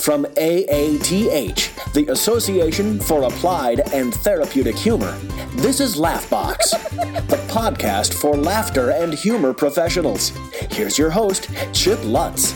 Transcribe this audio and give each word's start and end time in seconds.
From 0.00 0.24
AATH, 0.24 1.92
the 1.92 2.10
Association 2.10 2.98
for 3.00 3.24
Applied 3.24 3.80
and 3.92 4.14
Therapeutic 4.14 4.74
Humor, 4.74 5.12
this 5.56 5.78
is 5.78 5.96
Laughbox, 5.96 6.70
the 7.28 7.36
podcast 7.52 8.14
for 8.14 8.34
laughter 8.34 8.92
and 8.92 9.12
humor 9.12 9.52
professionals. 9.52 10.32
Here's 10.70 10.96
your 10.96 11.10
host, 11.10 11.50
Chip 11.74 12.02
Lutz. 12.02 12.54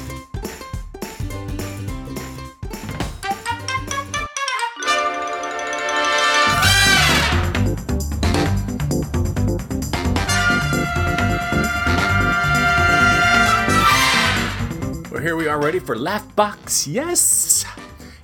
For 15.85 15.97
Laughbox. 15.97 16.87
Yes! 16.91 17.67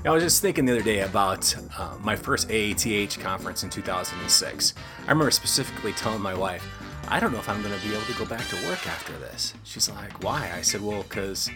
I 0.05 0.11
was 0.11 0.23
just 0.23 0.41
thinking 0.41 0.65
the 0.65 0.73
other 0.73 0.83
day 0.83 1.01
about 1.01 1.55
uh, 1.77 1.95
my 2.01 2.17
first 2.17 2.49
AATH 2.49 3.21
conference 3.21 3.65
in 3.65 3.71
2006. 3.71 4.75
I 5.07 5.11
remember 5.11 5.31
specifically 5.31 5.93
telling 5.93 6.23
my 6.23 6.33
wife, 6.33 6.67
I 7.09 7.21
don't 7.21 7.33
know 7.33 7.39
if 7.39 7.51
I'm 7.51 7.61
going 7.61 7.79
to 7.79 7.87
be 7.87 7.93
able 7.93 8.07
to 8.07 8.15
go 8.15 8.25
back 8.25 8.47
to 8.49 8.57
work 8.67 8.87
after 8.87 9.13
this. 9.19 9.53
She's 9.65 9.91
like, 9.91 10.25
why? 10.25 10.51
I 10.55 10.63
said, 10.63 10.81
well, 10.81 11.03
because 11.03 11.51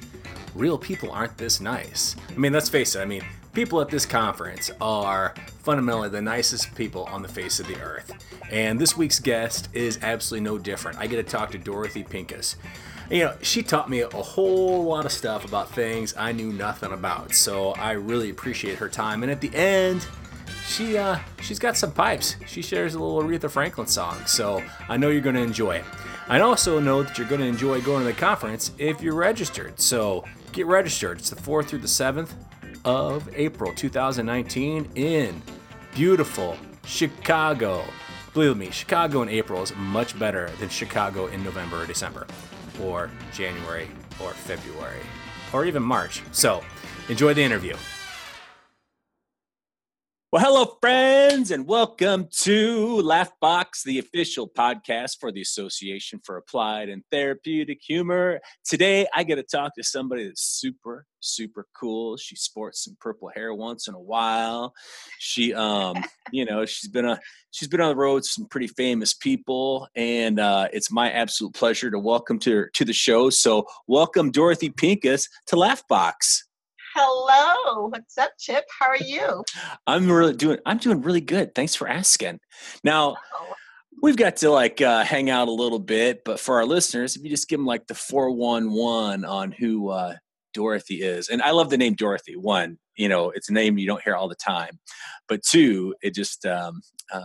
real 0.54 0.76
people 0.76 1.10
aren't 1.10 1.38
this 1.38 1.60
nice. 1.60 2.16
I 2.28 2.34
mean, 2.34 2.52
let's 2.52 2.68
face 2.68 2.94
it, 2.96 3.00
I 3.00 3.06
mean, 3.06 3.24
people 3.54 3.80
at 3.80 3.88
this 3.88 4.04
conference 4.04 4.70
are 4.82 5.32
fundamentally 5.62 6.10
the 6.10 6.20
nicest 6.20 6.74
people 6.74 7.04
on 7.04 7.22
the 7.22 7.28
face 7.28 7.60
of 7.60 7.66
the 7.66 7.80
earth. 7.80 8.12
And 8.50 8.78
this 8.78 8.94
week's 8.94 9.20
guest 9.20 9.70
is 9.72 9.98
absolutely 10.02 10.44
no 10.44 10.58
different. 10.58 10.98
I 10.98 11.06
get 11.06 11.16
to 11.16 11.22
talk 11.22 11.50
to 11.52 11.58
Dorothy 11.58 12.02
Pincus. 12.02 12.56
You 13.10 13.24
know, 13.24 13.36
she 13.42 13.62
taught 13.62 13.90
me 13.90 14.00
a 14.00 14.08
whole 14.08 14.84
lot 14.84 15.04
of 15.04 15.12
stuff 15.12 15.44
about 15.44 15.70
things 15.70 16.14
I 16.16 16.32
knew 16.32 16.52
nothing 16.52 16.92
about. 16.92 17.34
So 17.34 17.72
I 17.72 17.92
really 17.92 18.30
appreciate 18.30 18.78
her 18.78 18.88
time. 18.88 19.22
And 19.22 19.30
at 19.30 19.42
the 19.42 19.54
end, 19.54 20.06
she 20.66 20.96
uh 20.96 21.18
she's 21.42 21.58
got 21.58 21.76
some 21.76 21.92
pipes. 21.92 22.36
She 22.46 22.62
shares 22.62 22.94
a 22.94 22.98
little 22.98 23.22
Aretha 23.22 23.50
Franklin 23.50 23.86
song. 23.86 24.24
So 24.26 24.62
I 24.88 24.96
know 24.96 25.10
you're 25.10 25.20
going 25.20 25.36
to 25.36 25.42
enjoy 25.42 25.76
it. 25.76 25.84
I 26.28 26.40
also 26.40 26.80
know 26.80 27.02
that 27.02 27.18
you're 27.18 27.28
going 27.28 27.42
to 27.42 27.46
enjoy 27.46 27.82
going 27.82 28.00
to 28.00 28.06
the 28.06 28.18
conference 28.18 28.72
if 28.78 29.02
you're 29.02 29.14
registered. 29.14 29.78
So 29.78 30.24
get 30.52 30.66
registered. 30.66 31.18
It's 31.18 31.28
the 31.28 31.36
4th 31.36 31.66
through 31.66 31.80
the 31.80 31.86
7th 31.86 32.30
of 32.86 33.28
April 33.34 33.74
2019 33.74 34.88
in 34.94 35.42
beautiful 35.94 36.56
Chicago. 36.86 37.84
Believe 38.32 38.56
me, 38.56 38.70
Chicago 38.70 39.20
in 39.20 39.28
April 39.28 39.62
is 39.62 39.76
much 39.76 40.18
better 40.18 40.48
than 40.58 40.70
Chicago 40.70 41.26
in 41.26 41.44
November 41.44 41.82
or 41.82 41.86
December 41.86 42.26
or 42.82 43.10
January 43.32 43.88
or 44.22 44.30
February 44.30 45.00
or 45.52 45.64
even 45.64 45.82
March. 45.82 46.22
So 46.32 46.62
enjoy 47.08 47.34
the 47.34 47.42
interview. 47.42 47.76
Well, 50.34 50.42
hello, 50.42 50.78
friends, 50.80 51.52
and 51.52 51.64
welcome 51.64 52.26
to 52.40 53.00
Laughbox, 53.04 53.84
the 53.84 54.00
official 54.00 54.48
podcast 54.48 55.20
for 55.20 55.30
the 55.30 55.40
Association 55.40 56.18
for 56.24 56.38
Applied 56.38 56.88
and 56.88 57.04
Therapeutic 57.12 57.80
Humor. 57.86 58.40
Today, 58.64 59.06
I 59.14 59.22
get 59.22 59.36
to 59.36 59.44
talk 59.44 59.76
to 59.76 59.84
somebody 59.84 60.26
that's 60.26 60.42
super, 60.42 61.06
super 61.20 61.68
cool. 61.72 62.16
She 62.16 62.34
sports 62.34 62.82
some 62.82 62.96
purple 63.00 63.30
hair 63.32 63.54
once 63.54 63.86
in 63.86 63.94
a 63.94 64.00
while. 64.00 64.74
She, 65.20 65.54
um, 65.54 66.04
you 66.32 66.44
know, 66.44 66.66
she's 66.66 66.90
been 66.90 67.04
a 67.04 67.20
she's 67.52 67.68
been 67.68 67.80
on 67.80 67.90
the 67.90 67.96
road 67.96 68.14
with 68.14 68.26
some 68.26 68.46
pretty 68.46 68.66
famous 68.66 69.14
people, 69.14 69.86
and 69.94 70.40
uh, 70.40 70.66
it's 70.72 70.90
my 70.90 71.12
absolute 71.12 71.54
pleasure 71.54 71.92
to 71.92 71.98
welcome 72.00 72.40
to 72.40 72.66
to 72.72 72.84
the 72.84 72.92
show. 72.92 73.30
So, 73.30 73.68
welcome 73.86 74.32
Dorothy 74.32 74.70
Pincus 74.70 75.28
to 75.46 75.54
Laughbox. 75.54 76.40
Hello, 76.96 77.88
what's 77.88 78.16
up, 78.18 78.30
Chip? 78.38 78.64
How 78.78 78.86
are 78.86 78.96
you? 78.96 79.42
I'm 79.84 80.08
really 80.08 80.34
doing. 80.34 80.58
I'm 80.64 80.78
doing 80.78 81.02
really 81.02 81.20
good. 81.20 81.52
Thanks 81.52 81.74
for 81.74 81.88
asking. 81.88 82.38
Now, 82.84 83.16
Oh, 83.34 83.54
we've 84.00 84.16
got 84.16 84.36
to 84.36 84.50
like 84.50 84.80
uh, 84.80 85.02
hang 85.02 85.28
out 85.28 85.48
a 85.48 85.52
little 85.52 85.80
bit, 85.80 86.22
but 86.24 86.38
for 86.38 86.56
our 86.56 86.64
listeners, 86.64 87.16
if 87.16 87.24
you 87.24 87.30
just 87.30 87.48
give 87.48 87.58
them 87.58 87.66
like 87.66 87.88
the 87.88 87.96
four 87.96 88.30
one 88.30 88.70
one 88.70 89.24
on 89.24 89.50
who 89.50 89.88
uh, 89.90 90.14
Dorothy 90.52 91.02
is, 91.02 91.28
and 91.28 91.42
I 91.42 91.50
love 91.50 91.68
the 91.68 91.78
name 91.78 91.94
Dorothy. 91.94 92.36
One, 92.36 92.78
you 92.96 93.08
know, 93.08 93.30
it's 93.30 93.48
a 93.50 93.52
name 93.52 93.76
you 93.76 93.88
don't 93.88 94.02
hear 94.02 94.14
all 94.14 94.28
the 94.28 94.36
time, 94.36 94.78
but 95.28 95.42
two, 95.42 95.96
it 96.00 96.14
just 96.14 96.46
um, 96.46 96.80
uh, 97.12 97.24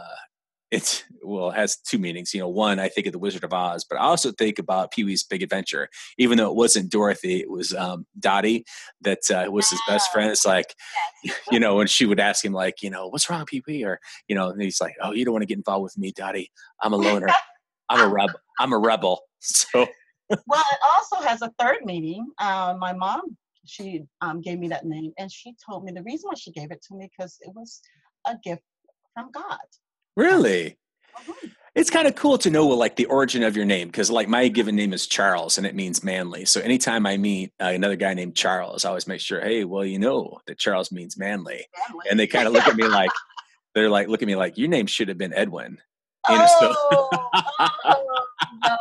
it's 0.72 1.04
well 1.24 1.50
it 1.50 1.56
has 1.56 1.78
two 1.78 1.98
meanings. 1.98 2.34
You 2.34 2.42
know, 2.42 2.50
one, 2.50 2.80
I 2.80 2.90
think 2.90 3.08
of 3.08 3.14
the 3.14 3.20
Wizard 3.20 3.44
of 3.44 3.54
Oz, 3.54 3.86
but 3.90 3.98
I 3.98 4.02
also 4.02 4.32
think 4.32 4.60
about 4.60 4.92
Pee 4.92 5.04
Wee's 5.04 5.24
Big 5.24 5.44
Adventure. 5.44 5.90
Even 6.18 6.38
though 6.38 6.50
it 6.50 6.56
wasn't 6.56 6.92
Dorothy, 6.92 7.40
it 7.40 7.50
was 7.50 7.74
um, 7.74 8.06
Dottie 8.20 8.66
that 9.02 9.20
uh, 9.32 9.52
was 9.52 9.70
his 9.70 9.82
best 9.88 10.12
friend. 10.12 10.32
It's 10.32 10.46
like 10.46 10.76
you 11.52 11.60
know, 11.60 11.76
when 11.76 11.88
she 11.88 12.06
would 12.06 12.20
ask 12.20 12.44
him, 12.44 12.54
like, 12.54 12.82
you 12.82 12.90
know, 12.90 13.08
what's 13.08 13.30
wrong, 13.30 13.46
Pee 13.46 13.64
Wee? 13.68 13.84
Or, 13.84 14.00
you 14.28 14.36
know, 14.36 14.50
and 14.50 14.62
he's 14.62 14.82
like, 14.82 14.96
oh, 15.02 15.12
you 15.12 15.26
don't 15.26 15.34
want 15.34 15.44
to 15.44 15.48
get 15.48 15.58
involved 15.58 15.84
with 15.84 15.98
me, 15.98 16.12
Dottie. 16.12 16.52
I'm 16.82 16.94
a 16.94 16.98
loner. 16.98 17.28
I'm 17.90 18.08
a 18.08 18.14
rebel. 18.14 18.40
I'm 18.60 18.74
a 18.74 18.78
rebel. 18.78 19.22
So, 19.40 19.88
well, 20.30 20.66
it 20.72 20.80
also 20.84 21.28
has 21.28 21.42
a 21.42 21.52
third 21.58 21.86
meaning. 21.86 22.28
Uh, 22.38 22.76
my 22.78 22.94
mom, 22.94 23.38
she 23.66 24.04
um, 24.22 24.42
gave 24.42 24.60
me 24.60 24.68
that 24.68 24.86
name, 24.86 25.12
and 25.18 25.32
she 25.32 25.56
told 25.68 25.84
me 25.84 25.92
the 25.92 26.04
reason 26.04 26.28
why 26.28 26.36
she 26.36 26.52
gave 26.52 26.72
it 26.72 26.84
to 26.88 26.96
me 26.96 27.10
because 27.10 27.38
it 27.42 27.52
was 27.56 27.82
a 28.28 28.36
gift 28.44 28.62
from 29.16 29.32
God. 29.32 29.58
Really, 30.20 30.78
Mhm. 31.18 31.52
it's 31.76 31.90
kind 31.90 32.08
of 32.08 32.16
cool 32.16 32.38
to 32.40 32.50
know 32.50 32.68
like 32.68 32.96
the 32.96 33.06
origin 33.06 33.44
of 33.44 33.56
your 33.56 33.66
name 33.66 33.88
because, 33.88 34.12
like, 34.12 34.28
my 34.28 34.48
given 34.48 34.76
name 34.76 34.94
is 34.94 35.08
Charles 35.08 35.58
and 35.58 35.66
it 35.66 35.76
means 35.76 36.04
manly. 36.04 36.46
So, 36.46 36.62
anytime 36.62 37.06
I 37.06 37.18
meet 37.18 37.54
uh, 37.62 37.66
another 37.68 37.96
guy 37.96 38.14
named 38.14 38.36
Charles, 38.36 38.86
I 38.86 38.90
always 38.90 39.08
make 39.08 39.22
sure, 39.22 39.42
hey, 39.42 39.64
well, 39.64 39.86
you 39.86 40.00
know 40.00 40.40
that 40.48 40.60
Charles 40.60 40.92
means 40.92 41.18
manly. 41.18 41.66
And 42.10 42.20
they 42.20 42.28
kind 42.28 42.48
of 42.48 42.54
look 42.54 42.68
at 42.68 42.76
me 42.76 42.88
like, 42.88 43.12
they're 43.76 43.90
like, 43.90 44.08
look 44.08 44.22
at 44.22 44.28
me 44.28 44.36
like, 44.36 44.58
your 44.58 44.68
name 44.68 44.88
should 44.88 45.08
have 45.10 45.18
been 45.18 45.34
Edwin. 45.34 45.78
You 46.30 46.38
know, 46.38 46.48
so- 46.60 46.76
oh, 46.92 47.10
oh, 47.86 48.06
no. 48.66 48.78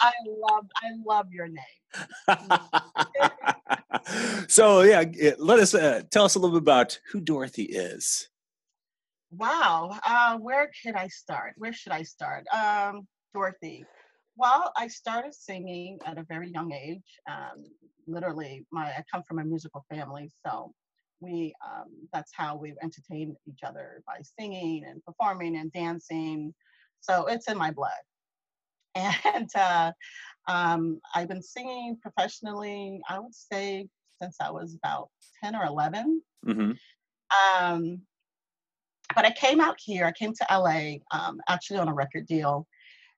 I 0.00 0.12
love, 0.26 0.66
I 0.76 0.88
love 1.06 1.26
your 1.32 1.48
name. 1.48 2.26
so 4.48 4.82
yeah, 4.82 5.04
let 5.38 5.58
us 5.60 5.74
uh, 5.74 6.02
tell 6.10 6.24
us 6.24 6.34
a 6.34 6.38
little 6.38 6.56
bit 6.58 6.62
about 6.62 6.98
who 7.10 7.20
Dorothy 7.20 7.64
is. 7.64 8.28
Wow. 9.32 9.98
Uh, 10.06 10.38
where 10.38 10.70
could 10.84 10.94
I 10.94 11.08
start? 11.08 11.54
Where 11.56 11.72
should 11.72 11.92
I 11.92 12.02
start? 12.02 12.46
Um, 12.52 13.06
Dorothy. 13.34 13.84
Well, 14.36 14.72
I 14.76 14.88
started 14.88 15.34
singing 15.34 15.98
at 16.04 16.18
a 16.18 16.24
very 16.24 16.50
young 16.50 16.72
age. 16.72 17.20
Um, 17.30 17.64
literally, 18.06 18.66
my 18.70 18.86
I 18.86 19.04
come 19.10 19.22
from 19.26 19.38
a 19.38 19.44
musical 19.44 19.84
family, 19.90 20.30
so 20.46 20.72
we 21.20 21.54
um, 21.66 21.88
that's 22.12 22.32
how 22.34 22.56
we 22.56 22.74
entertain 22.82 23.34
each 23.46 23.60
other 23.66 24.02
by 24.06 24.20
singing 24.38 24.84
and 24.86 25.02
performing 25.04 25.56
and 25.56 25.72
dancing. 25.72 26.54
So 27.00 27.26
it's 27.26 27.48
in 27.48 27.56
my 27.58 27.70
blood. 27.70 27.90
And 29.24 29.48
uh, 29.56 29.92
um, 30.48 31.00
I've 31.14 31.28
been 31.28 31.42
singing 31.42 31.96
professionally. 32.02 33.00
I 33.08 33.18
would 33.18 33.34
say 33.34 33.88
since 34.20 34.36
I 34.40 34.50
was 34.50 34.74
about 34.74 35.08
ten 35.42 35.56
or 35.56 35.64
eleven. 35.64 36.22
hmm 36.44 36.72
Um, 37.58 38.02
but 39.14 39.24
I 39.24 39.30
came 39.30 39.60
out 39.60 39.76
here. 39.78 40.04
I 40.06 40.12
came 40.12 40.32
to 40.34 40.46
LA 40.50 40.96
um, 41.10 41.40
actually 41.48 41.78
on 41.78 41.88
a 41.88 41.94
record 41.94 42.26
deal, 42.26 42.66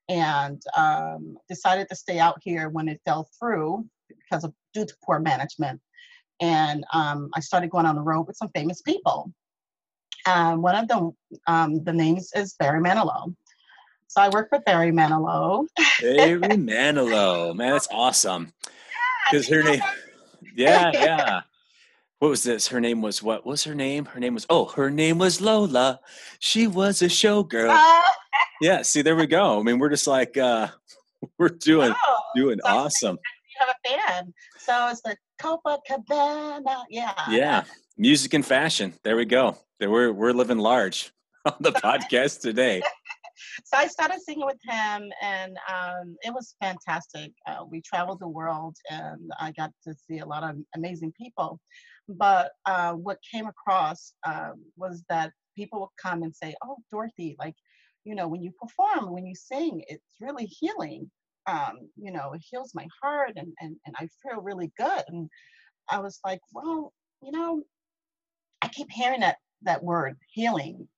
and 0.09 0.63
um, 0.77 1.37
decided 1.49 1.89
to 1.89 1.97
stay 1.97 2.19
out 2.19 2.39
here 2.43 2.69
when 2.69 2.89
it 2.89 3.01
fell 3.05 3.29
through 3.39 3.87
because 4.09 4.45
of 4.45 4.53
due 4.73 4.85
to 4.85 4.95
poor 5.05 5.21
management. 5.21 5.81
And 6.41 6.85
um, 6.93 7.31
I 7.35 7.41
started 7.41 7.71
going 7.71 7.87
on 7.87 7.95
the 7.95 8.03
road 8.03 8.27
with 8.27 8.37
some 8.37 8.51
famous 8.55 8.83
people. 8.83 9.33
Um, 10.27 10.63
one 10.63 10.75
of 10.75 10.89
them, 10.89 11.13
um, 11.47 11.85
the 11.85 11.93
names 11.93 12.31
is 12.35 12.55
Barry 12.55 12.81
Manilow. 12.81 13.35
So 14.09 14.21
I 14.21 14.29
work 14.29 14.49
with 14.53 14.65
Barry 14.65 14.91
Manilow. 14.91 15.67
Barry 16.01 16.39
Manilow, 16.41 17.55
man, 17.55 17.73
that's 17.73 17.89
awesome. 17.91 18.53
Because 19.31 19.49
her 19.49 19.63
name, 19.63 19.81
yeah, 20.57 20.91
yeah. 20.95 21.41
What 22.25 22.31
was 22.31 22.43
this? 22.43 22.69
Her 22.69 22.81
name 22.81 23.03
was 23.03 23.23
what? 23.23 23.45
Was 23.45 23.65
her 23.65 23.75
name? 23.75 24.07
Her 24.07 24.19
name 24.19 24.33
was 24.33 24.47
oh, 24.49 24.65
her 24.77 24.89
name 24.89 25.19
was 25.19 25.43
Lola. 25.43 26.01
She 26.39 26.67
was 26.67 27.03
a 27.03 27.09
showgirl. 27.09 27.69
Uh, 27.69 28.03
Yeah. 28.63 28.81
See, 28.81 29.03
there 29.03 29.15
we 29.15 29.27
go. 29.27 29.61
I 29.61 29.63
mean, 29.63 29.79
we're 29.79 29.91
just 29.91 30.07
like 30.07 30.39
uh 30.39 30.69
we're 31.39 31.51
doing 31.51 31.93
oh, 31.95 32.17
doing 32.35 32.61
so 32.65 32.71
awesome. 32.71 33.19
You 33.19 33.67
have 33.67 33.69
a 33.69 33.89
fan. 33.91 34.35
So 34.59 34.89
it's 34.89 35.03
the 35.03 35.19
Copacabana. 35.39 36.85
Yeah. 36.89 37.13
Yeah, 37.29 37.65
music 37.99 38.33
and 38.33 38.47
fashion. 38.47 38.95
There 39.03 39.17
we 39.17 39.27
go. 39.27 39.59
There 39.79 39.91
we're 39.91 40.11
we're 40.11 40.33
living 40.33 40.57
large 40.57 41.13
on 41.45 41.57
the 41.61 41.73
podcast 41.73 42.41
today. 42.41 42.81
so 43.65 43.77
I 43.77 43.87
started 43.87 44.21
singing 44.21 44.47
with 44.47 44.59
him, 44.69 45.11
and 45.23 45.57
um, 45.69 46.17
it 46.23 46.33
was 46.33 46.55
fantastic. 46.61 47.33
Uh, 47.47 47.65
we 47.69 47.81
traveled 47.83 48.21
the 48.21 48.29
world, 48.29 48.77
and 48.91 49.31
I 49.41 49.53
got 49.53 49.71
to 49.87 49.95
see 49.95 50.19
a 50.19 50.27
lot 50.27 50.45
of 50.45 50.57
amazing 50.75 51.13
people. 51.21 51.61
But 52.09 52.53
uh, 52.67 52.93
what 52.93 53.19
came 53.33 53.47
across 53.47 54.13
um, 54.27 54.63
was 54.77 55.03
that 55.09 55.33
people 55.57 55.81
would 55.81 56.03
come 56.03 56.23
and 56.23 56.35
say, 56.35 56.55
"Oh, 56.65 56.77
Dorothy, 56.91 57.37
like, 57.39 57.55
you 58.05 58.15
know, 58.15 58.29
when 58.29 58.43
you 58.43 58.53
perform, 58.61 59.13
when 59.13 59.27
you 59.27 59.35
sing, 59.35 59.83
it's 59.89 60.05
really 60.21 60.47
healing. 60.47 61.11
Um, 61.47 61.91
you 61.97 62.11
know, 62.13 62.33
it 62.35 62.43
heals 62.51 62.73
my 62.75 62.87
heart, 63.03 63.33
and 63.37 63.53
and 63.61 63.77
and 63.87 63.95
I 63.99 64.09
feel 64.23 64.43
really 64.43 64.73
good." 64.79 65.03
And 65.09 65.29
I 65.91 65.99
was 66.01 66.21
like, 66.25 66.41
"Well, 66.53 66.93
you 67.23 67.33
know, 67.33 67.63
I 68.63 68.69
keep 68.69 68.91
hearing 68.91 69.21
that 69.21 69.37
that 69.63 69.83
word 69.83 70.17
healing, 70.31 70.89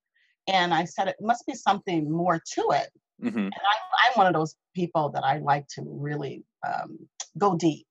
and 0.46 0.72
I 0.72 0.84
said 0.84 1.08
it 1.08 1.16
must 1.20 1.46
be 1.46 1.54
something 1.54 2.10
more 2.10 2.40
to 2.54 2.62
it. 2.72 2.90
Mm-hmm. 3.22 3.38
And 3.38 3.54
I, 3.54 4.08
I'm 4.10 4.12
one 4.16 4.26
of 4.26 4.34
those 4.34 4.54
people 4.74 5.08
that 5.10 5.24
I 5.24 5.38
like 5.38 5.66
to 5.74 5.82
really 5.86 6.44
um, 6.66 6.98
go 7.38 7.56
deep 7.56 7.86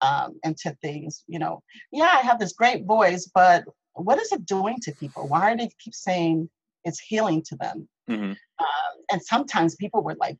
um, 0.00 0.38
into 0.42 0.76
things. 0.82 1.22
You 1.26 1.38
know, 1.38 1.62
yeah, 1.92 2.12
I 2.18 2.20
have 2.20 2.38
this 2.38 2.52
great 2.52 2.84
voice, 2.84 3.30
but 3.34 3.64
what 3.92 4.18
is 4.18 4.32
it 4.32 4.46
doing 4.46 4.78
to 4.82 4.92
people? 4.92 5.28
Why 5.28 5.50
do 5.50 5.58
they 5.62 5.70
keep 5.78 5.94
saying 5.94 6.48
it's 6.84 6.98
healing 6.98 7.42
to 7.48 7.56
them? 7.56 7.88
Mm-hmm. 8.10 8.32
Um, 8.32 8.94
and 9.12 9.22
sometimes 9.22 9.76
people 9.76 10.02
would 10.04 10.18
like 10.18 10.36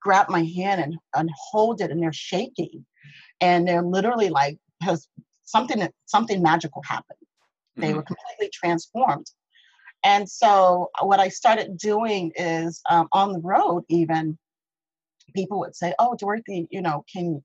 grab 0.00 0.28
my 0.28 0.44
hand 0.44 0.80
and, 0.82 0.96
and 1.14 1.30
hold 1.50 1.80
it, 1.80 1.90
and 1.90 2.02
they're 2.02 2.12
shaking, 2.12 2.84
and 3.40 3.66
they're 3.66 3.82
literally 3.82 4.28
like, 4.28 4.58
has 4.82 5.08
something 5.44 5.88
something 6.06 6.42
magical 6.42 6.82
happened. 6.86 7.18
They 7.76 7.90
Mhm. 7.92 7.96
were 7.96 8.02
completely 8.02 8.50
transformed. 8.52 9.26
And 10.04 10.28
so 10.28 10.90
what 11.02 11.20
I 11.20 11.28
started 11.28 11.76
doing 11.78 12.32
is 12.36 12.80
um, 12.90 13.08
on 13.12 13.32
the 13.32 13.40
road, 13.40 13.84
even 13.88 14.38
people 15.34 15.58
would 15.60 15.76
say, 15.76 15.94
"Oh, 15.98 16.14
Dorothy, 16.16 16.68
you 16.70 16.82
know, 16.82 17.04
can 17.12 17.42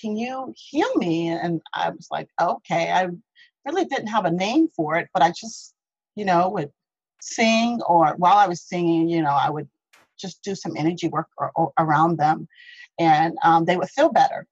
can 0.00 0.16
you 0.16 0.54
heal 0.56 0.94
me?" 0.96 1.28
And 1.28 1.60
I 1.74 1.90
was 1.90 2.08
like, 2.10 2.28
"Okay." 2.40 2.90
I 2.92 3.08
really 3.64 3.84
didn't 3.86 4.08
have 4.08 4.24
a 4.24 4.30
name 4.30 4.68
for 4.76 4.96
it, 4.96 5.08
but 5.12 5.22
I 5.22 5.30
just, 5.30 5.74
you 6.16 6.24
know, 6.24 6.48
would 6.50 6.72
sing, 7.20 7.80
or 7.82 8.14
while 8.16 8.38
I 8.38 8.46
was 8.48 8.62
singing, 8.62 9.08
you 9.08 9.22
know, 9.22 9.32
I 9.32 9.50
would 9.50 9.68
just 10.18 10.42
do 10.42 10.54
some 10.54 10.76
energy 10.76 11.08
work 11.08 11.28
or, 11.38 11.52
or 11.56 11.72
around 11.78 12.18
them, 12.18 12.48
and 12.98 13.36
um, 13.44 13.64
they 13.64 13.76
would 13.76 13.90
feel 13.90 14.10
better. 14.10 14.46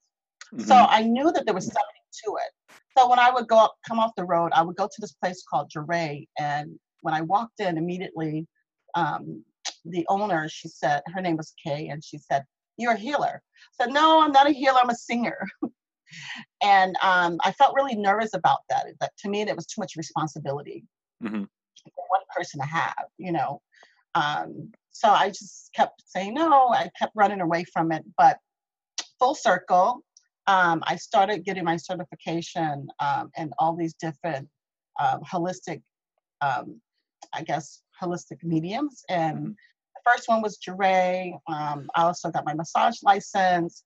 So 0.58 0.74
Mhm. 0.74 0.86
I 0.88 1.02
knew 1.02 1.32
that 1.32 1.44
there 1.46 1.54
was 1.54 1.66
something 1.66 2.02
to 2.24 2.36
it. 2.46 2.52
So 2.98 3.08
when 3.08 3.18
I 3.18 3.30
would 3.30 3.48
go 3.48 3.58
up, 3.58 3.76
come 3.86 3.98
off 4.00 4.12
the 4.16 4.24
road, 4.24 4.52
I 4.54 4.62
would 4.62 4.76
go 4.76 4.86
to 4.86 5.00
this 5.00 5.12
place 5.12 5.44
called 5.48 5.70
Johrei. 5.70 6.28
And 6.38 6.78
when 7.02 7.14
I 7.14 7.22
walked 7.22 7.60
in 7.60 7.78
immediately, 7.78 8.46
um, 8.94 9.44
the 9.84 10.06
owner, 10.08 10.48
she 10.48 10.68
said, 10.68 11.02
her 11.14 11.20
name 11.20 11.36
was 11.36 11.54
Kay, 11.62 11.88
and 11.88 12.02
she 12.04 12.18
said, 12.18 12.44
You're 12.76 12.92
a 12.92 12.98
healer. 12.98 13.42
I 13.80 13.84
said, 13.84 13.92
No, 13.92 14.22
I'm 14.22 14.32
not 14.32 14.48
a 14.48 14.52
healer, 14.52 14.78
I'm 14.82 14.90
a 14.90 14.94
singer. 14.94 15.46
and 16.62 16.96
um, 17.02 17.38
I 17.44 17.52
felt 17.52 17.74
really 17.74 17.96
nervous 17.96 18.34
about 18.34 18.60
that. 18.70 18.86
That 19.00 19.12
to 19.18 19.28
me, 19.28 19.44
that 19.44 19.56
was 19.56 19.66
too 19.66 19.80
much 19.80 19.94
responsibility 19.96 20.84
Mhm. 21.22 21.48
for 21.84 22.04
one 22.08 22.22
person 22.34 22.60
to 22.60 22.66
have, 22.66 23.06
you 23.18 23.32
know. 23.32 23.60
Um, 24.14 24.72
so 24.90 25.10
I 25.10 25.28
just 25.28 25.70
kept 25.74 26.02
saying 26.06 26.34
no, 26.34 26.70
I 26.70 26.90
kept 26.98 27.12
running 27.14 27.40
away 27.40 27.64
from 27.72 27.92
it. 27.92 28.04
But 28.16 28.38
full 29.18 29.34
circle, 29.34 30.02
um, 30.46 30.82
I 30.86 30.96
started 30.96 31.44
getting 31.44 31.64
my 31.64 31.76
certification 31.76 32.88
um, 33.00 33.30
in 33.36 33.52
all 33.58 33.76
these 33.76 33.94
different 33.94 34.48
um, 35.00 35.20
holistic, 35.22 35.82
um, 36.40 36.80
I 37.34 37.42
guess, 37.42 37.82
holistic 38.02 38.42
mediums. 38.42 39.02
And 39.08 39.56
the 39.94 40.00
first 40.04 40.28
one 40.28 40.42
was 40.42 40.58
Johrei. 40.58 41.32
Um, 41.48 41.88
I 41.94 42.02
also 42.02 42.30
got 42.30 42.44
my 42.44 42.54
massage 42.54 43.02
license, 43.02 43.84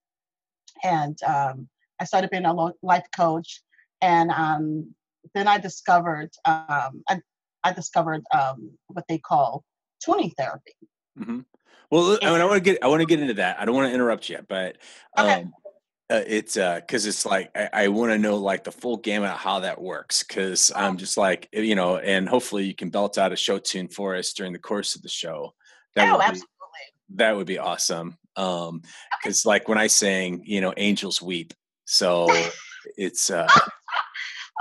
and 0.83 1.19
um, 1.27 1.69
I 2.01 2.05
started 2.05 2.31
being 2.31 2.47
a 2.47 2.53
life 2.83 3.07
coach. 3.15 3.63
And 4.03 4.31
um, 4.31 4.95
then 5.35 5.47
I 5.47 5.59
discovered, 5.59 6.31
um, 6.47 7.03
I, 7.09 7.21
I 7.65 7.73
discovered 7.73 8.23
um, 8.35 8.71
what 8.89 9.05
they 9.09 9.19
call 9.19 9.65
tuning 10.03 10.31
therapy. 10.31 10.73
hmm 11.17 11.41
Well, 11.91 12.19
I, 12.23 12.31
mean, 12.31 12.41
I 12.41 12.45
want 12.45 12.57
to 12.57 12.61
get 12.61 12.83
I 12.83 12.89
want 12.89 13.01
to 13.01 13.07
get 13.07 13.21
into 13.21 13.35
that. 13.35 13.61
I 13.61 13.65
don't 13.65 13.75
want 13.75 13.89
to 13.89 13.95
interrupt 13.95 14.29
you, 14.29 14.39
but 14.49 14.79
Okay. 15.19 15.47
Uh, 16.11 16.25
it's 16.27 16.57
uh 16.57 16.81
because 16.81 17.07
it's 17.07 17.25
like 17.25 17.51
I, 17.55 17.69
I 17.73 17.89
want 17.89 18.13
to 18.13 18.19
know 18.19 18.37
like 18.37 18.65
the 18.65 18.73
full 18.73 18.97
gamut 18.97 19.31
of 19.31 19.39
how 19.39 19.61
that 19.61 19.81
works 19.81 20.25
because 20.25 20.73
I'm 20.75 20.97
just 20.97 21.17
like 21.17 21.49
eh, 21.53 21.61
you 21.61 21.75
know, 21.75 21.99
and 21.99 22.29
hopefully 22.29 22.65
you 22.65 22.75
can 22.75 22.91
belt 22.91 23.17
out 23.17 23.33
a 23.33 23.37
show 23.37 23.59
tune 23.59 23.89
for 23.89 24.17
us 24.17 24.33
during 24.33 24.53
the 24.53 24.59
course 24.59 24.97
of 24.97 25.03
the 25.03 25.09
show. 25.09 25.55
That 25.95 26.09
oh, 26.09 26.13
would 26.13 26.19
be 26.19 26.25
absolutely. 26.25 26.47
that 27.15 27.37
would 27.37 27.47
be 27.47 27.59
awesome. 27.59 28.19
Um, 28.37 28.83
because 29.23 29.47
like 29.47 29.69
when 29.69 29.79
I 29.79 29.87
sang, 29.87 30.43
you 30.45 30.61
know, 30.61 30.75
angels 30.77 31.23
weep. 31.23 31.55
So 31.85 32.29
it's 32.97 33.31
uh 33.31 33.49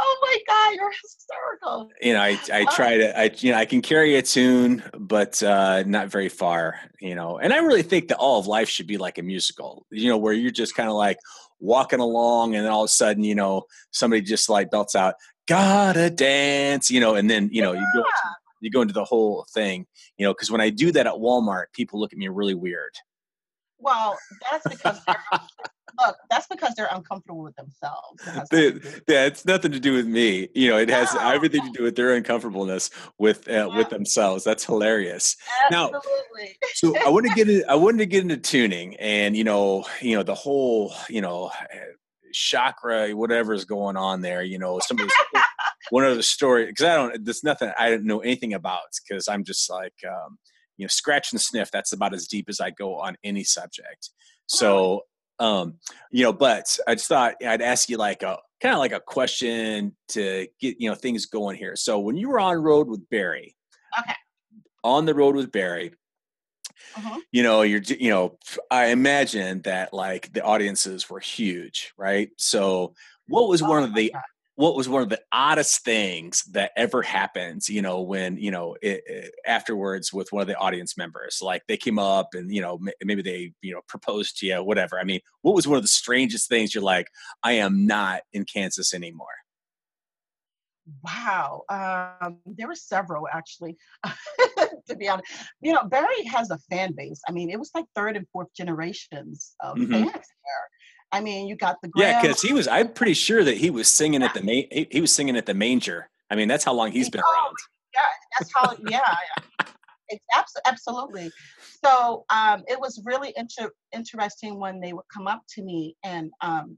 Oh 0.01 0.17
my 0.21 0.37
God, 0.47 0.75
you're 0.75 0.91
hysterical. 1.01 1.91
you 2.01 2.13
know, 2.13 2.21
I 2.21 2.39
I 2.53 2.61
Oh. 2.69 2.75
try 2.75 2.97
to 2.97 3.19
I 3.19 3.31
you 3.37 3.51
know 3.51 3.57
I 3.57 3.65
can 3.65 3.81
carry 3.81 4.15
a 4.15 4.21
tune, 4.21 4.81
but 4.97 5.41
uh, 5.43 5.83
not 5.85 6.07
very 6.07 6.29
far. 6.29 6.79
You 7.01 7.15
know, 7.15 7.37
and 7.37 7.51
I 7.53 7.57
really 7.57 7.83
think 7.83 8.07
that 8.07 8.17
all 8.17 8.39
of 8.39 8.47
life 8.47 8.69
should 8.69 8.87
be 8.87 8.97
like 8.97 9.17
a 9.17 9.23
musical. 9.23 9.85
You 9.91 10.09
know, 10.09 10.17
where 10.17 10.33
you're 10.33 10.51
just 10.51 10.75
kind 10.75 10.89
of 10.89 10.95
like 10.95 11.17
walking 11.59 11.99
along, 11.99 12.55
and 12.55 12.63
then 12.65 12.71
all 12.71 12.83
of 12.83 12.87
a 12.87 12.89
sudden, 12.89 13.23
you 13.23 13.35
know, 13.35 13.63
somebody 13.91 14.21
just 14.21 14.47
like 14.49 14.71
belts 14.71 14.95
out 14.95 15.15
"Gotta 15.47 16.09
dance," 16.09 16.89
you 16.89 16.99
know, 17.01 17.15
and 17.15 17.29
then 17.29 17.49
you 17.51 17.61
know 17.61 17.73
you 17.73 17.85
go 17.93 17.99
into, 17.99 18.29
you 18.61 18.71
go 18.71 18.81
into 18.81 18.93
the 18.93 19.03
whole 19.05 19.45
thing. 19.53 19.85
You 20.17 20.25
know, 20.25 20.33
because 20.33 20.49
when 20.51 20.61
I 20.61 20.69
do 20.69 20.91
that 20.93 21.07
at 21.07 21.13
Walmart, 21.13 21.65
people 21.73 21.99
look 21.99 22.13
at 22.13 22.19
me 22.19 22.27
really 22.29 22.55
weird. 22.55 22.93
Well, 23.81 24.17
that's 24.49 24.65
because 24.67 24.99
they're, 25.05 25.23
look, 26.05 26.17
that's 26.29 26.47
because 26.47 26.73
they're 26.75 26.89
uncomfortable 26.91 27.43
with 27.43 27.55
themselves. 27.55 28.21
It 28.25 28.31
has 28.31 28.51
nothing 28.51 28.73
to 28.73 28.79
do 28.79 28.89
with- 28.89 29.01
Yeah, 29.07 29.25
it's 29.25 29.45
nothing 29.45 29.71
to 29.71 29.79
do 29.79 29.93
with 29.93 30.07
me. 30.07 30.49
You 30.55 30.69
know, 30.69 30.77
it 30.77 30.89
has 30.89 31.13
No. 31.13 31.29
everything 31.29 31.61
to 31.65 31.71
do 31.71 31.83
with 31.83 31.95
their 31.95 32.13
uncomfortableness 32.15 32.89
with 33.17 33.47
uh, 33.49 33.69
with 33.75 33.89
themselves. 33.89 34.43
That's 34.43 34.63
hilarious. 34.65 35.35
Now- 35.71 35.91
so 36.75 36.97
I 37.05 37.09
want 37.09 37.25
to 37.27 37.33
get 37.33 37.49
in, 37.49 37.63
I 37.67 37.75
wanted 37.75 37.99
to 37.99 38.05
get 38.05 38.21
into 38.23 38.37
tuning 38.37 38.95
and 38.97 39.35
you 39.35 39.43
know 39.43 39.85
you 40.01 40.15
know 40.15 40.23
the 40.23 40.35
whole 40.35 40.93
you 41.09 41.21
know 41.21 41.51
chakra 42.31 43.11
whatever 43.11 43.53
is 43.53 43.65
going 43.65 43.97
on 43.97 44.21
there 44.21 44.43
you 44.43 44.59
know 44.59 44.79
some 44.79 44.97
one 45.89 46.05
of 46.05 46.15
the 46.15 46.23
story 46.23 46.67
because 46.67 46.85
I 46.85 46.95
don't 46.95 47.25
there's 47.25 47.43
nothing 47.43 47.71
I 47.77 47.89
don't 47.89 48.05
know 48.05 48.19
anything 48.19 48.53
about 48.53 48.81
because 49.07 49.27
I'm 49.27 49.43
just 49.43 49.69
like 49.69 49.93
um, 50.07 50.37
you 50.77 50.83
know 50.85 50.87
scratch 50.87 51.31
and 51.31 51.41
sniff 51.41 51.71
that's 51.71 51.91
about 51.91 52.13
as 52.13 52.27
deep 52.27 52.45
as 52.49 52.59
I 52.59 52.69
go 52.69 52.95
on 52.99 53.17
any 53.23 53.43
subject 53.43 54.11
so 54.45 55.01
um 55.39 55.75
you 56.11 56.23
know 56.23 56.33
but 56.33 56.77
I 56.87 56.95
just 56.95 57.07
thought 57.07 57.35
I'd 57.45 57.61
ask 57.61 57.89
you 57.89 57.97
like 57.97 58.23
a 58.23 58.37
kind 58.61 58.73
of 58.73 58.79
like 58.79 58.91
a 58.91 58.99
question 58.99 59.95
to 60.09 60.47
get 60.59 60.79
you 60.79 60.89
know 60.89 60.95
things 60.95 61.25
going 61.25 61.57
here 61.57 61.75
so 61.75 61.99
when 61.99 62.17
you 62.17 62.29
were 62.29 62.39
on 62.39 62.57
road 62.57 62.87
with 62.87 63.09
Barry 63.09 63.55
Okay. 63.99 64.13
on 64.83 65.05
the 65.05 65.15
road 65.15 65.35
with 65.35 65.51
Barry 65.51 65.93
Mhm. 66.95 67.21
you 67.31 67.43
know 67.43 67.61
you're 67.61 67.81
you 67.81 68.09
know 68.09 68.37
i 68.71 68.87
imagine 68.87 69.61
that 69.61 69.93
like 69.93 70.33
the 70.33 70.41
audiences 70.43 71.09
were 71.09 71.19
huge 71.19 71.93
right 71.97 72.29
so 72.37 72.93
what 73.27 73.47
was 73.47 73.61
one 73.61 73.83
Oh 73.83 73.85
of 73.85 73.93
the 73.93 74.11
God. 74.11 74.23
What 74.59 74.75
was 74.75 74.89
one 74.89 75.01
of 75.01 75.07
the 75.07 75.21
oddest 75.31 75.85
things 75.85 76.43
that 76.51 76.71
ever 76.75 77.01
happened 77.01 77.65
you 77.69 77.81
know 77.81 78.01
when 78.01 78.35
you 78.35 78.51
know 78.51 78.75
it, 78.81 79.01
it- 79.07 79.33
afterwards 79.47 80.11
with 80.11 80.29
one 80.33 80.41
of 80.41 80.47
the 80.47 80.57
audience 80.57 80.97
members 80.97 81.39
like 81.41 81.63
they 81.69 81.77
came 81.77 81.97
up 81.97 82.27
and 82.33 82.53
you 82.53 82.61
know 82.61 82.77
ma- 82.79 82.91
maybe 83.05 83.21
they 83.21 83.53
you 83.61 83.71
know 83.73 83.79
proposed 83.87 84.37
to 84.37 84.45
you 84.45 84.61
whatever 84.61 84.99
i 84.99 85.03
mean 85.05 85.21
what 85.43 85.55
was 85.55 85.65
one 85.65 85.77
of 85.77 85.81
the 85.83 85.87
strangest 85.87 86.49
things 86.49 86.75
you're 86.75 86.83
like 86.83 87.07
i 87.41 87.53
am 87.53 87.85
not 87.87 88.21
in 88.33 88.43
kansas 88.43 88.93
anymore 88.93 89.27
Wow. 91.03 91.61
Um, 91.69 92.39
there 92.45 92.67
were 92.67 92.73
several 92.75 93.27
actually, 93.31 93.77
to 94.87 94.95
be 94.97 95.07
honest. 95.07 95.27
You 95.61 95.73
know, 95.73 95.83
Barry 95.83 96.23
has 96.25 96.49
a 96.49 96.57
fan 96.69 96.93
base. 96.97 97.21
I 97.27 97.31
mean, 97.31 97.51
it 97.51 97.59
was 97.59 97.69
like 97.75 97.85
third 97.95 98.17
and 98.17 98.25
fourth 98.33 98.47
generations 98.57 99.53
of 99.59 99.77
Mhm. 99.77 99.91
fans 99.91 100.11
there. 100.13 100.65
I 101.11 101.21
mean, 101.21 101.47
you 101.47 101.55
got 101.55 101.77
the 101.81 101.89
yeah 101.95 102.21
because 102.21 102.41
he 102.41 102.53
was 102.53 102.67
i'm 102.67 102.93
pretty 102.93 103.13
sure 103.15 103.43
that 103.43 103.57
he 103.57 103.71
was 103.71 103.87
singing 103.87 104.21
at 104.21 104.33
the 104.35 104.43
main 104.43 104.67
he, 104.71 104.87
he 104.91 105.01
was 105.01 105.11
singing 105.11 105.35
at 105.35 105.47
the 105.47 105.53
manger 105.55 106.07
i 106.29 106.35
mean 106.35 106.47
that's 106.47 106.63
how 106.63 106.71
long 106.73 106.91
he's 106.91 107.09
been 107.09 107.21
around 107.21 107.55
yeah, 107.93 108.01
that's 108.37 108.51
how. 108.55 108.75
Yeah, 108.85 109.15
it's 110.09 110.25
abs- 110.33 110.61
absolutely. 110.65 111.31
So 111.83 112.25
um, 112.29 112.63
it 112.67 112.79
was 112.79 113.01
really 113.05 113.33
inter- 113.35 113.73
interesting 113.93 114.59
when 114.59 114.79
they 114.79 114.93
would 114.93 115.05
come 115.13 115.27
up 115.27 115.43
to 115.55 115.61
me 115.63 115.95
and 116.03 116.31
um, 116.41 116.77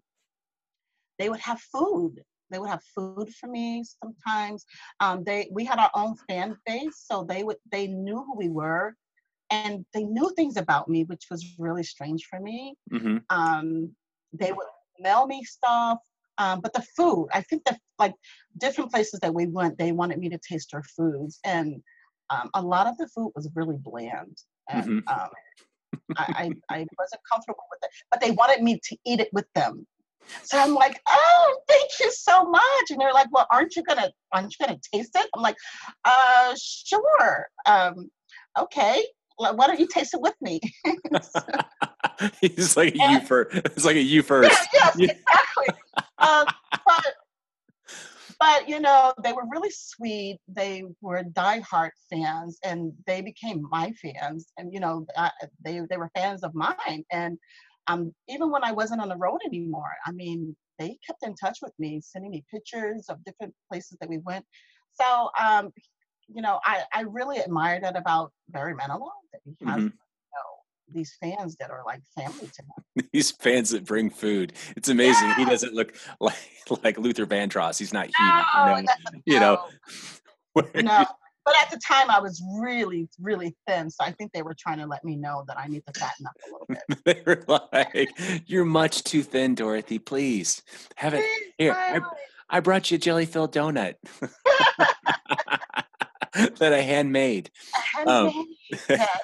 they 1.19 1.29
would 1.29 1.39
have 1.39 1.59
food. 1.59 2.21
They 2.49 2.59
would 2.59 2.69
have 2.69 2.83
food 2.95 3.29
for 3.39 3.47
me 3.47 3.83
sometimes. 4.03 4.65
Um, 4.99 5.23
they 5.23 5.49
we 5.51 5.63
had 5.63 5.79
our 5.79 5.91
own 5.93 6.15
fan 6.27 6.57
base, 6.65 7.03
so 7.05 7.23
they 7.23 7.43
would 7.43 7.57
they 7.71 7.87
knew 7.87 8.17
who 8.17 8.35
we 8.35 8.49
were, 8.49 8.95
and 9.49 9.85
they 9.93 10.03
knew 10.03 10.33
things 10.35 10.57
about 10.57 10.89
me, 10.89 11.05
which 11.05 11.27
was 11.31 11.55
really 11.57 11.83
strange 11.83 12.25
for 12.25 12.39
me. 12.39 12.75
hmm 12.91 13.17
Um, 13.29 13.95
they 14.33 14.51
would 14.51 14.67
mail 14.99 15.27
me 15.27 15.43
stuff. 15.43 15.99
Um, 16.37 16.61
but 16.61 16.73
the 16.73 16.83
food, 16.95 17.27
I 17.33 17.41
think 17.41 17.65
that 17.65 17.79
like 17.99 18.13
different 18.57 18.91
places 18.91 19.19
that 19.19 19.33
we 19.33 19.47
went, 19.47 19.77
they 19.77 19.91
wanted 19.91 20.17
me 20.19 20.29
to 20.29 20.39
taste 20.39 20.69
their 20.71 20.83
foods, 20.83 21.39
and 21.43 21.81
um, 22.29 22.49
a 22.53 22.61
lot 22.61 22.87
of 22.87 22.97
the 22.97 23.07
food 23.07 23.31
was 23.35 23.49
really 23.53 23.77
bland, 23.77 24.37
and 24.69 25.03
um, 25.07 25.29
I, 26.17 26.53
I 26.69 26.75
I 26.75 26.87
wasn't 26.97 27.21
comfortable 27.31 27.63
with 27.69 27.79
it. 27.83 27.89
But 28.09 28.21
they 28.21 28.31
wanted 28.31 28.63
me 28.63 28.79
to 28.83 28.97
eat 29.05 29.19
it 29.19 29.29
with 29.33 29.45
them, 29.53 29.85
so 30.43 30.57
I'm 30.57 30.73
like, 30.73 30.99
oh, 31.07 31.59
thank 31.67 31.89
you 31.99 32.11
so 32.11 32.45
much. 32.45 32.89
And 32.89 32.99
they're 32.99 33.13
like, 33.13 33.27
well, 33.31 33.47
aren't 33.51 33.75
you 33.75 33.83
gonna 33.83 34.11
aren't 34.31 34.55
you 34.59 34.65
gonna 34.65 34.79
taste 34.93 35.11
it? 35.15 35.27
I'm 35.35 35.41
like, 35.41 35.57
uh, 36.05 36.55
sure. 36.57 37.47
Um, 37.65 38.09
okay. 38.59 39.05
Well, 39.37 39.55
Why 39.55 39.67
don't 39.67 39.79
you 39.79 39.87
taste 39.87 40.13
it 40.13 40.21
with 40.21 40.35
me? 40.41 40.59
He's 42.41 42.75
like 42.77 42.95
a 42.95 43.01
And- 43.01 43.21
you 43.21 43.27
first. 43.27 43.55
It's 43.55 43.85
like 43.85 43.95
a 43.95 44.01
you 44.01 44.21
first. 44.31 44.49
Yeah, 44.73 44.79
yes, 44.83 44.95
Yeah. 44.97 45.11
exactly. 45.11 45.67
um, 46.17 46.45
but 46.85 47.13
but 48.39 48.67
you 48.67 48.79
know, 48.79 49.13
they 49.23 49.33
were 49.33 49.45
really 49.51 49.69
sweet. 49.71 50.39
They 50.47 50.83
were 51.01 51.23
diehard 51.23 51.91
fans, 52.09 52.57
and 52.63 52.91
they 53.05 53.21
became 53.21 53.67
my 53.69 53.91
fans. 54.01 54.51
And 54.57 54.73
you 54.73 54.79
know, 54.79 55.05
I, 55.17 55.31
they 55.63 55.81
they 55.89 55.97
were 55.97 56.09
fans 56.15 56.43
of 56.43 56.55
mine. 56.55 57.03
And 57.11 57.37
um, 57.87 58.13
even 58.27 58.49
when 58.51 58.63
I 58.63 58.71
wasn't 58.71 59.01
on 59.01 59.09
the 59.09 59.17
road 59.17 59.39
anymore, 59.45 59.91
I 60.05 60.11
mean, 60.11 60.55
they 60.79 60.97
kept 61.05 61.23
in 61.23 61.35
touch 61.35 61.59
with 61.61 61.73
me, 61.77 62.01
sending 62.03 62.31
me 62.31 62.43
pictures 62.49 63.05
of 63.09 63.23
different 63.25 63.53
places 63.69 63.97
that 63.99 64.09
we 64.09 64.17
went. 64.19 64.45
So, 64.93 65.29
um, 65.39 65.71
you 66.27 66.41
know, 66.41 66.59
I, 66.65 66.83
I 66.93 67.01
really 67.01 67.39
admire 67.39 67.79
that 67.81 67.97
about 67.97 68.31
Barry 68.49 68.73
Manilow 68.73 69.09
that 69.33 69.41
he 69.45 69.65
has, 69.65 69.77
mm-hmm. 69.77 69.87
These 70.93 71.15
fans 71.19 71.55
that 71.57 71.71
are 71.71 71.83
like 71.85 72.01
family 72.15 72.47
to 72.47 72.63
him. 72.63 73.09
these 73.13 73.31
fans 73.31 73.71
that 73.71 73.85
bring 73.85 74.09
food. 74.09 74.53
It's 74.75 74.89
amazing. 74.89 75.29
Yes! 75.29 75.37
He 75.37 75.45
doesn't 75.45 75.73
look 75.73 75.95
like 76.19 76.35
like 76.83 76.97
Luther 76.97 77.25
Vandross. 77.25 77.77
He's 77.79 77.93
not 77.93 78.09
human. 78.17 78.85
No, 78.85 79.21
you 79.25 79.39
know. 79.39 79.55
No. 79.55 79.67
You 80.75 80.83
know. 80.83 80.99
no. 80.99 81.05
But 81.45 81.55
at 81.61 81.71
the 81.71 81.79
time, 81.79 82.11
I 82.11 82.19
was 82.19 82.43
really, 82.59 83.07
really 83.19 83.55
thin, 83.65 83.89
so 83.89 84.03
I 84.03 84.11
think 84.11 84.31
they 84.31 84.43
were 84.43 84.53
trying 84.53 84.77
to 84.79 84.85
let 84.85 85.03
me 85.03 85.15
know 85.15 85.43
that 85.47 85.57
I 85.57 85.67
need 85.67 85.81
to 85.87 85.99
fatten 85.99 86.25
up 86.27 86.33
a 86.45 86.51
little 86.51 86.67
bit. 86.67 87.03
they 87.05 87.23
were 87.25 87.43
like, 87.47 88.11
"You're 88.45 88.65
much 88.65 89.03
too 89.03 89.23
thin, 89.23 89.55
Dorothy. 89.55 89.97
Please 89.97 90.61
have 90.97 91.13
it 91.13 91.23
here. 91.57 91.73
I, 91.73 92.01
I 92.49 92.59
brought 92.59 92.91
you 92.91 92.95
a 92.95 92.99
jelly 92.99 93.25
filled 93.25 93.53
donut." 93.53 93.95
that 96.59 96.73
I 96.73 96.79
handmade. 96.79 97.51
Um, 98.05 98.47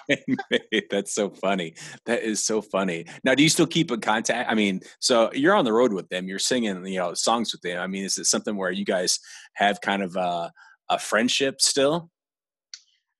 handmade. 0.09 0.85
That's 0.89 1.13
so 1.13 1.29
funny. 1.29 1.75
That 2.05 2.23
is 2.23 2.45
so 2.45 2.61
funny. 2.61 3.05
Now, 3.23 3.35
do 3.35 3.43
you 3.43 3.49
still 3.49 3.67
keep 3.67 3.91
in 3.91 4.01
contact? 4.01 4.51
I 4.51 4.55
mean, 4.55 4.81
so 4.99 5.31
you're 5.33 5.55
on 5.55 5.65
the 5.65 5.73
road 5.73 5.93
with 5.93 6.09
them. 6.09 6.27
You're 6.27 6.39
singing, 6.39 6.85
you 6.85 6.99
know, 6.99 7.13
songs 7.13 7.51
with 7.51 7.61
them. 7.61 7.79
I 7.79 7.87
mean, 7.87 8.03
is 8.03 8.17
it 8.17 8.25
something 8.25 8.55
where 8.55 8.71
you 8.71 8.85
guys 8.85 9.19
have 9.53 9.81
kind 9.81 10.03
of 10.03 10.15
a, 10.15 10.51
a 10.89 10.99
friendship 10.99 11.61
still? 11.61 12.09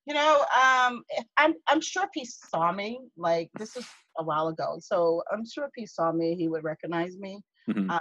You 0.05 0.13
know, 0.13 0.39
um, 0.39 1.03
I'm 1.35 1.55
I'm 1.67 1.81
sure 1.81 2.03
if 2.03 2.11
he 2.13 2.23
saw 2.23 2.71
me, 2.71 3.01
like 3.17 3.49
this 3.59 3.75
is 3.75 3.85
a 4.17 4.23
while 4.23 4.47
ago, 4.47 4.77
so 4.79 5.21
I'm 5.29 5.43
sure 5.45 5.65
if 5.65 5.71
he 5.75 5.85
saw 5.85 6.13
me, 6.13 6.33
he 6.35 6.47
would 6.47 6.63
recognize 6.63 7.17
me. 7.17 7.41
Mm-hmm. 7.69 7.91
Um, 7.91 7.99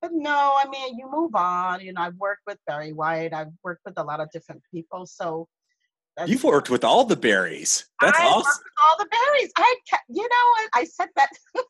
but 0.00 0.12
no, 0.14 0.54
I 0.56 0.68
mean, 0.68 0.98
you 0.98 1.10
move 1.10 1.34
on. 1.34 1.80
You 1.80 1.92
know, 1.92 2.02
I've 2.02 2.16
worked 2.16 2.42
with 2.46 2.58
Barry 2.66 2.92
White. 2.92 3.32
I've 3.32 3.52
worked 3.62 3.82
with 3.84 3.98
a 3.98 4.02
lot 4.02 4.20
of 4.20 4.30
different 4.30 4.62
people. 4.72 5.06
So 5.06 5.48
you've 6.26 6.44
worked 6.44 6.70
with 6.70 6.84
all 6.84 7.04
the 7.04 7.16
berries. 7.16 7.86
That's 8.00 8.18
I 8.18 8.26
awesome. 8.26 8.62
all 8.82 8.96
the 8.98 9.06
berries. 9.10 9.52
I, 9.56 9.74
you 10.08 10.22
know, 10.22 10.66
I 10.74 10.84
said 10.84 11.08
that. 11.16 11.30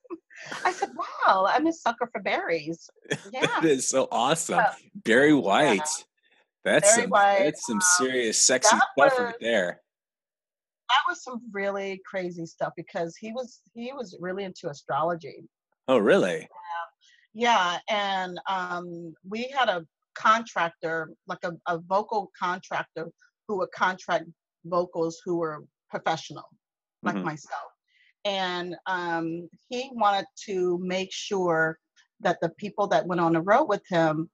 I 0.64 0.72
said, 0.72 0.90
"Wow, 0.96 1.46
I'm 1.48 1.66
a 1.66 1.72
sucker 1.72 2.08
for 2.12 2.22
berries." 2.22 2.88
Yeah, 3.32 3.46
that 3.46 3.64
is 3.64 3.88
so 3.88 4.08
awesome. 4.10 4.64
Barry 5.04 5.34
White. 5.34 5.76
Yeah. 5.76 5.84
That's 6.64 6.90
Barry 6.90 7.02
some. 7.02 7.10
White, 7.10 7.38
that's 7.40 7.66
some 7.66 7.76
um, 7.76 7.82
serious 7.98 8.38
sexy 8.38 8.68
stuff 8.68 8.82
was, 8.96 9.12
right 9.18 9.34
there. 9.40 9.80
That 10.88 11.02
was 11.08 11.22
some 11.22 11.40
really 11.52 12.00
crazy 12.06 12.46
stuff 12.46 12.72
because 12.76 13.16
he 13.16 13.32
was 13.32 13.60
he 13.74 13.92
was 13.92 14.16
really 14.20 14.44
into 14.44 14.68
astrology. 14.68 15.44
Oh, 15.88 15.98
really? 15.98 16.38
Yeah, 16.38 16.46
and 17.88 18.40
um, 18.48 19.14
we 19.28 19.52
had 19.56 19.68
a 19.68 19.86
contractor, 20.14 21.10
like 21.26 21.38
a, 21.44 21.52
a 21.66 21.78
vocal 21.78 22.30
contractor, 22.38 23.08
who 23.46 23.58
would 23.58 23.70
contract 23.72 24.26
vocals 24.64 25.20
who 25.24 25.36
were 25.38 25.64
professional, 25.88 26.44
like 27.02 27.16
mm-hmm. 27.16 27.26
myself. 27.26 27.70
And 28.24 28.76
um, 28.86 29.48
he 29.68 29.90
wanted 29.92 30.26
to 30.46 30.78
make 30.82 31.12
sure 31.12 31.78
that 32.20 32.38
the 32.40 32.50
people 32.50 32.86
that 32.88 33.06
went 33.06 33.20
on 33.20 33.32
the 33.32 33.40
road 33.40 33.64
with 33.64 33.82
him 33.88 34.28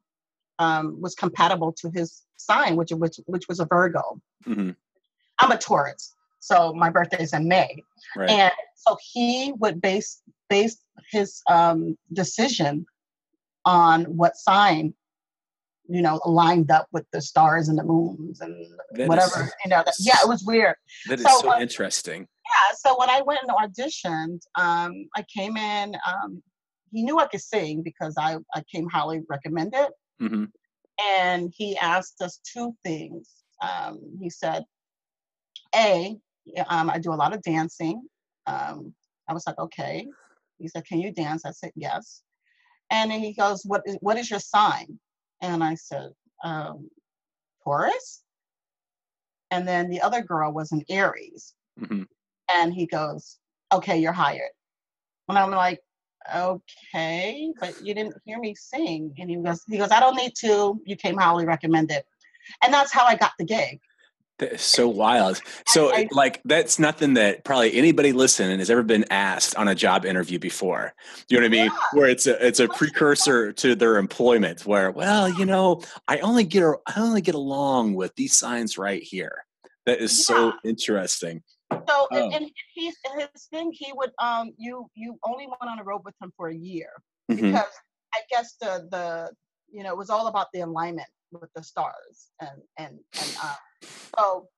um, 0.59 1.01
was 1.01 1.15
compatible 1.15 1.73
to 1.81 1.91
his 1.91 2.23
sign, 2.37 2.77
which 2.77 2.91
which 2.91 3.21
which 3.27 3.47
was 3.49 3.61
a 3.61 3.67
Virgo. 3.67 4.21
Mm-hmm. 4.47 4.71
I'm 5.39 5.53
a 5.53 5.59
Taurus, 5.59 6.15
so 6.41 6.73
my 6.73 6.91
birthday 6.91 7.23
is 7.23 7.33
in 7.33 7.49
May, 7.49 7.83
right. 8.17 8.31
and 8.31 8.53
so 8.77 8.97
he 9.13 9.53
would 9.59 9.81
base 9.81 10.23
base 10.49 10.79
his 11.11 11.43
um, 11.51 11.97
decision 12.13 12.87
on 13.65 14.05
what 14.05 14.37
sign 14.37 14.95
you 15.89 16.03
know 16.03 16.21
lined 16.25 16.71
up 16.71 16.87
with 16.93 17.05
the 17.13 17.21
stars 17.21 17.69
and 17.69 17.79
the 17.79 17.85
moons 17.85 18.41
and 18.41 18.55
that 18.93 19.09
whatever 19.09 19.45
is, 19.45 19.53
you 19.65 19.71
know 19.71 19.83
that, 19.85 19.95
yeah 20.01 20.17
it 20.23 20.29
was 20.29 20.45
weird. 20.45 20.75
That 21.09 21.19
is 21.21 21.25
so, 21.25 21.41
so 21.41 21.61
interesting. 21.61 22.23
Yeah 22.23 22.77
so 22.77 22.97
when 22.99 23.11
i 23.11 23.23
went 23.23 23.41
and 23.43 23.51
auditioned 23.51 24.41
um, 24.57 25.09
i 25.17 25.25
came 25.35 25.57
in 25.57 25.97
um, 26.07 26.43
he 26.93 27.03
knew 27.03 27.19
i 27.19 27.27
could 27.27 27.41
sing 27.41 27.83
because 27.83 28.15
i, 28.19 28.37
I 28.55 28.63
came 28.73 28.89
highly 28.89 29.23
recommended. 29.29 29.89
Mm-hmm. 30.21 30.45
and 31.21 31.53
he 31.55 31.77
asked 31.77 32.23
us 32.23 32.41
two 32.51 32.75
things. 32.83 33.31
Um, 33.61 34.01
he 34.19 34.31
said 34.31 34.65
a 35.75 36.17
um, 36.69 36.91
i 36.91 36.99
do 36.99 37.13
a 37.13 37.15
lot 37.15 37.35
of 37.35 37.43
dancing 37.43 38.03
um, 38.47 38.95
i 39.29 39.33
was 39.33 39.47
like 39.47 39.59
okay 39.59 40.07
he 40.59 40.69
said, 40.69 40.87
Can 40.87 41.01
you 41.01 41.13
dance? 41.13 41.45
I 41.45 41.51
said, 41.51 41.73
Yes. 41.75 42.23
And 42.91 43.11
then 43.11 43.21
he 43.21 43.33
goes, 43.33 43.65
What 43.65 43.83
is, 43.87 43.97
what 44.01 44.17
is 44.17 44.31
your 44.31 44.41
sign? 44.41 44.99
And 45.43 45.63
I 45.63 45.75
said, 45.75 46.11
um, 46.45 46.89
Taurus. 47.63 48.23
And 49.51 49.67
then 49.67 49.91
the 49.91 50.01
other 50.01 50.23
girl 50.23 50.53
was 50.53 50.73
an 50.73 50.83
Aries. 50.89 51.55
Mm-hmm. 51.81 52.03
And 52.53 52.75
he 52.75 52.87
goes, 52.87 53.39
Okay, 53.73 53.99
you're 53.99 54.13
hired. 54.13 54.51
And 55.29 55.39
I'm 55.39 55.51
like, 55.51 55.81
Okay, 56.35 57.53
but 57.61 57.75
you 57.83 57.95
didn't 57.95 58.17
hear 58.25 58.39
me 58.39 58.55
sing. 58.55 59.15
And 59.19 59.31
he 59.31 59.37
goes, 59.37 59.63
he 59.69 59.79
goes, 59.79 59.91
I 59.91 60.01
don't 60.01 60.17
need 60.17 60.35
to. 60.41 60.81
You 60.85 60.97
came 60.97 61.17
highly 61.17 61.45
recommended. 61.45 62.03
And 62.65 62.73
that's 62.73 62.93
how 62.93 63.05
I 63.05 63.17
got 63.17 63.33
the 63.39 63.45
gig. 63.45 63.81
That 64.39 64.53
is 64.53 64.61
so 64.61 64.87
wild. 64.87 65.41
So, 65.67 65.95
I, 65.95 66.09
like, 66.11 66.43
that's 66.45 66.79
nothing 66.79 67.15
that 67.15 67.43
probably 67.45 67.75
anybody 67.75 68.13
listening 68.13 68.59
has 68.59 68.69
ever 68.69 68.83
been 68.83 69.07
asked 69.11 69.57
on 69.57 69.69
a 69.69 69.75
job 69.75 70.05
interview 70.05 70.39
before. 70.39 70.93
You 71.29 71.39
know 71.39 71.43
what 71.43 71.47
I 71.47 71.51
mean? 71.51 71.65
Yeah. 71.67 71.79
Where 71.93 72.09
it's 72.11 72.27
a 72.27 72.47
it's 72.47 72.61
a 72.61 72.69
precursor 72.69 73.53
to 73.55 73.75
their 73.75 73.97
employment. 73.97 74.67
Where, 74.67 74.91
well, 74.91 75.29
you 75.31 75.47
know, 75.47 75.83
I 76.07 76.19
only 76.19 76.45
get 76.45 76.65
I 76.65 77.01
only 77.01 77.23
get 77.23 77.35
along 77.35 77.95
with 77.95 78.15
these 78.17 78.39
signs 78.39 78.77
right 78.77 79.03
here. 79.03 79.47
That 79.87 80.01
is 80.01 80.13
yeah. 80.19 80.37
so 80.37 80.53
interesting. 80.65 81.43
So, 81.73 81.81
oh. 81.89 82.09
and, 82.13 82.35
and 82.35 82.51
he, 82.75 82.87
his 82.87 82.97
thing, 83.51 83.73
he 83.73 83.93
would 83.95 84.11
um, 84.19 84.53
you 84.59 84.87
you 84.95 85.19
only 85.25 85.47
went 85.47 85.63
on 85.63 85.79
a 85.79 85.85
road 85.85 86.03
with 86.05 86.15
him 86.21 86.33
for 86.37 86.49
a 86.49 86.55
year 86.55 86.91
mm-hmm. 87.31 87.41
because 87.41 87.73
I 88.15 88.21
guess 88.31 88.55
the 88.61 88.87
the 88.91 89.31
you 89.71 89.83
know 89.83 89.93
it 89.93 89.99
was 89.99 90.11
all 90.11 90.27
about 90.27 90.49
the 90.53 90.61
alignment 90.61 91.09
with 91.33 91.51
the 91.55 91.63
stars 91.63 92.31
and 92.41 92.63
and 92.79 92.99
and 93.21 93.37
um, 93.43 93.57
so, 94.19 94.49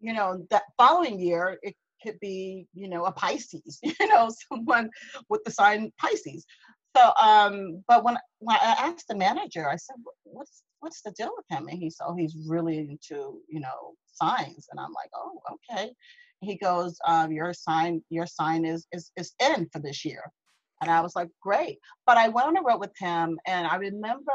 you 0.00 0.12
know, 0.12 0.44
that 0.50 0.64
following 0.78 1.18
year, 1.18 1.58
it 1.62 1.74
could 2.02 2.18
be, 2.20 2.66
you 2.74 2.88
know, 2.88 3.04
a 3.04 3.12
Pisces, 3.12 3.78
you 3.82 4.06
know, 4.08 4.30
someone 4.50 4.90
with 5.28 5.42
the 5.44 5.50
sign 5.50 5.92
Pisces. 5.98 6.44
So, 6.96 7.12
um, 7.20 7.82
but 7.88 8.04
when, 8.04 8.18
when 8.40 8.56
I 8.56 8.76
asked 8.78 9.06
the 9.08 9.16
manager, 9.16 9.68
I 9.68 9.76
said, 9.76 9.96
what's, 10.24 10.62
what's 10.80 11.00
the 11.02 11.12
deal 11.12 11.30
with 11.36 11.46
him? 11.48 11.68
And 11.68 11.78
he 11.78 11.88
said, 11.88 12.04
oh, 12.06 12.16
he's 12.16 12.36
really 12.46 12.78
into, 12.78 13.40
you 13.48 13.60
know, 13.60 13.94
signs. 14.12 14.66
And 14.70 14.78
I'm 14.78 14.92
like, 14.92 15.10
oh, 15.14 15.40
okay. 15.70 15.92
He 16.40 16.56
goes, 16.56 16.98
um, 17.06 17.32
your 17.32 17.54
sign, 17.54 18.02
your 18.10 18.26
sign 18.26 18.64
is, 18.64 18.86
is, 18.92 19.10
is 19.16 19.32
in 19.40 19.68
for 19.72 19.78
this 19.78 20.04
year. 20.04 20.22
And 20.82 20.90
I 20.90 21.00
was 21.00 21.14
like, 21.14 21.28
great. 21.40 21.78
But 22.04 22.18
I 22.18 22.28
went 22.28 22.48
on 22.48 22.56
a 22.56 22.62
road 22.62 22.80
with 22.80 22.92
him 22.98 23.38
and 23.46 23.66
I 23.66 23.76
remember 23.76 24.32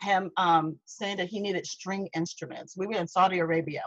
him 0.00 0.30
um, 0.36 0.78
saying 0.84 1.18
that 1.18 1.28
he 1.28 1.40
needed 1.40 1.66
string 1.66 2.08
instruments. 2.14 2.76
We 2.76 2.86
were 2.86 2.94
in 2.94 3.08
Saudi 3.08 3.38
Arabia. 3.38 3.82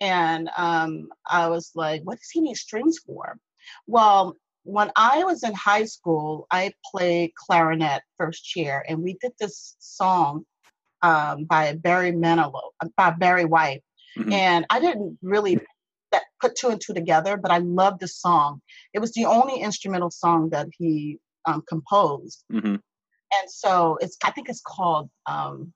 And 0.00 0.50
um, 0.56 1.08
I 1.28 1.48
was 1.48 1.70
like, 1.74 2.02
what 2.02 2.18
does 2.18 2.30
he 2.30 2.40
need 2.40 2.56
strings 2.56 2.98
for? 2.98 3.38
Well, 3.86 4.36
when 4.64 4.90
I 4.96 5.24
was 5.24 5.42
in 5.42 5.54
high 5.54 5.84
school, 5.84 6.46
I 6.50 6.72
played 6.90 7.34
clarinet 7.34 8.02
first 8.18 8.44
chair, 8.44 8.84
and 8.88 9.00
we 9.00 9.16
did 9.20 9.32
this 9.38 9.76
song 9.78 10.44
um, 11.02 11.44
by 11.44 11.74
Barry 11.74 12.12
Manilow, 12.12 12.70
uh, 12.80 12.88
by 12.96 13.10
Barry 13.10 13.44
White. 13.44 13.82
Mm-hmm. 14.18 14.32
And 14.32 14.66
I 14.70 14.80
didn't 14.80 15.18
really 15.22 15.60
that 16.12 16.22
put 16.40 16.56
two 16.56 16.68
and 16.68 16.80
two 16.80 16.94
together, 16.94 17.36
but 17.36 17.50
I 17.50 17.58
loved 17.58 18.00
the 18.00 18.08
song. 18.08 18.60
It 18.92 18.98
was 18.98 19.12
the 19.12 19.24
only 19.24 19.60
instrumental 19.60 20.10
song 20.10 20.50
that 20.50 20.68
he 20.76 21.18
um, 21.46 21.62
composed. 21.66 22.44
Mm-hmm 22.52 22.76
and 23.34 23.50
so 23.50 23.98
it's 24.00 24.16
I 24.24 24.30
think 24.30 24.48
it's 24.48 24.62
called 24.64 25.10
um, 25.26 25.72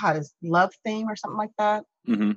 God 0.00 0.16
is 0.16 0.34
Love 0.42 0.72
Theme 0.84 1.08
or 1.08 1.16
something 1.16 1.38
like 1.38 1.52
that. 1.58 1.84
Mm-hmm. 2.08 2.32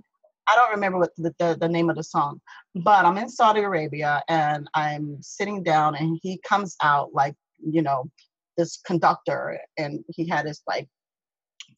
I 0.48 0.56
don't 0.56 0.72
remember 0.72 0.98
what 0.98 1.12
the, 1.16 1.34
the, 1.38 1.58
the, 1.60 1.70
name 1.70 1.92
of 1.92 1.96
the 1.96 2.04
song, 2.04 2.42
but 2.74 3.06
I'm 3.06 3.18
in 3.18 3.30
Saudi 3.30 3.62
Arabia 3.62 4.24
and 4.28 4.68
I'm 4.74 5.18
sitting 5.22 5.62
down 5.62 5.94
and 5.94 6.20
he 6.24 6.42
comes 6.48 6.76
out 6.82 7.14
like, 7.14 7.36
you 7.60 7.84
know, 7.84 8.10
this 8.58 8.80
conductor 8.84 9.60
and 9.78 10.04
he 10.10 10.28
had 10.28 10.48
his 10.48 10.62
like 10.68 10.88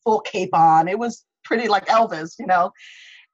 full 0.06 0.22
cape 0.22 0.54
on. 0.54 0.88
It 0.88 0.98
was 0.98 1.26
pretty 1.44 1.68
like 1.68 1.88
Elvis, 1.88 2.36
you 2.40 2.46
know, 2.46 2.72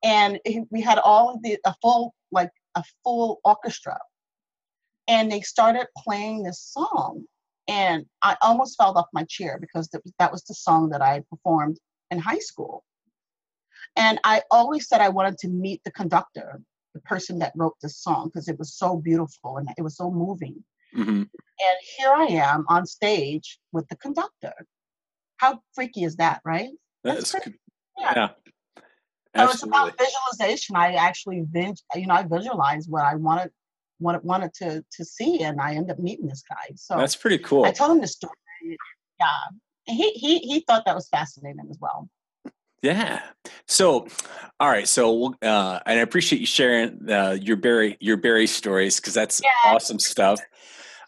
and 0.03 0.39
he, 0.43 0.63
we 0.71 0.81
had 0.81 0.97
all 0.97 1.35
of 1.35 1.43
the, 1.43 1.59
a 1.65 1.75
full, 1.83 2.15
like 2.31 2.49
a 2.73 2.83
full 3.03 3.39
orchestra. 3.43 3.99
And 5.07 5.31
they 5.31 5.41
started 5.41 5.85
playing 6.03 6.43
this 6.43 6.59
song 6.59 7.25
and 7.67 8.05
I 8.21 8.37
almost 8.41 8.77
fell 8.77 8.97
off 8.97 9.07
my 9.13 9.23
chair 9.25 9.57
because 9.59 9.89
that 10.19 10.31
was 10.31 10.43
the 10.43 10.53
song 10.53 10.89
that 10.89 11.01
I 11.01 11.23
performed 11.29 11.79
in 12.11 12.19
high 12.19 12.39
school. 12.39 12.83
And 13.95 14.19
I 14.23 14.43
always 14.51 14.87
said 14.87 15.01
I 15.01 15.09
wanted 15.09 15.37
to 15.39 15.49
meet 15.49 15.81
the 15.83 15.91
conductor, 15.91 16.61
the 16.93 17.01
person 17.01 17.39
that 17.39 17.53
wrote 17.55 17.75
this 17.81 17.97
song, 17.97 18.27
because 18.27 18.47
it 18.47 18.59
was 18.59 18.73
so 18.73 18.97
beautiful 18.97 19.57
and 19.57 19.69
it 19.77 19.81
was 19.81 19.97
so 19.97 20.11
moving. 20.11 20.63
Mm-hmm. 20.95 21.23
And 21.23 21.77
here 21.97 22.13
I 22.13 22.25
am 22.25 22.65
on 22.69 22.85
stage 22.85 23.59
with 23.71 23.87
the 23.89 23.97
conductor. 23.97 24.53
How 25.37 25.61
freaky 25.73 26.03
is 26.03 26.15
that, 26.17 26.41
right? 26.45 26.69
That's, 27.03 27.31
That's 27.31 27.49
yeah. 27.97 28.13
yeah. 28.15 28.29
So 29.35 29.51
it's 29.51 29.63
about 29.63 29.97
visualization. 29.97 30.75
I 30.75 30.93
actually, 30.93 31.45
you 31.53 32.07
know, 32.07 32.13
I 32.13 32.23
visualized 32.23 32.89
what 32.89 33.03
I 33.03 33.15
wanted, 33.15 33.51
what 33.99 34.23
wanted 34.23 34.53
to 34.55 34.83
to 34.91 35.05
see, 35.05 35.43
and 35.43 35.59
I 35.59 35.75
ended 35.75 35.91
up 35.91 35.99
meeting 35.99 36.27
this 36.27 36.43
guy. 36.49 36.73
So 36.75 36.97
that's 36.97 37.15
pretty 37.15 37.39
cool. 37.39 37.65
I 37.65 37.71
told 37.71 37.91
him 37.91 38.01
the 38.01 38.07
story. 38.07 38.33
Yeah, 39.19 39.27
he 39.85 40.11
he 40.11 40.39
he 40.39 40.59
thought 40.61 40.85
that 40.85 40.95
was 40.95 41.07
fascinating 41.09 41.67
as 41.69 41.77
well. 41.79 42.09
Yeah. 42.83 43.21
So, 43.65 44.07
all 44.59 44.69
right. 44.69 44.87
So, 44.87 45.33
uh, 45.41 45.79
and 45.85 45.99
I 45.99 46.01
appreciate 46.01 46.39
you 46.39 46.45
sharing 46.45 47.09
uh, 47.09 47.37
your 47.41 47.57
Barry 47.57 47.97
your 47.99 48.17
Barry 48.17 48.47
stories 48.47 48.99
because 48.99 49.13
that's 49.13 49.41
yeah. 49.43 49.73
awesome 49.73 49.99
stuff. 49.99 50.39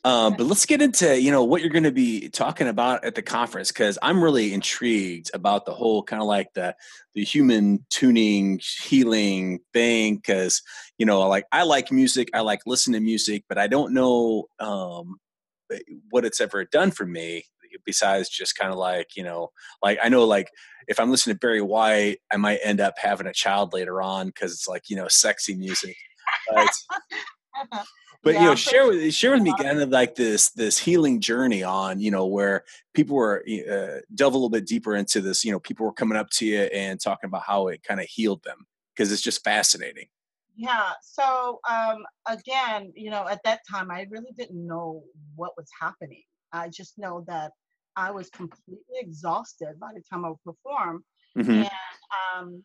Um, 0.06 0.36
but 0.38 0.46
let's 0.46 0.66
get 0.66 0.82
into 0.82 1.20
you 1.20 1.30
know 1.30 1.44
what 1.44 1.62
you're 1.62 1.72
going 1.72 1.84
to 1.84 1.92
be 1.92 2.30
talking 2.30 2.68
about 2.68 3.04
at 3.04 3.16
the 3.16 3.22
conference 3.22 3.70
because 3.70 3.98
I'm 4.02 4.24
really 4.24 4.54
intrigued 4.54 5.30
about 5.34 5.66
the 5.66 5.74
whole 5.74 6.04
kind 6.04 6.22
of 6.22 6.28
like 6.28 6.54
the 6.54 6.76
the 7.14 7.24
human 7.24 7.86
tuning 7.90 8.62
healing 8.82 9.60
thing 9.74 10.16
because 10.16 10.62
you 10.98 11.06
know 11.06 11.28
like 11.28 11.46
I 11.52 11.64
like 11.64 11.92
music, 11.92 12.30
I 12.34 12.42
like 12.42 12.62
listening 12.66 13.02
to 13.02 13.06
music, 13.06 13.44
but 13.50 13.58
I 13.58 13.68
don't 13.68 13.94
know 13.94 14.46
um, 14.60 15.18
what 16.10 16.26
it's 16.26 16.40
ever 16.40 16.64
done 16.66 16.92
for 16.92 17.06
me 17.06 17.44
besides 17.86 18.30
just 18.30 18.58
kind 18.58 18.72
of 18.72 18.78
like 18.78 19.16
you 19.16 19.24
know 19.24 19.52
like 19.82 20.00
i 20.04 20.10
know 20.10 20.26
like 20.26 20.50
if 20.88 21.00
i'm 21.00 21.12
listening 21.12 21.36
to 21.36 21.40
barry 21.40 21.62
white 21.62 22.18
i 22.32 22.38
might 22.38 22.60
end 22.64 22.80
up 22.80 22.96
having 22.98 23.28
a 23.28 23.34
child 23.34 23.74
later 23.74 24.02
on 24.02 24.28
because 24.28 24.52
it's 24.54 24.68
like 24.68 24.90
you 24.90 24.96
know 24.96 25.08
sexy 25.08 25.56
music 25.56 25.96
but, 26.52 26.68
but 28.24 28.34
yeah, 28.34 28.42
you 28.42 28.46
know 28.48 28.56
share 28.56 28.88
with 28.88 29.14
share 29.14 29.32
with 29.32 29.42
me 29.42 29.54
kind 29.58 29.80
of 29.80 29.90
like 29.90 30.16
this 30.16 30.50
this 30.52 30.78
healing 30.78 31.20
journey 31.20 31.64
on 31.64 32.00
you 32.00 32.12
know 32.12 32.26
where 32.26 32.64
people 32.94 33.16
were 33.16 33.44
uh, 33.48 34.00
delve 34.14 34.34
a 34.34 34.38
little 34.38 34.50
bit 34.50 34.66
deeper 34.66 34.96
into 34.96 35.22
this 35.22 35.44
you 35.44 35.52
know 35.52 35.60
people 35.60 35.86
were 35.86 35.94
coming 35.94 36.18
up 36.18 36.30
to 36.30 36.46
you 36.46 36.62
and 36.62 37.00
talking 37.00 37.28
about 37.28 37.44
how 37.44 37.68
it 37.68 37.84
kind 37.84 38.00
of 38.00 38.06
healed 38.08 38.44
them 38.44 38.66
because 38.96 39.12
it's 39.12 39.22
just 39.22 39.44
fascinating 39.44 40.06
yeah 40.56 40.92
so 41.02 41.60
um 41.70 42.04
again 42.28 42.92
you 42.96 43.10
know 43.10 43.28
at 43.28 43.40
that 43.44 43.62
time 43.70 43.90
i 43.90 44.06
really 44.10 44.32
didn't 44.38 44.68
know 44.68 45.02
what 45.36 45.52
was 45.56 45.70
happening 45.80 46.24
i 46.52 46.68
just 46.68 46.98
know 46.98 47.24
that 47.28 47.52
I 48.00 48.12
was 48.12 48.30
completely 48.30 48.96
exhausted 48.96 49.80
by 49.80 49.90
the 49.94 50.02
time 50.02 50.24
I 50.24 50.30
would 50.30 50.44
perform. 50.44 51.04
Mm-hmm. 51.38 51.52
And 51.52 51.70
um, 52.38 52.64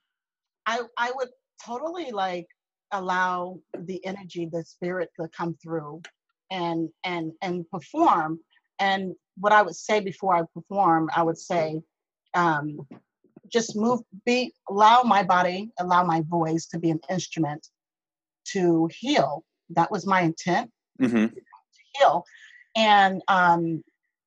I, 0.64 0.80
I 0.96 1.12
would 1.16 1.28
totally 1.64 2.12
like 2.12 2.46
allow 2.94 3.58
the 3.78 4.04
energy, 4.04 4.48
the 4.50 4.64
spirit 4.64 5.10
to 5.20 5.28
come 5.28 5.56
through 5.62 6.02
and, 6.50 6.88
and, 7.04 7.32
and 7.42 7.68
perform. 7.70 8.40
And 8.78 9.14
what 9.36 9.52
I 9.52 9.62
would 9.62 9.76
say 9.76 10.00
before 10.00 10.34
I 10.34 10.42
perform, 10.54 11.10
I 11.14 11.22
would 11.22 11.38
say, 11.38 11.82
um, 12.34 12.86
just 13.52 13.76
move, 13.76 14.00
be, 14.24 14.52
allow 14.68 15.02
my 15.02 15.22
body, 15.22 15.70
allow 15.78 16.02
my 16.04 16.22
voice 16.28 16.66
to 16.66 16.78
be 16.78 16.90
an 16.90 17.00
instrument 17.10 17.68
to 18.52 18.88
heal. 18.92 19.44
That 19.70 19.90
was 19.90 20.06
my 20.06 20.22
intent 20.22 20.70
mm-hmm. 21.00 21.26
to 21.26 21.40
heal. 21.94 22.24
And 22.76 23.22
um, 23.28 23.84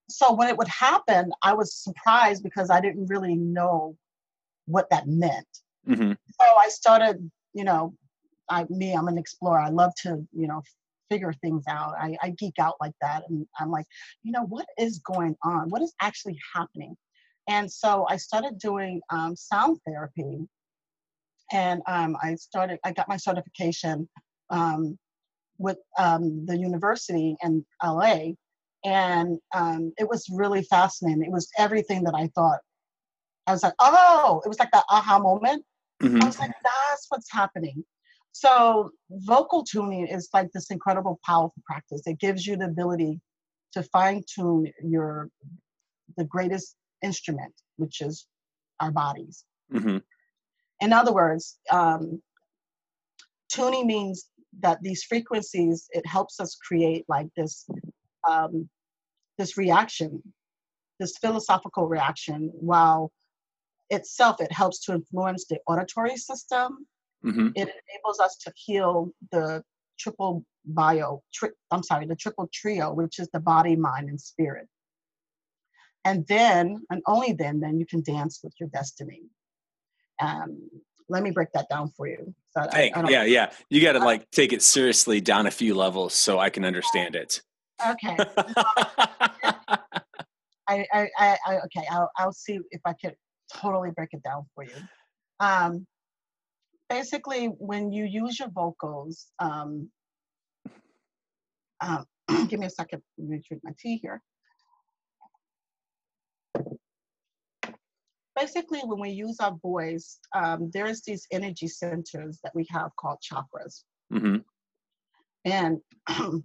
so 0.10 0.34
when 0.34 0.50
it 0.50 0.58
would 0.58 0.68
happen, 0.68 1.32
I 1.42 1.54
was 1.54 1.76
surprised 1.76 2.44
because 2.44 2.70
I 2.70 2.80
didn't 2.80 3.08
really 3.08 3.36
know 3.36 3.98
what 4.66 4.90
that 4.90 5.08
meant. 5.08 5.48
Mm-hmm. 5.88 6.12
So 6.12 6.56
I 6.60 6.70
started, 6.70 7.30
you 7.54 7.64
know, 7.64 7.94
I 8.50 8.66
me, 8.70 8.94
I'm 8.94 9.08
an 9.08 9.18
explorer. 9.18 9.60
I 9.60 9.70
love 9.70 9.94
to, 10.04 10.26
you 10.34 10.48
know, 10.48 10.62
figure 11.10 11.34
things 11.42 11.64
out. 11.70 11.94
I, 12.00 12.18
I 12.22 12.30
geek 12.32 12.60
out 12.60 12.76
like 12.82 12.94
that, 13.02 13.24
and 13.30 13.46
I'm 13.60 13.72
like, 13.72 13.86
you 14.24 14.32
know, 14.32 14.44
what 14.44 14.66
is 14.78 15.00
going 15.00 15.36
on? 15.44 15.70
What 15.70 15.82
is 15.82 15.94
actually 16.02 16.38
happening? 16.56 16.96
And 17.50 17.72
so 17.72 18.06
I 18.10 18.18
started 18.18 18.60
doing 18.60 19.02
um, 19.10 19.36
sound 19.36 19.80
therapy, 19.88 20.40
and 21.52 21.82
um, 21.88 22.18
I 22.22 22.36
started. 22.36 22.80
I 22.84 22.92
got 22.92 23.10
my 23.10 23.18
certification 23.18 24.10
um, 24.50 24.98
with 25.58 25.78
um, 25.98 26.46
the 26.46 26.58
university 26.58 27.36
in 27.44 27.66
LA 27.84 28.34
and 28.86 29.40
um, 29.54 29.94
it 29.98 30.08
was 30.08 30.28
really 30.30 30.64
fascinating. 30.64 31.24
It 31.24 31.32
was 31.32 31.50
everything 31.58 32.04
that 32.04 32.16
I 32.16 32.28
thought. 32.36 32.60
I 33.46 33.52
was 33.52 33.64
like, 33.64 33.74
oh, 33.80 34.42
it 34.46 34.48
was 34.48 34.60
like 34.60 34.72
that 34.72 34.84
aha 34.90 35.20
moment. 35.20 35.66
Mm-hmm. 36.02 36.22
I 36.22 36.26
was 36.26 36.40
like, 36.40 36.52
that's 36.64 37.06
what's 37.10 37.32
happening. 37.32 37.84
So 38.40 38.92
vocal 39.10 39.64
tuning 39.64 40.06
is 40.06 40.30
like 40.32 40.52
this 40.52 40.70
incredible, 40.70 41.20
powerful 41.26 41.64
practice. 41.66 42.04
It 42.06 42.20
gives 42.20 42.46
you 42.46 42.56
the 42.56 42.66
ability 42.66 43.20
to 43.74 43.82
fine 43.82 44.24
tune 44.32 44.72
your 44.84 45.30
the 46.18 46.24
greatest 46.24 46.76
instrument, 47.04 47.56
which 47.78 48.00
is 48.00 48.28
our 48.80 48.92
bodies. 48.92 49.44
Mm-hmm. 49.74 49.98
In 50.82 50.94
other 50.94 51.12
words, 51.12 51.58
um, 51.72 52.22
tuning 53.52 53.88
means 53.88 54.30
that 54.60 54.84
these 54.84 55.04
frequencies 55.04 55.88
it 55.90 56.06
helps 56.06 56.40
us 56.40 56.56
create 56.58 57.06
like 57.08 57.30
this 57.36 57.66
um, 58.30 58.70
this 59.40 59.58
reaction, 59.58 60.22
this 61.00 61.18
philosophical 61.18 61.88
reaction, 61.88 62.52
while 62.54 63.12
itself 63.90 64.40
it 64.42 64.52
helps 64.52 64.80
to 64.82 64.94
influence 64.94 65.46
the 65.50 65.58
auditory 65.66 66.18
system. 66.18 66.86
Mm-hmm. 67.26 67.48
It 67.56 67.70
enables 67.70 68.20
us 68.20 68.38
to 68.44 68.54
heal 68.56 69.12
the 69.32 69.64
triple 70.00 70.46
bio. 70.66 71.24
Tri- 71.34 71.50
I'm 71.72 71.84
sorry, 71.84 72.06
the 72.06 72.16
triple 72.16 72.50
trio, 72.54 72.94
which 72.94 73.20
is 73.20 73.30
the 73.34 73.40
body, 73.40 73.76
mind, 73.76 74.10
and 74.10 74.20
spirit. 74.20 74.68
And 76.06 76.26
then, 76.28 76.84
and 76.90 77.02
only 77.06 77.34
then, 77.34 77.60
then 77.60 77.80
you 77.80 77.86
can 77.86 78.02
dance 78.02 78.40
with 78.44 78.54
your 78.60 78.70
destiny. 78.70 79.24
Um, 80.22 80.70
let 81.10 81.24
me 81.24 81.32
break 81.32 81.52
that 81.54 81.68
down 81.70 81.90
for 81.90 82.08
you. 82.08 82.34
So 82.52 82.68
hey, 82.72 82.92
I, 82.94 83.02
I 83.02 83.10
yeah, 83.10 83.24
yeah. 83.24 83.52
You 83.70 83.82
got 83.82 83.94
to 83.94 84.00
like 84.00 84.30
take 84.32 84.54
it 84.54 84.62
seriously 84.62 85.22
down 85.22 85.48
a 85.48 85.52
few 85.52 85.74
levels 85.74 86.14
so 86.14 86.40
I 86.40 86.50
can 86.50 86.66
understand 86.66 87.16
it. 87.16 87.42
Okay. 87.86 88.18
I, 90.70 90.86
I, 90.92 91.10
I, 91.18 91.38
I, 91.46 91.58
okay. 91.66 91.86
I'll, 91.90 92.10
I'll 92.18 92.34
see 92.34 92.60
if 92.72 92.82
I 92.86 92.94
can 92.94 93.14
totally 93.54 93.92
break 93.92 94.10
it 94.12 94.24
down 94.24 94.46
for 94.54 94.64
you. 94.64 94.76
Um, 95.40 95.88
basically, 96.90 97.48
when 97.48 97.92
you 97.92 98.06
use 98.06 98.40
your 98.40 98.50
vocals, 98.50 99.28
um, 99.40 99.90
um, 101.82 102.06
give 102.48 102.60
me 102.60 102.68
a 102.68 102.70
second. 102.70 103.02
Let 103.18 103.28
me 103.30 103.42
drink 103.48 103.64
my 103.64 103.72
tea 103.80 103.98
here. 103.98 104.22
Basically, 108.36 108.80
when 108.84 109.00
we 109.00 109.10
use 109.10 109.38
our 109.40 109.56
voice, 109.64 110.20
um, 110.36 110.70
there's 110.72 111.02
these 111.02 111.26
energy 111.32 111.68
centers 111.68 112.40
that 112.44 112.54
we 112.54 112.68
have 112.70 112.92
called 113.00 113.18
chakras. 113.20 113.84
Mm-hmm. 114.14 114.38
And 115.46 115.80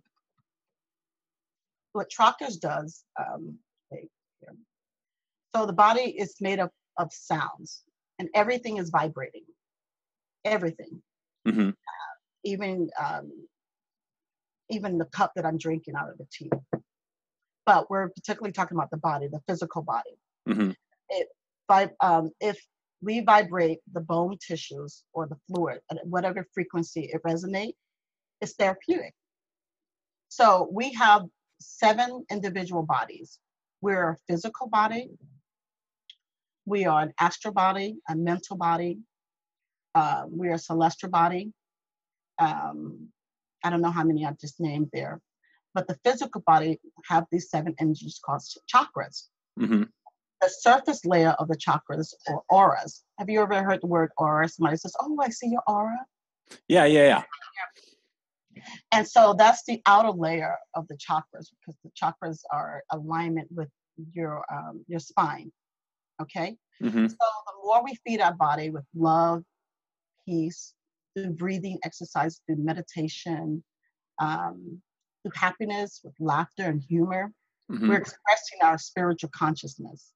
what 1.92 2.08
chakras 2.10 2.58
does. 2.58 3.04
Um, 3.18 3.58
so 5.54 5.66
the 5.66 5.72
body 5.72 6.02
is 6.18 6.36
made 6.40 6.60
up 6.60 6.70
of 6.98 7.12
sounds, 7.12 7.82
and 8.18 8.28
everything 8.34 8.78
is 8.78 8.88
vibrating. 8.88 9.44
Everything, 10.44 11.02
mm-hmm. 11.46 11.68
uh, 11.68 12.14
even 12.44 12.90
um, 13.02 13.30
even 14.70 14.98
the 14.98 15.04
cup 15.06 15.32
that 15.36 15.46
I'm 15.46 15.58
drinking 15.58 15.94
out 15.96 16.10
of 16.10 16.18
the 16.18 16.26
tea. 16.32 16.50
But 17.64 17.88
we're 17.90 18.08
particularly 18.08 18.52
talking 18.52 18.76
about 18.76 18.90
the 18.90 18.96
body, 18.96 19.28
the 19.28 19.40
physical 19.48 19.82
body. 19.82 20.16
Mm-hmm. 20.48 20.70
It, 21.10 21.28
um, 22.00 22.30
if 22.40 22.60
we 23.00 23.20
vibrate 23.20 23.78
the 23.92 24.00
bone 24.00 24.36
tissues 24.46 25.04
or 25.12 25.26
the 25.26 25.36
fluid 25.46 25.80
at 25.90 25.98
whatever 26.04 26.46
frequency 26.52 27.10
it 27.12 27.22
resonates, 27.22 27.76
it's 28.40 28.54
therapeutic. 28.54 29.14
So 30.28 30.68
we 30.72 30.92
have 30.94 31.22
seven 31.60 32.24
individual 32.30 32.82
bodies. 32.82 33.38
We're 33.80 34.10
a 34.10 34.16
physical 34.28 34.68
body, 34.68 35.10
we 36.64 36.84
are 36.86 37.02
an 37.02 37.12
astral 37.18 37.54
body, 37.54 37.96
a 38.08 38.14
mental 38.14 38.56
body, 38.56 38.98
uh, 39.94 40.24
we're 40.26 40.54
a 40.54 40.58
celestial 40.58 41.10
body. 41.10 41.52
Um, 42.38 43.08
I 43.64 43.70
don't 43.70 43.82
know 43.82 43.90
how 43.90 44.04
many 44.04 44.24
I've 44.26 44.38
just 44.38 44.60
named 44.60 44.90
there, 44.92 45.20
but 45.74 45.86
the 45.86 45.98
physical 46.04 46.42
body 46.46 46.80
have 47.08 47.26
these 47.30 47.50
seven 47.50 47.74
energies 47.78 48.20
called 48.24 48.42
chakras. 48.72 49.28
Mm-hmm. 49.58 49.84
The 50.40 50.48
surface 50.48 51.04
layer 51.04 51.30
of 51.38 51.48
the 51.48 51.56
chakras 51.56 52.14
or 52.26 52.42
auras. 52.50 53.04
Have 53.18 53.30
you 53.30 53.40
ever 53.42 53.62
heard 53.62 53.80
the 53.80 53.86
word 53.86 54.10
aura? 54.16 54.48
Somebody 54.48 54.76
says, 54.76 54.94
"Oh, 55.00 55.16
I 55.20 55.28
see 55.28 55.48
your 55.48 55.62
aura." 55.68 56.04
Yeah, 56.68 56.84
yeah, 56.86 57.06
yeah. 57.06 57.22
And 58.90 59.06
so 59.06 59.34
that's 59.36 59.64
the 59.64 59.80
outer 59.86 60.10
layer 60.10 60.56
of 60.74 60.86
the 60.88 60.96
chakras 60.96 61.48
because 61.60 61.76
the 61.84 61.90
chakras 62.00 62.40
are 62.52 62.82
alignment 62.90 63.48
with 63.52 63.68
your 64.12 64.44
um, 64.52 64.84
your 64.88 65.00
spine. 65.00 65.52
Okay. 66.20 66.56
Mm-hmm. 66.82 67.06
So 67.06 67.16
the 67.16 67.64
more 67.64 67.84
we 67.84 67.96
feed 68.06 68.20
our 68.20 68.34
body 68.34 68.70
with 68.70 68.84
love, 68.94 69.44
peace, 70.26 70.74
through 71.14 71.30
breathing 71.30 71.78
exercise, 71.84 72.40
through 72.46 72.56
meditation, 72.56 73.62
um, 74.18 74.80
through 75.22 75.32
happiness, 75.34 76.00
with 76.04 76.14
laughter 76.20 76.64
and 76.64 76.82
humor, 76.82 77.32
Mm-hmm. 77.70 77.88
we're 77.88 77.96
expressing 77.96 78.58
our 78.62 78.76
spiritual 78.76 79.30
consciousness. 79.34 80.12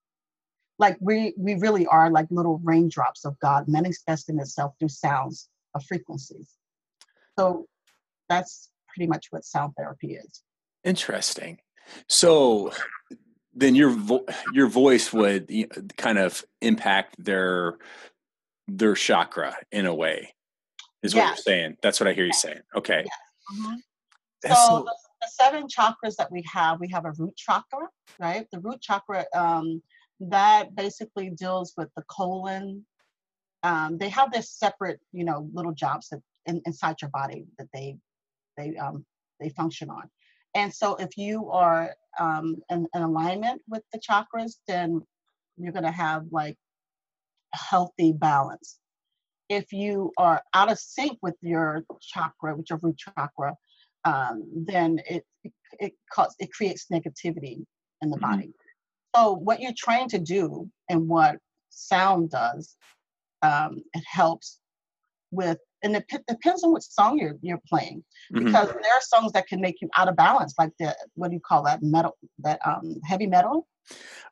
Like 0.78 0.98
we 1.00 1.32
we 1.38 1.54
really 1.54 1.86
are 1.86 2.10
like 2.10 2.26
little 2.30 2.60
raindrops 2.62 3.24
of 3.24 3.38
God 3.38 3.64
manifesting 3.66 4.38
itself 4.38 4.74
through 4.78 4.88
sounds 4.90 5.48
of 5.74 5.82
frequencies. 5.84 6.50
So 7.38 7.66
that's 8.28 8.70
pretty 8.88 9.06
much 9.08 9.28
what 9.30 9.44
sound 9.44 9.72
therapy 9.76 10.14
is. 10.16 10.42
Interesting. 10.84 11.60
So 12.08 12.72
then 13.54 13.74
your 13.74 13.90
vo- 13.90 14.26
your 14.52 14.66
voice 14.66 15.12
would 15.14 15.50
you 15.50 15.68
know, 15.68 15.82
kind 15.96 16.18
of 16.18 16.44
impact 16.60 17.14
their 17.18 17.78
their 18.68 18.94
chakra 18.94 19.56
in 19.72 19.86
a 19.86 19.94
way. 19.94 20.34
Is 21.02 21.14
what 21.14 21.26
you're 21.26 21.36
saying. 21.36 21.76
That's 21.82 22.00
what 22.00 22.08
I 22.08 22.12
hear 22.14 22.24
you 22.26 22.32
saying. 22.32 22.62
Okay. 22.74 23.04
Mhm. 23.52 23.76
So 24.46 24.54
so- 24.54 24.84
the, 24.84 24.94
the 25.22 25.28
seven 25.28 25.66
chakras 25.68 26.16
that 26.16 26.30
we 26.32 26.42
have, 26.52 26.80
we 26.80 26.88
have 26.88 27.04
a 27.04 27.12
root 27.12 27.36
chakra, 27.36 27.88
right? 28.18 28.46
The 28.50 28.58
root 28.60 28.80
chakra 28.80 29.24
um, 29.34 29.82
that 30.20 30.74
basically 30.74 31.30
deals 31.30 31.74
with 31.76 31.88
the 31.96 32.02
colon. 32.08 32.84
Um, 33.62 33.98
they 33.98 34.08
have 34.08 34.32
this 34.32 34.50
separate, 34.50 35.00
you 35.12 35.24
know, 35.24 35.48
little 35.52 35.72
jobs 35.72 36.08
that 36.08 36.20
in, 36.46 36.60
inside 36.66 36.96
your 37.00 37.10
body 37.10 37.46
that 37.58 37.68
they 37.72 37.96
they 38.56 38.76
um, 38.76 39.04
they 39.40 39.50
function 39.50 39.90
on. 39.90 40.10
And 40.54 40.72
so, 40.72 40.96
if 40.96 41.16
you 41.16 41.50
are 41.50 41.94
um, 42.18 42.56
in, 42.70 42.86
in 42.94 43.02
alignment 43.02 43.62
with 43.68 43.82
the 43.92 43.98
chakras, 44.00 44.56
then 44.66 45.02
you're 45.56 45.72
going 45.72 45.84
to 45.84 45.90
have 45.90 46.24
like 46.30 46.56
healthy 47.56 48.12
balance. 48.12 48.78
If 49.48 49.72
you 49.72 50.12
are 50.18 50.42
out 50.54 50.70
of 50.72 50.78
sync 50.78 51.18
with 51.22 51.36
your 51.40 51.84
chakra, 52.00 52.56
with 52.56 52.68
your 52.70 52.80
root 52.82 52.98
chakra, 52.98 53.54
um, 54.04 54.44
then 54.54 55.00
it 55.08 55.24
it 55.44 55.52
it, 55.80 55.92
cause, 56.12 56.34
it 56.38 56.52
creates 56.52 56.86
negativity 56.92 57.64
in 58.02 58.10
the 58.10 58.16
Mhm. 58.16 58.20
body. 58.20 58.52
So 59.14 59.32
what 59.32 59.60
you're 59.60 59.72
trying 59.76 60.08
to 60.10 60.18
do 60.18 60.70
and 60.88 61.08
what 61.08 61.38
sound 61.70 62.30
does, 62.30 62.76
um, 63.42 63.82
it 63.94 64.04
helps 64.06 64.58
with, 65.30 65.58
and 65.82 65.96
it 65.96 66.06
p- 66.08 66.18
depends 66.28 66.62
on 66.64 66.72
which 66.72 66.84
song 66.84 67.18
you're 67.18 67.36
you're 67.42 67.62
playing 67.68 68.04
Mhm. 68.32 68.44
because 68.44 68.68
there 68.68 68.94
are 68.94 69.00
songs 69.00 69.32
that 69.32 69.46
can 69.46 69.60
make 69.60 69.80
you 69.80 69.88
out 69.96 70.08
of 70.08 70.16
balance, 70.16 70.54
like 70.58 70.72
the 70.78 70.96
what 71.14 71.28
do 71.28 71.34
you 71.34 71.40
call 71.40 71.62
that 71.64 71.82
metal, 71.82 72.16
that 72.40 72.60
um, 72.66 73.00
heavy 73.04 73.26
metal. 73.26 73.66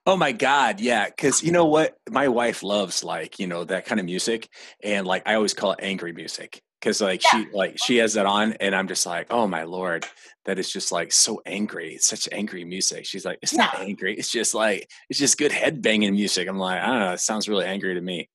Oh 0.07 0.17
my 0.17 0.33
God, 0.33 0.81
yeah. 0.81 1.07
Because 1.07 1.43
you 1.43 1.51
know 1.53 1.65
what, 1.65 1.97
my 2.11 2.29
wife 2.29 2.63
loves 2.63 3.03
like 3.03 3.39
you 3.39 3.47
know 3.47 3.65
that 3.65 3.87
kind 3.87 3.99
of 4.01 4.05
music, 4.07 4.49
and 4.83 5.07
like 5.07 5.23
I 5.27 5.35
always 5.35 5.55
call 5.55 5.73
it 5.73 5.79
angry 5.83 6.13
music 6.13 6.63
because 6.81 7.01
like 7.01 7.23
she 7.23 7.47
like 7.53 7.79
she 7.79 7.97
has 7.99 8.15
that 8.15 8.27
on, 8.27 8.53
and 8.55 8.75
I'm 8.75 8.87
just 8.89 9.07
like, 9.07 9.29
oh 9.31 9.47
my 9.47 9.63
lord, 9.63 10.07
that 10.45 10.59
is 10.59 10.71
just 10.71 10.93
like 10.93 11.11
so 11.11 11.41
angry. 11.47 11.95
It's 11.95 12.07
such 12.07 12.29
angry 12.33 12.65
music. 12.65 13.07
She's 13.07 13.25
like, 13.25 13.39
it's 13.41 13.55
not 13.55 13.79
angry. 13.81 14.15
It's 14.15 14.31
just 14.31 14.55
like 14.55 14.91
it's 15.09 15.19
just 15.19 15.39
good 15.39 15.53
head 15.53 15.81
banging 15.81 16.13
music. 16.13 16.49
I'm 16.49 16.59
like, 16.59 16.81
I 16.83 16.87
don't 16.87 17.01
know. 17.01 17.13
It 17.13 17.21
sounds 17.21 17.49
really 17.49 17.65
angry 17.65 17.95
to 17.95 18.01
me. 18.03 18.29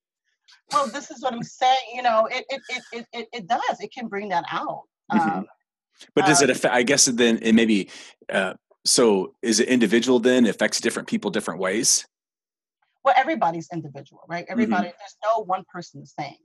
Well, 0.71 0.87
this 0.87 1.11
is 1.11 1.21
what 1.21 1.33
I'm 1.33 1.43
saying. 1.43 1.77
You 1.93 2.01
know, 2.01 2.27
it 2.31 2.45
it 2.49 2.61
it 2.69 2.83
it, 2.93 3.05
it, 3.13 3.27
it 3.33 3.47
does. 3.47 3.79
It 3.79 3.91
can 3.93 4.07
bring 4.07 4.29
that 4.29 4.45
out. 4.51 4.83
Mhm. 5.13 5.37
Um, 5.37 5.45
But 6.15 6.25
does 6.25 6.41
it 6.41 6.49
Um, 6.49 6.55
affect? 6.55 6.73
I 6.73 6.81
guess 6.81 7.05
then 7.05 7.37
it 7.43 7.53
maybe. 7.53 7.89
Uh, 8.27 8.53
so 8.85 9.35
is 9.41 9.59
it 9.59 9.67
individual 9.67 10.19
then? 10.19 10.45
It 10.45 10.55
affects 10.55 10.79
different 10.81 11.07
people 11.07 11.31
different 11.31 11.59
ways. 11.59 12.05
well, 13.03 13.13
everybody's 13.17 13.69
individual, 13.71 14.21
right? 14.27 14.45
Everybody. 14.49 14.87
There's 14.87 15.17
no 15.23 15.43
one 15.43 15.63
person 15.73 16.01
the 16.01 16.07
same, 16.07 16.35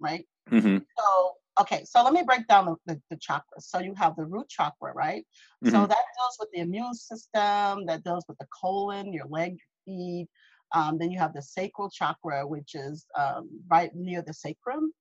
right? 0.00 0.26
hmm 0.48 0.78
So, 0.98 1.32
okay, 1.60 1.84
so 1.84 2.02
let 2.04 2.12
me 2.12 2.22
break 2.24 2.46
down 2.48 2.66
the, 2.66 2.76
the, 2.86 3.00
the 3.10 3.16
chakras. 3.16 3.62
So 3.62 3.78
you 3.78 3.94
have 3.94 4.16
the 4.16 4.24
root 4.26 4.48
chakra, 4.48 4.92
right? 4.94 5.24
So 5.64 5.70
Mhm. 5.78 5.88
that 5.88 6.04
deals 6.18 6.36
with 6.38 6.48
the 6.52 6.60
immune 6.60 6.94
system, 6.94 7.86
that 7.86 8.04
deals 8.04 8.24
with 8.28 8.38
the 8.38 8.46
colon, 8.60 9.12
your 9.12 9.26
leg, 9.26 9.56
your 9.58 9.96
feet. 9.96 10.28
Um, 10.74 10.98
then 10.98 11.10
you 11.10 11.18
have 11.18 11.34
the 11.34 11.42
sacral 11.42 11.90
chakra, 11.90 12.46
which 12.46 12.74
is 12.74 13.06
um, 13.18 13.48
right 13.70 13.94
near 13.94 14.22
the 14.22 14.32
sacrum. 14.34 14.92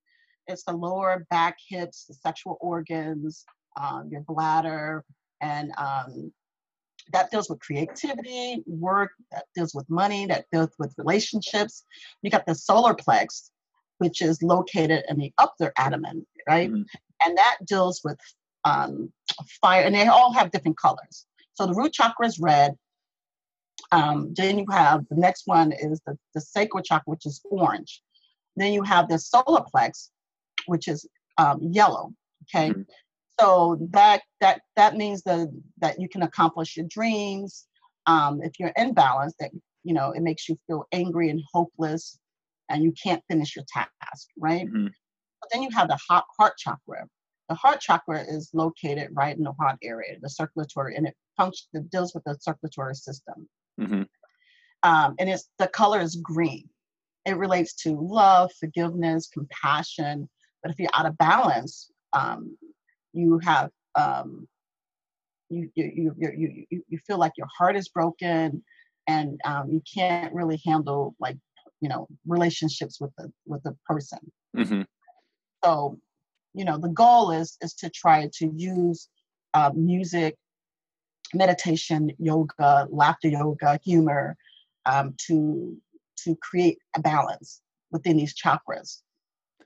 It's 0.47 0.63
the 0.63 0.73
lower 0.73 1.25
back, 1.29 1.57
hips, 1.69 2.05
the 2.05 2.13
sexual 2.13 2.57
organs, 2.61 3.45
um, 3.79 4.09
your 4.11 4.21
bladder, 4.21 5.03
and 5.41 5.71
um, 5.77 6.33
that 7.13 7.31
deals 7.31 7.49
with 7.49 7.59
creativity, 7.59 8.63
work, 8.65 9.11
that 9.31 9.45
deals 9.55 9.73
with 9.73 9.89
money, 9.89 10.25
that 10.27 10.45
deals 10.51 10.69
with 10.79 10.93
relationships. 10.97 11.83
You 12.21 12.29
got 12.31 12.45
the 12.45 12.55
solar 12.55 12.93
plex, 12.93 13.49
which 13.97 14.21
is 14.21 14.41
located 14.41 15.03
in 15.09 15.17
the 15.17 15.33
upper 15.37 15.71
abdomen, 15.77 16.25
right? 16.47 16.69
Mhm. 16.71 16.85
And 17.23 17.37
that 17.37 17.57
deals 17.65 18.01
with 18.03 18.19
um, 18.63 19.11
fire, 19.61 19.83
and 19.83 19.95
they 19.95 20.05
all 20.07 20.31
have 20.33 20.51
different 20.51 20.77
colors. 20.77 21.25
So 21.53 21.65
the 21.65 21.73
root 21.73 21.93
chakra 21.93 22.27
is 22.27 22.39
red. 22.39 22.77
Um, 23.91 24.33
then 24.35 24.59
you 24.59 24.65
have 24.71 25.05
the 25.09 25.15
next 25.15 25.47
one 25.47 25.71
is 25.71 25.99
the, 26.05 26.17
the 26.33 26.41
sacral 26.41 26.83
chakra, 26.83 27.11
which 27.11 27.25
is 27.25 27.41
orange. 27.49 28.01
Then 28.55 28.73
you 28.73 28.83
have 28.83 29.09
the 29.09 29.17
solar 29.17 29.63
plex, 29.73 30.09
which 30.67 30.87
is 30.87 31.07
um, 31.37 31.59
yellow. 31.61 32.13
Okay, 32.43 32.69
Mhm. 32.71 32.85
So 33.41 33.77
that 33.91 34.21
that 34.39 34.61
that 34.75 34.95
means 34.95 35.23
that 35.23 35.49
that 35.79 35.99
you 35.99 36.07
can 36.07 36.23
accomplish 36.23 36.77
your 36.77 36.85
dreams. 36.87 37.67
Um, 38.07 38.41
if 38.41 38.59
you're 38.59 38.73
in 38.77 38.93
balance, 38.93 39.33
that 39.39 39.51
you 39.83 39.93
know 39.93 40.11
it 40.11 40.21
makes 40.21 40.47
you 40.47 40.57
feel 40.67 40.85
angry 40.91 41.29
and 41.29 41.41
hopeless, 41.53 42.19
and 42.69 42.83
you 42.83 42.93
can't 43.03 43.23
finish 43.29 43.55
your 43.55 43.65
task, 43.67 44.27
right? 44.37 44.67
Mhm. 44.67 44.91
But 45.41 45.49
then 45.51 45.63
you 45.63 45.69
have 45.71 45.87
the 45.87 45.99
heart, 46.07 46.25
heart 46.37 46.57
chakra. 46.57 47.07
The 47.49 47.55
heart 47.55 47.81
chakra 47.81 48.21
is 48.21 48.49
located 48.53 49.09
right 49.13 49.35
in 49.35 49.43
the 49.43 49.53
heart 49.53 49.77
area, 49.83 50.17
the 50.21 50.29
circulatory, 50.29 50.95
and 50.95 51.07
it 51.07 51.15
functions. 51.35 51.67
It 51.73 51.89
deals 51.89 52.13
with 52.13 52.23
the 52.23 52.37
circulatory 52.39 52.95
system 52.95 53.47
hmm 53.79 54.03
um, 54.83 55.15
and 55.19 55.29
it's 55.29 55.49
the 55.59 55.67
color 55.67 56.01
is 56.01 56.15
green. 56.15 56.67
It 57.25 57.37
relates 57.37 57.75
to 57.83 57.99
love, 58.01 58.51
forgiveness, 58.59 59.27
compassion. 59.27 60.27
But 60.63 60.71
if 60.71 60.79
you're 60.79 60.89
out 60.95 61.05
of 61.05 61.17
balance, 61.17 61.91
um, 62.13 62.57
you 63.13 63.39
have 63.43 63.69
um, 63.95 64.47
you, 65.49 65.69
you, 65.75 65.91
you, 65.95 66.15
you, 66.37 66.65
you, 66.69 66.83
you 66.87 66.99
feel 67.05 67.17
like 67.17 67.33
your 67.37 67.47
heart 67.57 67.75
is 67.75 67.89
broken, 67.89 68.63
and 69.07 69.39
um, 69.45 69.69
you 69.69 69.81
can't 69.93 70.33
really 70.33 70.61
handle 70.65 71.15
like 71.19 71.37
you 71.81 71.89
know 71.89 72.07
relationships 72.25 72.99
with 73.01 73.11
the 73.17 73.31
with 73.45 73.63
the 73.63 73.75
person. 73.85 74.19
hmm 74.55 74.81
So, 75.63 75.99
you 76.53 76.65
know, 76.65 76.77
the 76.77 76.89
goal 76.89 77.31
is 77.31 77.57
is 77.61 77.73
to 77.75 77.89
try 77.89 78.29
to 78.33 78.51
use 78.55 79.09
uh, 79.53 79.71
music, 79.75 80.37
meditation, 81.33 82.11
yoga, 82.19 82.87
laughter 82.89 83.29
yoga, 83.29 83.79
humor, 83.83 84.35
um, 84.85 85.15
to 85.27 85.77
to 86.23 86.35
create 86.41 86.77
a 86.95 87.01
balance 87.01 87.61
within 87.91 88.17
these 88.17 88.33
chakras, 88.35 89.01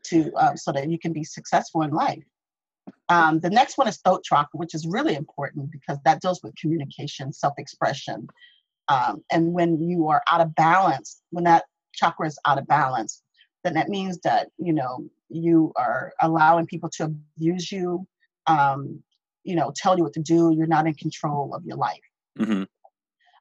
to 0.04 0.32
um, 0.36 0.58
so 0.58 0.72
that 0.72 0.90
you 0.90 1.00
can 1.00 1.14
be 1.14 1.24
successful 1.24 1.82
in 1.84 1.92
life. 1.92 2.24
Um, 3.10 3.40
the 3.40 3.50
next 3.50 3.78
one 3.78 3.88
is 3.88 3.98
throat 3.98 4.24
chakra, 4.24 4.58
which 4.58 4.74
is 4.74 4.88
really 4.88 5.16
important 5.16 5.72
because 5.72 5.98
that 6.06 6.22
deals 6.22 6.42
with 6.44 6.56
communication, 6.56 7.34
self-expression, 7.34 8.28
um, 8.88 9.24
and 9.32 9.54
when 9.54 9.80
you 9.80 10.08
are 10.10 10.22
out 10.32 10.42
of 10.42 10.54
balance, 10.56 11.22
when 11.32 11.44
that 11.46 11.66
chakra 11.94 12.28
is 12.28 12.38
out 12.46 12.58
of 12.58 12.68
balance, 12.68 13.24
then 13.64 13.74
that 13.74 13.90
means 13.90 14.20
that 14.20 14.50
you 14.58 14.74
know 14.74 15.08
you 15.30 15.74
are 15.76 16.14
allowing 16.22 16.68
people 16.68 16.90
to 16.90 17.06
abuse 17.06 17.72
you, 17.72 18.08
um, 18.48 19.02
you 19.44 19.56
know, 19.56 19.72
tell 19.76 19.98
you 19.98 20.04
what 20.04 20.14
to 20.14 20.22
do. 20.22 20.54
You're 20.56 20.68
not 20.68 20.88
in 20.88 20.94
control 20.94 21.54
of 21.54 21.66
your 21.66 21.78
life. 21.78 22.00
hmm 22.38 22.64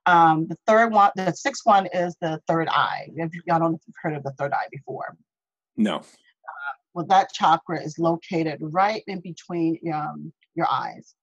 Um, 0.06 0.46
the 0.48 0.56
third 0.66 0.92
one, 0.92 1.10
the 1.16 1.32
sixth 1.32 1.62
one 1.64 1.86
is 1.86 2.16
the 2.20 2.40
third 2.46 2.68
eye. 2.68 3.08
If 3.16 3.34
you- 3.34 3.42
I 3.50 3.58
don't 3.58 3.72
know 3.72 3.76
if 3.76 3.82
you've 3.86 3.96
heard 4.02 4.14
of 4.14 4.22
the 4.22 4.32
third 4.32 4.52
eye 4.52 4.68
before. 4.70 5.16
No. 5.76 6.02
Well, 6.94 7.06
that 7.06 7.32
chakra 7.32 7.82
is 7.82 7.98
located 7.98 8.58
right 8.60 9.02
in 9.06 9.20
between 9.20 9.78
um, 9.92 10.32
your 10.54 10.68
eyes. 10.70 11.14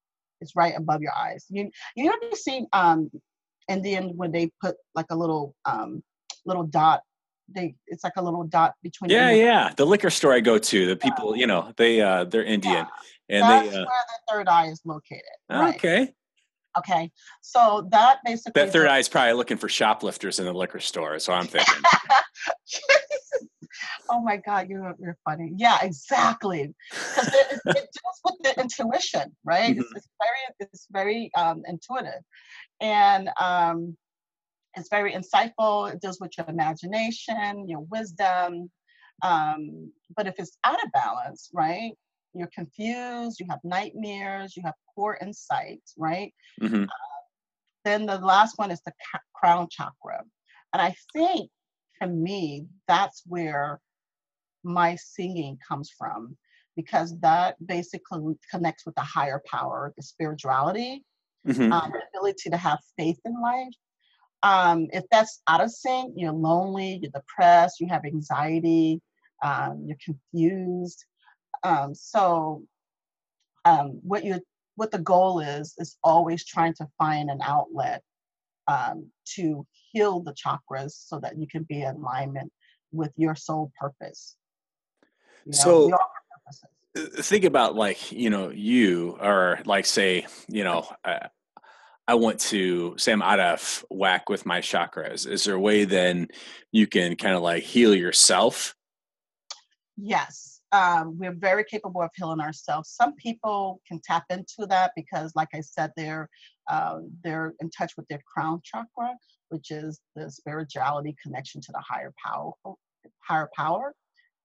It's 0.41 0.55
right 0.55 0.73
above 0.75 1.01
your 1.01 1.13
eyes. 1.13 1.45
You 1.49 1.71
you 1.95 2.11
ever 2.11 2.35
seen 2.35 2.67
um, 2.73 3.09
Indian 3.69 4.17
when 4.17 4.31
they 4.31 4.51
put 4.61 4.75
like 4.95 5.05
a 5.09 5.15
little 5.15 5.55
um, 5.65 6.03
little 6.45 6.63
dot? 6.63 7.01
They 7.47 7.75
it's 7.87 8.03
like 8.03 8.13
a 8.17 8.21
little 8.21 8.43
dot 8.43 8.73
between. 8.83 9.11
Yeah, 9.11 9.29
your- 9.31 9.45
yeah. 9.45 9.71
The 9.75 9.85
liquor 9.85 10.09
store 10.09 10.33
I 10.33 10.41
go 10.41 10.57
to, 10.57 10.85
the 10.87 10.95
people, 10.95 11.35
you 11.35 11.47
know, 11.47 11.71
they 11.77 12.01
uh 12.01 12.25
they're 12.25 12.43
Indian 12.43 12.85
and 13.29 13.43
That's 13.43 13.69
they 13.69 13.75
uh 13.77 13.85
where 13.85 13.85
the 13.85 14.33
third 14.33 14.47
eye 14.47 14.67
is 14.67 14.81
located. 14.85 15.21
Right. 15.49 15.75
okay. 15.75 16.13
Okay. 16.77 17.11
So 17.41 17.87
that 17.91 18.19
basically. 18.25 18.53
That 18.61 18.71
third 18.71 18.87
eye 18.87 18.99
is 18.99 19.09
probably 19.09 19.33
looking 19.33 19.57
for 19.57 19.67
shoplifters 19.69 20.39
in 20.39 20.45
the 20.45 20.53
liquor 20.53 20.79
store, 20.79 21.19
so 21.19 21.33
I'm 21.33 21.47
thinking. 21.47 21.75
Oh 24.09 24.21
my 24.21 24.37
God, 24.37 24.67
you're 24.69 24.95
you're 24.99 25.17
funny. 25.25 25.51
Yeah, 25.55 25.79
exactly. 25.81 26.73
Because 26.89 27.27
it, 27.27 27.59
it, 27.65 27.75
deals 27.75 28.21
with 28.23 28.35
the 28.43 28.61
intuition, 28.61 29.35
right? 29.43 29.71
Mm-hmm. 29.71 29.81
It's, 29.81 29.91
it's, 29.95 30.09
very 30.19 30.39
it's 30.59 30.87
very 30.91 31.31
um, 31.37 31.63
intuitive, 31.67 32.21
and 32.79 33.29
um, 33.39 33.97
it's 34.75 34.89
very 34.89 35.13
insightful. 35.13 35.91
It 35.93 36.01
deals 36.01 36.19
with 36.19 36.31
your 36.37 36.47
imagination, 36.47 37.67
your 37.67 37.81
wisdom. 37.81 38.71
Um, 39.23 39.91
but 40.15 40.27
if 40.27 40.35
it's 40.39 40.57
out 40.63 40.83
of 40.83 40.91
balance, 40.91 41.49
right? 41.53 41.91
You're 42.33 42.49
confused. 42.53 43.39
You 43.39 43.45
have 43.49 43.59
nightmares. 43.63 44.55
You 44.55 44.63
have 44.65 44.73
poor 44.95 45.17
insight, 45.21 45.81
right? 45.97 46.33
Mm-hmm. 46.61 46.83
Uh, 46.83 46.87
then 47.83 48.05
the 48.05 48.17
last 48.17 48.57
one 48.57 48.71
is 48.71 48.81
the 48.85 48.93
ca- 49.11 49.19
crown 49.33 49.67
chakra, 49.69 50.23
and 50.73 50.81
I 50.81 50.95
think 51.13 51.49
to 52.01 52.07
me 52.07 52.65
that's 52.87 53.23
where 53.25 53.79
my 54.63 54.95
singing 54.95 55.57
comes 55.67 55.89
from 55.89 56.37
because 56.75 57.19
that 57.19 57.55
basically 57.65 58.35
connects 58.49 58.85
with 58.85 58.95
the 58.95 59.01
higher 59.01 59.41
power, 59.45 59.93
the 59.97 60.03
spirituality, 60.03 61.03
mm-hmm. 61.47 61.71
um, 61.71 61.91
the 61.91 62.01
ability 62.17 62.49
to 62.49 62.57
have 62.57 62.79
faith 62.97 63.19
in 63.25 63.39
life. 63.41 63.73
Um, 64.43 64.87
if 64.91 65.03
that's 65.11 65.41
out 65.47 65.61
of 65.61 65.71
sync, 65.71 66.13
you're 66.15 66.31
lonely, 66.31 66.99
you're 67.01 67.11
depressed, 67.11 67.79
you 67.79 67.87
have 67.89 68.05
anxiety, 68.05 69.01
um, 69.43 69.85
you're 69.85 69.97
confused. 70.03 71.05
Um, 71.63 71.93
so, 71.93 72.63
um, 73.65 73.99
what 74.01 74.23
you 74.23 74.39
what 74.75 74.89
the 74.89 74.97
goal 74.97 75.41
is 75.41 75.75
is 75.77 75.97
always 76.03 76.43
trying 76.43 76.73
to 76.75 76.87
find 76.97 77.29
an 77.29 77.39
outlet 77.43 78.01
um, 78.71 79.07
to 79.35 79.65
heal 79.91 80.21
the 80.21 80.33
chakras 80.33 80.91
so 80.91 81.19
that 81.19 81.37
you 81.37 81.47
can 81.47 81.63
be 81.63 81.81
in 81.81 81.95
alignment 81.95 82.51
with 82.91 83.11
your 83.17 83.35
soul 83.35 83.71
purpose. 83.79 84.35
You 85.45 85.51
know, 85.51 85.57
so 85.57 85.93
uh, 86.97 87.01
think 87.21 87.45
about 87.45 87.75
like 87.75 88.11
you 88.11 88.29
know 88.29 88.49
you 88.49 89.17
or 89.21 89.59
like 89.65 89.85
say 89.85 90.25
you 90.47 90.63
know 90.63 90.87
uh, 91.03 91.27
I 92.07 92.15
want 92.15 92.39
to 92.51 92.95
say 92.97 93.11
I'm 93.11 93.21
out 93.21 93.39
of 93.39 93.85
whack 93.89 94.29
with 94.29 94.45
my 94.45 94.59
chakras. 94.59 95.27
Is 95.27 95.45
there 95.45 95.55
a 95.55 95.59
way 95.59 95.85
then 95.85 96.27
you 96.71 96.87
can 96.87 97.15
kind 97.15 97.35
of 97.35 97.41
like 97.41 97.63
heal 97.63 97.95
yourself? 97.95 98.75
Yes, 99.97 100.61
um, 100.71 101.17
we're 101.17 101.33
very 101.33 101.63
capable 101.63 102.01
of 102.01 102.11
healing 102.15 102.39
ourselves. 102.39 102.89
Some 102.89 103.15
people 103.15 103.81
can 103.87 103.99
tap 104.03 104.25
into 104.29 104.65
that 104.67 104.91
because, 104.95 105.33
like 105.35 105.49
I 105.53 105.61
said, 105.61 105.91
they're 105.95 106.29
uh, 106.71 106.99
they're 107.23 107.53
in 107.59 107.69
touch 107.69 107.91
with 107.97 108.07
their 108.07 108.21
crown 108.33 108.61
chakra, 108.63 109.15
which 109.49 109.69
is 109.69 109.99
the 110.15 110.31
spirituality 110.31 111.15
connection 111.21 111.61
to 111.61 111.71
the 111.71 111.83
higher 111.87 112.13
power, 112.25 112.53
higher 113.27 113.49
power 113.55 113.93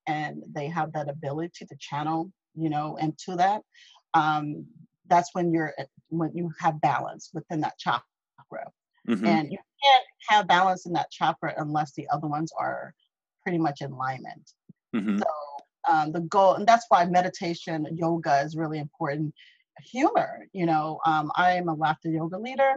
and 0.07 0.43
they 0.55 0.69
have 0.69 0.93
that 0.93 1.09
ability 1.09 1.67
to 1.67 1.77
channel, 1.79 2.31
you 2.55 2.71
know, 2.71 2.97
into 2.97 3.37
that. 3.37 3.63
Um, 4.15 4.67
that's 5.09 5.31
when 5.33 5.53
you're 5.53 5.75
when 6.09 6.31
you 6.35 6.51
have 6.61 6.81
balance 6.81 7.31
within 7.33 7.61
that 7.61 7.79
chakra, 7.79 8.03
mm-hmm. 9.09 9.27
and 9.27 9.53
you 9.53 9.59
can't 9.85 10.05
have 10.29 10.49
balance 10.49 10.87
in 10.87 10.93
that 10.95 11.11
chakra 11.11 11.55
unless 11.59 11.93
the 11.93 12.09
other 12.13 12.27
ones 12.27 12.53
are 12.59 12.95
pretty 13.43 13.59
much 13.59 13.81
in 13.81 13.93
alignment. 13.93 14.51
Mm-hmm. 14.95 15.19
So 15.19 15.25
um, 15.89 16.13
the 16.13 16.21
goal, 16.21 16.55
and 16.55 16.67
that's 16.67 16.87
why 16.89 17.05
meditation, 17.05 17.87
yoga 17.93 18.41
is 18.41 18.57
really 18.57 18.79
important. 18.79 19.35
Humor, 19.93 20.47
you 20.53 20.67
know, 20.67 21.01
um, 21.07 21.31
I 21.37 21.53
am 21.53 21.69
a 21.69 21.75
laughter 21.75 22.11
yoga 22.11 22.39
leader, 22.39 22.75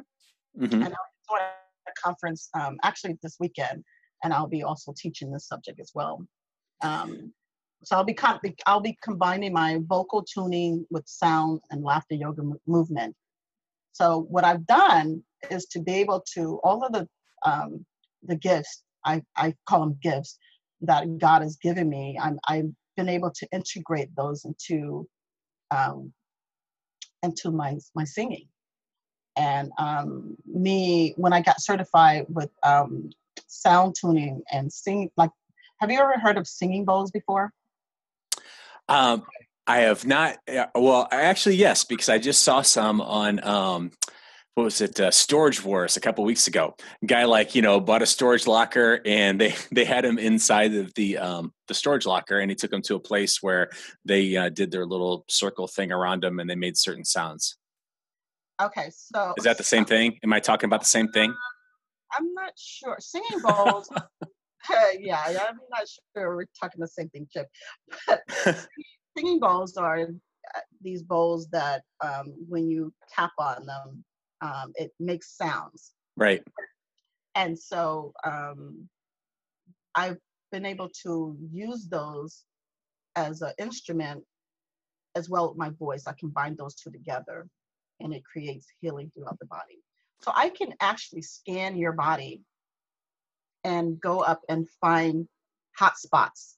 mm-hmm. 0.58 0.74
and 0.74 0.84
I'm 0.84 0.90
doing 1.30 1.42
a 1.88 1.92
conference 2.02 2.50
um, 2.60 2.78
actually 2.84 3.18
this 3.24 3.38
weekend, 3.40 3.84
and 4.24 4.34
I'll 4.34 4.48
be 4.48 4.64
also 4.64 4.94
teaching 4.98 5.32
this 5.32 5.48
subject 5.48 5.80
as 5.80 5.92
well. 5.94 6.26
Um, 6.82 7.34
so 7.84 7.96
I'll 7.96 8.04
be 8.04 8.18
I'll 8.66 8.82
be 8.82 8.98
combining 9.02 9.54
my 9.54 9.80
vocal 9.88 10.24
tuning 10.24 10.86
with 10.90 11.08
sound 11.08 11.62
and 11.72 11.84
laughter 11.84 12.16
yoga 12.16 12.44
movement. 12.68 13.16
So 13.94 14.28
what 14.30 14.44
I've 14.44 14.68
done 14.68 15.24
is 15.50 15.66
to 15.68 15.80
be 15.80 15.94
able 15.94 16.24
to 16.34 16.60
all 16.64 16.84
of 16.84 16.92
the 16.92 17.08
um, 17.46 17.86
the 18.24 18.36
gifts 18.36 18.84
I, 19.06 19.24
I 19.36 19.56
call 19.68 19.82
them 19.82 20.00
gifts 20.02 20.38
that 20.82 21.18
God 21.18 21.42
has 21.42 21.58
given 21.58 21.90
me. 21.90 22.18
I'm, 22.22 22.40
I've 22.48 22.70
been 22.96 23.10
able 23.10 23.32
to 23.32 23.48
integrate 23.52 24.16
those 24.16 24.46
into 24.46 25.08
um, 25.72 26.14
into 27.24 27.52
my 27.52 27.78
my 27.96 28.04
singing. 28.04 28.48
And 29.36 29.72
um, 29.78 30.36
me 30.46 31.14
when 31.16 31.34
I 31.34 31.42
got 31.42 31.62
certified 31.62 32.26
with 32.30 32.52
um, 32.64 33.12
sound 33.48 33.96
tuning 34.00 34.42
and 34.52 34.72
sing 34.72 35.12
like 35.16 35.32
have 35.80 35.90
you 35.92 36.00
ever 36.00 36.20
heard 36.20 36.38
of 36.38 36.48
singing 36.48 36.84
bowls 36.84 37.10
before? 37.10 37.54
Um, 38.90 39.24
I 39.66 39.80
have 39.82 40.06
not. 40.06 40.38
Well, 40.76 41.08
actually, 41.12 41.56
yes, 41.56 41.86
because 41.86 42.10
I 42.10 42.18
just 42.18 42.44
saw 42.44 42.62
some 42.62 43.00
on. 43.02 43.92
What 44.60 44.66
was 44.66 44.82
it? 44.82 45.00
Uh, 45.00 45.10
storage 45.10 45.64
Wars 45.64 45.96
a 45.96 46.02
couple 46.02 46.26
weeks 46.26 46.48
ago. 46.48 46.76
A 47.02 47.06
guy 47.06 47.24
like 47.24 47.56
you 47.56 47.62
know 47.62 47.80
bought 47.80 48.02
a 48.02 48.06
storage 48.06 48.46
locker 48.46 49.00
and 49.06 49.40
they 49.40 49.56
they 49.72 49.86
had 49.86 50.04
him 50.04 50.20
inside 50.20 50.76
of 50.76 50.94
the 50.96 51.18
um, 51.18 51.54
the 51.70 51.74
storage 51.74 52.06
locker 52.06 52.40
and 52.40 52.52
he 52.52 52.56
took 52.56 52.74
him 52.74 52.82
to 52.82 52.96
a 52.96 53.00
place 53.00 53.42
where 53.42 53.70
they 54.04 54.36
uh, 54.36 54.50
did 54.50 54.70
their 54.70 54.86
little 54.86 55.24
circle 55.30 55.66
thing 55.66 55.94
around 55.94 56.26
him 56.26 56.42
and 56.42 56.50
they 56.50 56.56
made 56.56 56.76
certain 56.76 57.06
sounds. 57.06 57.58
Okay, 58.62 58.90
so 58.94 59.34
is 59.38 59.46
that 59.46 59.58
the 59.58 59.64
same 59.64 59.86
thing? 59.86 60.20
Am 60.26 60.34
I 60.34 60.42
talking 60.42 60.68
about 60.68 60.82
the 60.82 60.88
same 60.88 61.08
thing? 61.08 61.30
Uh, 61.30 62.18
I'm 62.18 62.34
not 62.34 62.52
sure. 62.58 62.98
Singing 63.00 63.40
bowls 63.42 63.90
yeah, 65.00 65.24
I'm 65.26 65.60
not 65.72 65.88
sure 65.88 66.36
we're 66.36 66.48
talking 66.60 66.82
the 66.82 66.88
same 66.90 67.08
thing, 67.08 67.30
Chip. 67.32 67.48
But 68.06 68.24
singing 69.18 69.40
bowls 69.40 69.78
are 69.78 70.02
uh, 70.02 70.60
these 70.82 71.02
bowls 71.02 71.48
that 71.54 71.84
um, 72.04 72.34
when 72.50 72.70
you 72.70 72.92
tap 73.16 73.32
on 73.40 73.66
them, 73.66 74.04
um, 74.42 74.74
it 74.76 74.92
makes 75.00 75.36
sounds. 75.36 75.94
Right. 76.16 76.44
And 77.36 77.58
so 77.58 78.14
um, 78.24 78.90
I've 79.96 80.18
been 80.52 80.66
able 80.66 80.90
to 81.04 81.38
use 81.52 81.88
those 81.88 82.44
as 83.16 83.42
an 83.42 83.54
instrument 83.58 84.24
as 85.16 85.30
well 85.30 85.50
with 85.50 85.58
my 85.58 85.70
voice. 85.72 86.08
I 86.08 86.14
combine 86.20 86.56
those 86.56 86.76
two 86.76 86.92
together 86.92 87.48
and 88.00 88.14
it 88.14 88.24
creates 88.24 88.68
healing 88.82 89.12
throughout 89.14 89.40
the 89.40 89.46
body. 89.46 89.80
So 90.22 90.32
I 90.36 90.50
can 90.50 90.74
actually 90.82 91.22
scan 91.22 91.78
your 91.78 91.94
body 91.94 92.42
and 93.64 94.00
go 94.00 94.20
up 94.20 94.42
and 94.50 94.68
find 94.82 95.28
hot 95.78 95.98
spots 95.98 96.58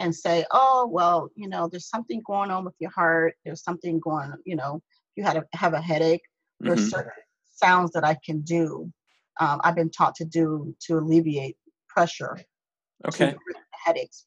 and 0.00 0.14
say, 0.14 0.44
oh, 0.50 0.88
well, 0.90 1.30
you 1.36 1.48
know, 1.48 1.68
there's 1.68 1.88
something 1.88 2.22
going 2.26 2.50
on 2.50 2.64
with 2.64 2.74
your 2.78 2.90
heart. 2.90 3.34
There's 3.44 3.62
something 3.62 4.00
going, 4.00 4.32
you 4.44 4.56
know, 4.56 4.82
you 5.14 5.24
had 5.24 5.36
a, 5.36 5.44
have 5.52 5.74
a 5.74 5.80
headache. 5.80 6.22
There's 6.62 6.80
mm-hmm. 6.80 6.88
certain 6.88 7.12
sounds 7.54 7.92
that 7.92 8.04
I 8.04 8.16
can 8.24 8.40
do. 8.40 8.92
Um, 9.40 9.60
I've 9.64 9.76
been 9.76 9.90
taught 9.90 10.14
to 10.16 10.24
do 10.24 10.74
to 10.86 10.98
alleviate 10.98 11.56
pressure. 11.88 12.38
Okay. 13.06 13.34
headaches. 13.84 14.26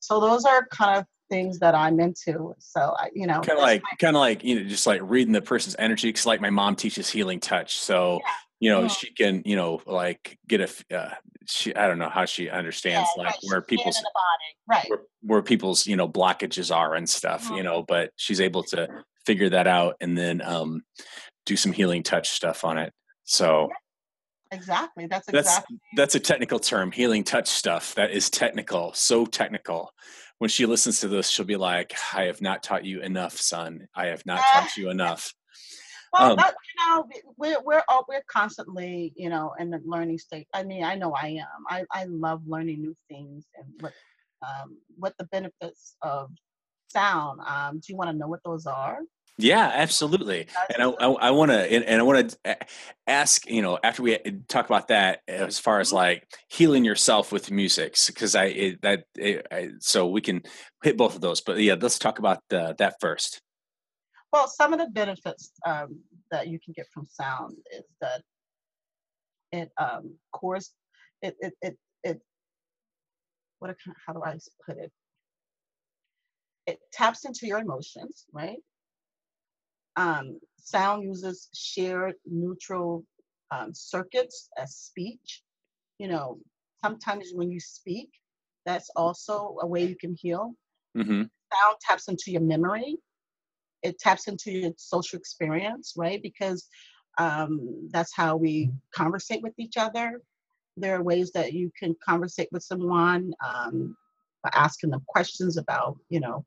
So 0.00 0.20
those 0.20 0.44
are 0.44 0.66
kind 0.66 0.98
of 0.98 1.04
things 1.30 1.58
that 1.60 1.74
I'm 1.74 2.00
into. 2.00 2.54
So 2.58 2.94
I, 2.98 3.10
you 3.14 3.26
know, 3.26 3.40
kind 3.40 3.58
of 3.58 3.62
like, 3.62 3.82
kind 4.00 4.16
of 4.16 4.20
like, 4.20 4.44
you 4.44 4.60
know, 4.60 4.68
just 4.68 4.86
like 4.86 5.00
reading 5.02 5.32
the 5.32 5.42
person's 5.42 5.76
energy. 5.78 6.12
Cause 6.12 6.26
like 6.26 6.40
my 6.40 6.50
mom 6.50 6.76
teaches 6.76 7.08
healing 7.08 7.40
touch. 7.40 7.78
So, 7.78 8.20
yeah. 8.22 8.32
you 8.60 8.70
know, 8.70 8.82
yeah. 8.82 8.88
she 8.88 9.12
can, 9.12 9.42
you 9.44 9.56
know, 9.56 9.80
like 9.86 10.38
get 10.46 10.60
a, 10.60 10.96
uh, 10.96 11.14
she, 11.46 11.74
I 11.74 11.88
don't 11.88 11.98
know 11.98 12.10
how 12.10 12.24
she 12.24 12.48
understands 12.50 13.08
yeah, 13.16 13.24
like 13.24 13.32
right. 13.32 13.44
where 13.44 13.62
people's, 13.62 13.96
body 13.96 14.78
right. 14.78 14.90
Where, 14.90 15.00
where, 15.22 15.42
people's, 15.42 15.86
you 15.86 15.96
know, 15.96 16.08
blockages 16.08 16.74
are 16.74 16.94
and 16.94 17.08
stuff, 17.08 17.44
mm-hmm. 17.44 17.56
you 17.56 17.62
know, 17.62 17.82
but 17.82 18.12
she's 18.16 18.40
able 18.40 18.62
to 18.64 18.88
figure 19.26 19.48
that 19.50 19.66
out 19.66 19.96
and 20.00 20.16
then, 20.16 20.42
um, 20.42 20.82
do 21.46 21.56
some 21.56 21.72
healing 21.72 22.02
touch 22.02 22.30
stuff 22.30 22.64
on 22.64 22.78
it. 22.78 22.92
So, 23.24 23.70
exactly 24.50 25.06
that's 25.06 25.26
exactly 25.28 25.78
that's, 25.96 26.12
that's 26.12 26.14
a 26.14 26.20
technical 26.20 26.60
term 26.60 26.92
healing 26.92 27.24
touch 27.24 27.48
stuff 27.48 27.94
that 27.96 28.12
is 28.12 28.30
technical 28.30 28.92
so 28.92 29.24
technical 29.24 29.90
when 30.38 30.50
she 30.50 30.66
listens 30.66 31.00
to 31.00 31.08
this, 31.08 31.30
she'll 31.30 31.46
be 31.46 31.56
like, 31.56 31.94
I 32.12 32.24
have 32.24 32.42
not 32.42 32.62
taught 32.62 32.84
you 32.84 33.00
enough, 33.00 33.40
son. 33.40 33.88
I 33.94 34.06
have 34.06 34.24
not 34.26 34.42
taught 34.52 34.76
you 34.76 34.90
enough. 34.90 35.32
Well, 36.12 36.32
um, 36.32 36.36
that, 36.36 36.54
you 36.76 36.86
know, 36.86 37.08
we're 37.36 37.60
we're 37.64 37.82
all, 37.88 38.04
we're 38.08 38.22
constantly, 38.28 39.12
you 39.16 39.28
know, 39.30 39.54
in 39.58 39.70
the 39.70 39.80
learning 39.84 40.18
state. 40.18 40.46
I 40.52 40.62
mean, 40.62 40.84
I 40.84 40.94
know 40.96 41.12
I 41.12 41.28
am. 41.40 41.64
I, 41.68 41.84
I 41.90 42.04
love 42.04 42.42
learning 42.46 42.82
new 42.82 42.94
things 43.08 43.46
and 43.56 43.66
what 43.80 43.92
um, 44.42 44.76
what 44.96 45.14
the 45.18 45.24
benefits 45.24 45.96
of 46.02 46.30
sound. 46.88 47.40
Um, 47.40 47.78
do 47.78 47.92
you 47.92 47.96
want 47.96 48.10
to 48.10 48.16
know 48.16 48.28
what 48.28 48.44
those 48.44 48.66
are? 48.66 49.00
Yeah, 49.36 49.68
absolutely. 49.74 50.46
And 50.72 50.82
I, 50.82 50.86
I, 50.86 51.08
I 51.08 51.30
want 51.32 51.50
to, 51.50 51.56
and, 51.56 52.00
I 52.00 52.02
want 52.04 52.36
to 52.44 52.56
ask, 53.08 53.44
you 53.50 53.62
know, 53.62 53.78
after 53.82 54.02
we 54.02 54.16
talk 54.48 54.66
about 54.66 54.88
that, 54.88 55.22
as 55.26 55.58
far 55.58 55.80
as 55.80 55.88
mm-hmm. 55.88 55.96
like 55.96 56.28
healing 56.48 56.84
yourself 56.84 57.32
with 57.32 57.50
music, 57.50 57.96
because 58.06 58.36
I 58.36 58.44
it, 58.44 58.82
that 58.82 59.04
it, 59.16 59.46
I, 59.50 59.70
so 59.80 60.06
we 60.06 60.20
can 60.20 60.42
hit 60.84 60.96
both 60.96 61.16
of 61.16 61.20
those. 61.20 61.40
But 61.40 61.58
yeah, 61.58 61.74
let's 61.80 61.98
talk 61.98 62.20
about 62.20 62.42
the, 62.48 62.76
that 62.78 62.94
first. 63.00 63.40
Well, 64.32 64.46
some 64.46 64.72
of 64.72 64.78
the 64.78 64.86
benefits 64.86 65.50
um, 65.66 66.00
that 66.30 66.46
you 66.46 66.60
can 66.64 66.72
get 66.76 66.86
from 66.94 67.08
sound 67.10 67.56
is 67.76 67.84
that 68.00 68.22
it, 69.50 69.70
um, 69.78 70.14
course, 70.32 70.72
it, 71.22 71.36
it, 71.40 71.54
it, 71.60 71.76
it 72.04 72.20
what 73.58 73.74
how 74.06 74.12
do 74.12 74.22
I 74.24 74.38
put 74.64 74.78
it? 74.78 74.92
It 76.66 76.78
taps 76.92 77.24
into 77.24 77.46
your 77.46 77.58
emotions, 77.58 78.26
right? 78.32 78.58
Um, 79.96 80.38
sound 80.58 81.04
uses 81.04 81.48
shared 81.54 82.14
neural 82.26 83.04
um, 83.50 83.72
circuits 83.74 84.48
as 84.56 84.74
speech. 84.74 85.42
You 85.98 86.08
know, 86.08 86.38
sometimes 86.82 87.30
when 87.34 87.50
you 87.50 87.60
speak, 87.60 88.10
that's 88.66 88.90
also 88.96 89.56
a 89.60 89.66
way 89.66 89.84
you 89.84 89.96
can 89.96 90.14
heal. 90.14 90.54
Mm-hmm. 90.96 91.22
Sound 91.22 91.76
taps 91.80 92.08
into 92.08 92.30
your 92.30 92.40
memory. 92.40 92.96
It 93.82 93.98
taps 93.98 94.28
into 94.28 94.50
your 94.50 94.72
social 94.76 95.18
experience, 95.18 95.94
right? 95.96 96.20
Because 96.22 96.66
um, 97.18 97.88
that's 97.90 98.14
how 98.14 98.36
we 98.36 98.70
conversate 98.94 99.42
with 99.42 99.52
each 99.58 99.76
other. 99.76 100.20
There 100.76 100.96
are 100.96 101.02
ways 101.02 101.30
that 101.32 101.52
you 101.52 101.70
can 101.78 101.94
conversate 102.04 102.48
with 102.50 102.64
someone 102.64 103.32
um, 103.46 103.96
by 104.42 104.50
asking 104.54 104.90
them 104.90 105.02
questions 105.06 105.56
about, 105.56 105.96
you 106.08 106.20
know, 106.20 106.44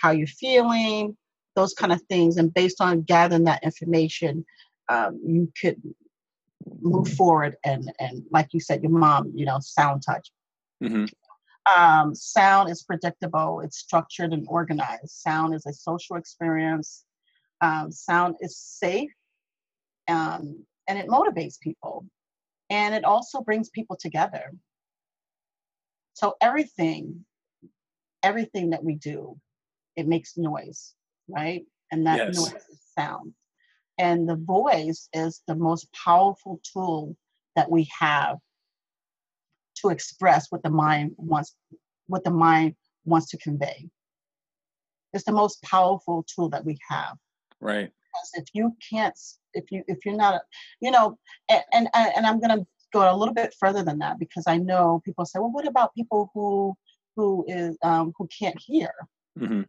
how 0.00 0.10
you're 0.10 0.26
feeling, 0.26 1.16
those 1.56 1.74
kind 1.74 1.92
of 1.92 2.00
things. 2.02 2.36
And 2.36 2.54
based 2.54 2.80
on 2.80 3.02
gathering 3.02 3.44
that 3.44 3.64
information, 3.64 4.44
um, 4.88 5.20
you 5.26 5.52
could 5.60 5.82
move 6.80 7.08
forward 7.08 7.56
and 7.64 7.92
and 7.98 8.22
like 8.30 8.48
you 8.52 8.60
said, 8.60 8.82
your 8.82 8.92
mom, 8.92 9.32
you 9.34 9.44
know, 9.44 9.58
sound 9.60 10.02
touch. 10.06 10.30
Mm-hmm. 10.82 11.06
Um, 11.76 12.14
sound 12.14 12.70
is 12.70 12.84
predictable. 12.84 13.60
It's 13.60 13.78
structured 13.78 14.32
and 14.32 14.46
organized. 14.48 15.10
Sound 15.10 15.54
is 15.54 15.66
a 15.66 15.72
social 15.72 16.16
experience. 16.16 17.04
Um, 17.60 17.90
sound 17.90 18.36
is 18.40 18.56
safe, 18.56 19.10
um, 20.08 20.64
and 20.86 20.98
it 20.98 21.08
motivates 21.08 21.58
people, 21.58 22.04
and 22.68 22.94
it 22.94 23.02
also 23.04 23.40
brings 23.40 23.70
people 23.70 23.96
together. 23.96 24.52
So 26.12 26.34
everything, 26.40 27.24
everything 28.22 28.70
that 28.70 28.84
we 28.84 28.94
do, 28.94 29.38
it 29.96 30.06
makes 30.06 30.36
noise, 30.36 30.94
right? 31.28 31.64
And 31.90 32.06
that 32.06 32.18
yes. 32.18 32.36
noise 32.36 32.62
is 32.70 32.80
sound. 32.98 33.32
And 33.98 34.28
the 34.28 34.36
voice 34.36 35.08
is 35.12 35.42
the 35.46 35.54
most 35.54 35.88
powerful 35.92 36.60
tool 36.72 37.16
that 37.54 37.70
we 37.70 37.88
have 37.98 38.38
to 39.76 39.88
express 39.88 40.46
what 40.50 40.62
the 40.62 40.70
mind 40.70 41.12
wants 41.16 41.54
what 42.06 42.24
the 42.24 42.30
mind 42.30 42.74
wants 43.04 43.28
to 43.30 43.38
convey. 43.38 43.88
It's 45.12 45.24
the 45.24 45.32
most 45.32 45.62
powerful 45.62 46.24
tool 46.32 46.48
that 46.50 46.64
we 46.64 46.78
have. 46.88 47.16
Right. 47.60 47.90
Because 48.12 48.30
if 48.34 48.48
you 48.52 48.76
can't, 48.90 49.18
if 49.54 49.70
you 49.70 49.82
if 49.88 50.04
you're 50.04 50.16
not, 50.16 50.42
you 50.80 50.90
know, 50.90 51.18
and 51.48 51.62
and, 51.72 51.88
and 51.94 52.26
I'm 52.26 52.40
gonna 52.40 52.66
go 52.92 53.10
a 53.10 53.16
little 53.16 53.34
bit 53.34 53.54
further 53.58 53.82
than 53.82 53.98
that 53.98 54.18
because 54.18 54.44
I 54.46 54.58
know 54.58 55.00
people 55.04 55.24
say, 55.24 55.38
well, 55.38 55.52
what 55.52 55.66
about 55.66 55.94
people 55.94 56.30
who 56.34 56.76
who 57.16 57.44
is 57.48 57.76
um, 57.82 58.12
who 58.16 58.28
can't 58.38 58.58
hear? 58.58 58.92
Mm-hmm. 59.38 59.62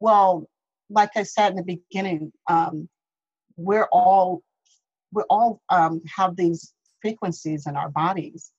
Well, 0.00 0.48
like 0.90 1.10
I 1.16 1.22
said 1.22 1.50
in 1.50 1.56
the 1.56 1.62
beginning, 1.62 2.32
um, 2.48 2.88
we're 3.56 3.88
all 3.92 4.42
we 5.12 5.22
all 5.30 5.60
um, 5.70 6.00
have 6.16 6.36
these 6.36 6.72
frequencies 7.00 7.66
in 7.66 7.76
our 7.76 7.90
bodies 7.90 8.52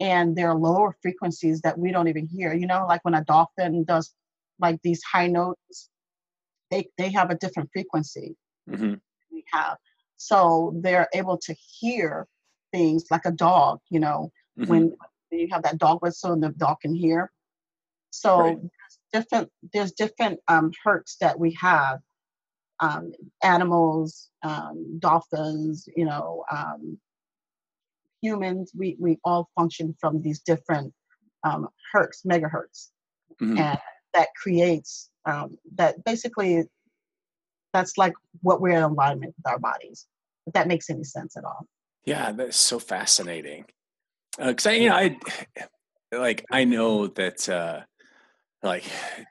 and 0.00 0.34
there 0.34 0.48
are 0.48 0.56
lower 0.56 0.96
frequencies 1.02 1.60
that 1.60 1.78
we 1.78 1.92
don't 1.92 2.08
even 2.08 2.26
hear 2.26 2.54
you 2.54 2.66
know 2.66 2.86
like 2.88 3.04
when 3.04 3.14
a 3.14 3.24
dolphin 3.24 3.84
does 3.84 4.14
like 4.58 4.78
these 4.82 5.02
high 5.02 5.26
notes 5.26 5.88
they 6.70 6.88
they 6.98 7.10
have 7.10 7.30
a 7.30 7.34
different 7.36 7.68
frequency 7.72 8.36
mm-hmm. 8.68 8.94
we 9.32 9.44
have 9.52 9.76
so 10.16 10.72
they're 10.82 11.08
able 11.14 11.36
to 11.36 11.54
hear 11.80 12.26
things 12.72 13.04
like 13.10 13.24
a 13.24 13.32
dog 13.32 13.78
you 13.90 14.00
know 14.00 14.30
mm-hmm. 14.58 14.70
when 14.70 14.96
you 15.30 15.48
have 15.50 15.62
that 15.62 15.78
dog 15.78 16.00
whistle 16.02 16.32
and 16.32 16.42
the 16.42 16.50
dog 16.50 16.76
can 16.80 16.94
hear 16.94 17.30
so 18.10 18.40
right. 18.40 18.58
Different 19.12 19.50
there's 19.72 19.92
different 19.92 20.38
um, 20.48 20.70
hertz 20.84 21.16
that 21.20 21.38
we 21.38 21.52
have 21.52 22.00
um, 22.80 23.12
animals 23.42 24.30
um, 24.42 24.98
dolphins 24.98 25.88
you 25.96 26.04
know 26.04 26.44
um, 26.50 26.98
humans, 28.22 28.72
we, 28.76 28.96
we 28.98 29.18
all 29.24 29.48
function 29.56 29.94
from 30.00 30.22
these 30.22 30.40
different 30.40 30.92
um, 31.44 31.68
hertz, 31.92 32.22
megahertz. 32.22 32.88
Mm-hmm. 33.40 33.58
And 33.58 33.78
that 34.14 34.28
creates, 34.40 35.10
um, 35.24 35.56
that 35.76 36.04
basically, 36.04 36.64
that's 37.72 37.96
like 37.96 38.14
what 38.42 38.60
we're 38.60 38.76
in 38.76 38.82
alignment 38.82 39.34
with 39.36 39.46
our 39.46 39.58
bodies, 39.58 40.06
if 40.46 40.52
that 40.54 40.68
makes 40.68 40.90
any 40.90 41.04
sense 41.04 41.36
at 41.36 41.44
all. 41.44 41.66
Yeah, 42.04 42.32
that's 42.32 42.56
so 42.56 42.78
fascinating. 42.78 43.66
Because 44.38 44.66
uh, 44.66 44.70
I, 44.70 44.72
you 44.72 44.88
know, 44.88 44.96
I 44.96 45.18
like 46.12 46.44
I 46.50 46.64
know 46.64 47.06
that 47.08 47.48
uh, 47.48 47.82
like 48.62 48.84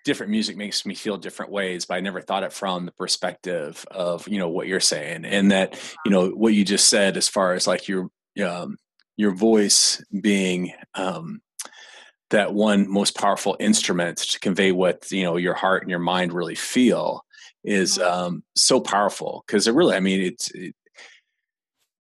different 0.06 0.32
music 0.32 0.58
makes 0.58 0.86
me 0.86 0.96
feel 0.96 1.16
different 1.16 1.52
ways 1.52 1.86
but 1.86 1.96
i 1.96 2.00
never 2.00 2.20
thought 2.20 2.44
it 2.44 2.52
from 2.52 2.86
the 2.86 2.92
perspective 2.94 3.86
of 3.92 4.28
you 4.28 4.40
know 4.40 4.50
what 4.50 4.68
you're 4.68 4.80
saying. 4.80 5.26
And 5.26 5.52
that 5.52 5.80
you 6.06 6.12
know 6.12 6.30
what 6.30 6.54
you 6.54 6.66
just 6.66 6.88
said 6.88 7.18
as 7.18 7.28
far 7.28 7.54
as 7.54 7.68
like 7.68 7.88
your 7.88 8.10
um, 8.46 8.78
your 9.18 9.32
voice 9.32 10.04
being 10.22 10.74
um, 10.96 11.42
that 12.30 12.54
one 12.54 12.90
most 12.90 13.16
powerful 13.18 13.58
instrument 13.60 14.18
to 14.18 14.40
convey 14.40 14.72
what 14.72 15.12
you 15.12 15.24
know 15.24 15.38
your 15.38 15.54
heart 15.54 15.84
and 15.84 15.90
your 15.90 16.00
mind 16.00 16.34
really 16.34 16.56
feel 16.56 17.24
is 17.64 17.98
mm-hmm. 17.98 18.10
um, 18.10 18.44
so 18.56 18.80
powerful. 18.80 19.44
Because 19.46 19.68
it 19.68 19.74
really 19.74 19.96
i 19.96 20.00
mean 20.00 20.22
it's 20.22 20.52
it, 20.52 20.76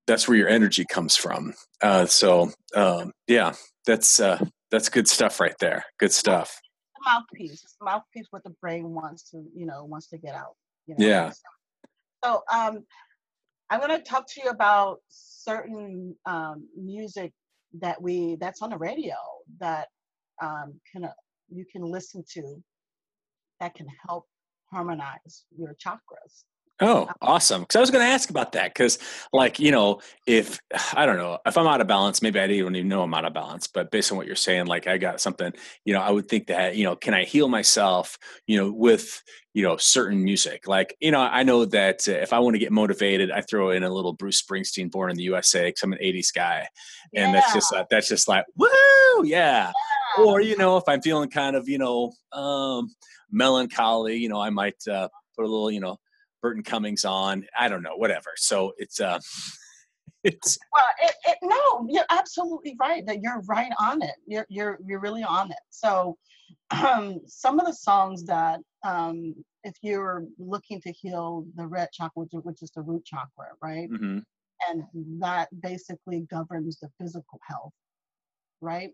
that's 0.07 0.27
where 0.27 0.37
your 0.37 0.49
energy 0.49 0.85
comes 0.85 1.15
from. 1.15 1.53
Uh, 1.81 2.05
so 2.05 2.51
um, 2.75 3.11
yeah 3.27 3.53
that's 3.85 4.19
uh, 4.19 4.43
that's 4.71 4.89
good 4.89 5.07
stuff 5.07 5.39
right 5.39 5.55
there. 5.59 5.83
Good 5.99 6.11
stuff 6.11 6.59
mouthpiece 7.05 7.63
mouthpiece 7.81 8.27
what 8.31 8.43
the 8.43 8.53
brain 8.61 8.93
wants 8.93 9.29
to 9.29 9.43
you 9.55 9.65
know 9.65 9.83
wants 9.85 10.07
to 10.07 10.17
get 10.17 10.35
out 10.35 10.55
you 10.87 10.95
know? 10.97 11.05
yeah 11.05 11.31
so 12.23 12.43
um 12.51 12.83
I'm 13.69 13.79
going 13.79 13.95
to 13.95 14.03
talk 14.03 14.25
to 14.33 14.41
you 14.43 14.49
about 14.49 14.99
certain 15.09 16.15
um, 16.25 16.67
music 16.75 17.31
that 17.79 18.01
we 18.01 18.35
that's 18.39 18.61
on 18.63 18.71
the 18.71 18.77
radio 18.77 19.15
that 19.59 19.89
um, 20.41 20.79
can 20.91 21.05
uh, 21.05 21.11
you 21.49 21.65
can 21.71 21.83
listen 21.83 22.23
to 22.33 22.63
that 23.59 23.75
can 23.75 23.87
help 24.07 24.25
harmonize 24.71 25.45
your 25.55 25.75
chakras. 25.75 26.45
Oh, 26.81 27.01
um, 27.03 27.13
awesome. 27.21 27.61
Because 27.61 27.75
I 27.75 27.79
was 27.81 27.91
going 27.91 28.05
to 28.05 28.11
ask 28.11 28.29
about 28.29 28.53
that. 28.53 28.73
Because, 28.73 28.99
like, 29.33 29.59
you 29.59 29.71
know, 29.71 29.99
if 30.25 30.59
I 30.93 31.05
don't 31.05 31.17
know, 31.17 31.39
if 31.45 31.57
I'm 31.57 31.67
out 31.67 31.81
of 31.81 31.87
balance, 31.87 32.21
maybe 32.21 32.39
I 32.39 32.47
don't 32.47 32.75
even 32.75 32.87
know 32.87 33.03
I'm 33.03 33.13
out 33.13 33.25
of 33.25 33.33
balance. 33.33 33.67
But 33.67 33.91
based 33.91 34.11
on 34.11 34.17
what 34.17 34.27
you're 34.27 34.35
saying, 34.35 34.67
like, 34.67 34.87
I 34.87 34.97
got 34.97 35.19
something, 35.19 35.51
you 35.83 35.93
know, 35.93 36.01
I 36.01 36.11
would 36.11 36.29
think 36.29 36.47
that, 36.47 36.75
you 36.75 36.85
know, 36.85 36.95
can 36.95 37.13
I 37.13 37.25
heal 37.25 37.49
myself, 37.49 38.17
you 38.47 38.57
know, 38.57 38.71
with, 38.71 39.21
you 39.53 39.63
know, 39.63 39.75
certain 39.75 40.23
music? 40.23 40.67
Like, 40.67 40.95
you 41.01 41.11
know, 41.11 41.19
I 41.19 41.43
know 41.43 41.65
that 41.65 42.07
uh, 42.07 42.13
if 42.13 42.31
I 42.31 42.39
want 42.39 42.55
to 42.55 42.59
get 42.59 42.71
motivated, 42.71 43.29
I 43.29 43.41
throw 43.41 43.71
in 43.71 43.83
a 43.83 43.89
little 43.89 44.13
Bruce 44.13 44.41
Springsteen, 44.41 44.89
Born 44.89 45.11
in 45.11 45.17
the 45.17 45.23
USA, 45.23 45.67
because 45.67 45.83
I'm 45.83 45.93
an 45.93 45.99
80s 45.99 46.33
guy. 46.33 46.67
And 47.13 47.33
yeah. 47.33 47.41
that's 47.41 47.53
just, 47.53 47.73
uh, 47.73 47.85
that's 47.89 48.07
just 48.07 48.27
like, 48.29 48.45
woo, 48.55 48.69
yeah. 49.25 49.71
yeah. 50.15 50.23
Or, 50.23 50.39
you 50.39 50.55
know, 50.55 50.77
if 50.77 50.83
I'm 50.87 51.01
feeling 51.01 51.29
kind 51.29 51.57
of, 51.57 51.67
you 51.67 51.77
know, 51.77 52.13
um, 52.31 52.89
melancholy, 53.31 54.15
you 54.15 54.29
know, 54.29 54.39
I 54.39 54.49
might 54.49 54.87
uh, 54.87 55.09
put 55.35 55.45
a 55.45 55.47
little, 55.47 55.71
you 55.71 55.81
know, 55.81 55.97
Burton 56.41 56.63
Cummings 56.63 57.05
on. 57.05 57.45
I 57.57 57.67
don't 57.69 57.83
know, 57.83 57.95
whatever. 57.95 58.31
So 58.35 58.73
it's 58.77 58.99
uh 58.99 59.19
it's 60.23 60.57
well 60.73 60.83
it, 61.01 61.15
it, 61.25 61.37
no 61.43 61.87
you're 61.89 62.05
absolutely 62.09 62.75
right 62.79 63.05
that 63.05 63.21
you're 63.21 63.41
right 63.47 63.71
on 63.79 64.01
it 64.01 64.15
you're 64.27 64.45
you're 64.49 64.77
you're 64.85 64.99
really 64.99 65.23
on 65.23 65.49
it 65.49 65.57
so 65.69 66.17
um 66.71 67.19
some 67.25 67.59
of 67.59 67.65
the 67.65 67.73
songs 67.73 68.25
that 68.25 68.59
um 68.85 69.33
if 69.63 69.75
you're 69.81 70.25
looking 70.37 70.81
to 70.81 70.91
heal 70.91 71.45
the 71.55 71.65
red 71.65 71.87
chakra 71.93 72.23
which 72.31 72.61
is 72.61 72.71
the 72.75 72.81
root 72.81 73.03
chakra 73.05 73.47
right 73.61 73.89
mm-hmm. 73.89 74.19
and 74.69 74.83
that 75.19 75.47
basically 75.61 76.25
governs 76.29 76.77
the 76.79 76.89
physical 76.99 77.39
health 77.47 77.73
right 78.61 78.91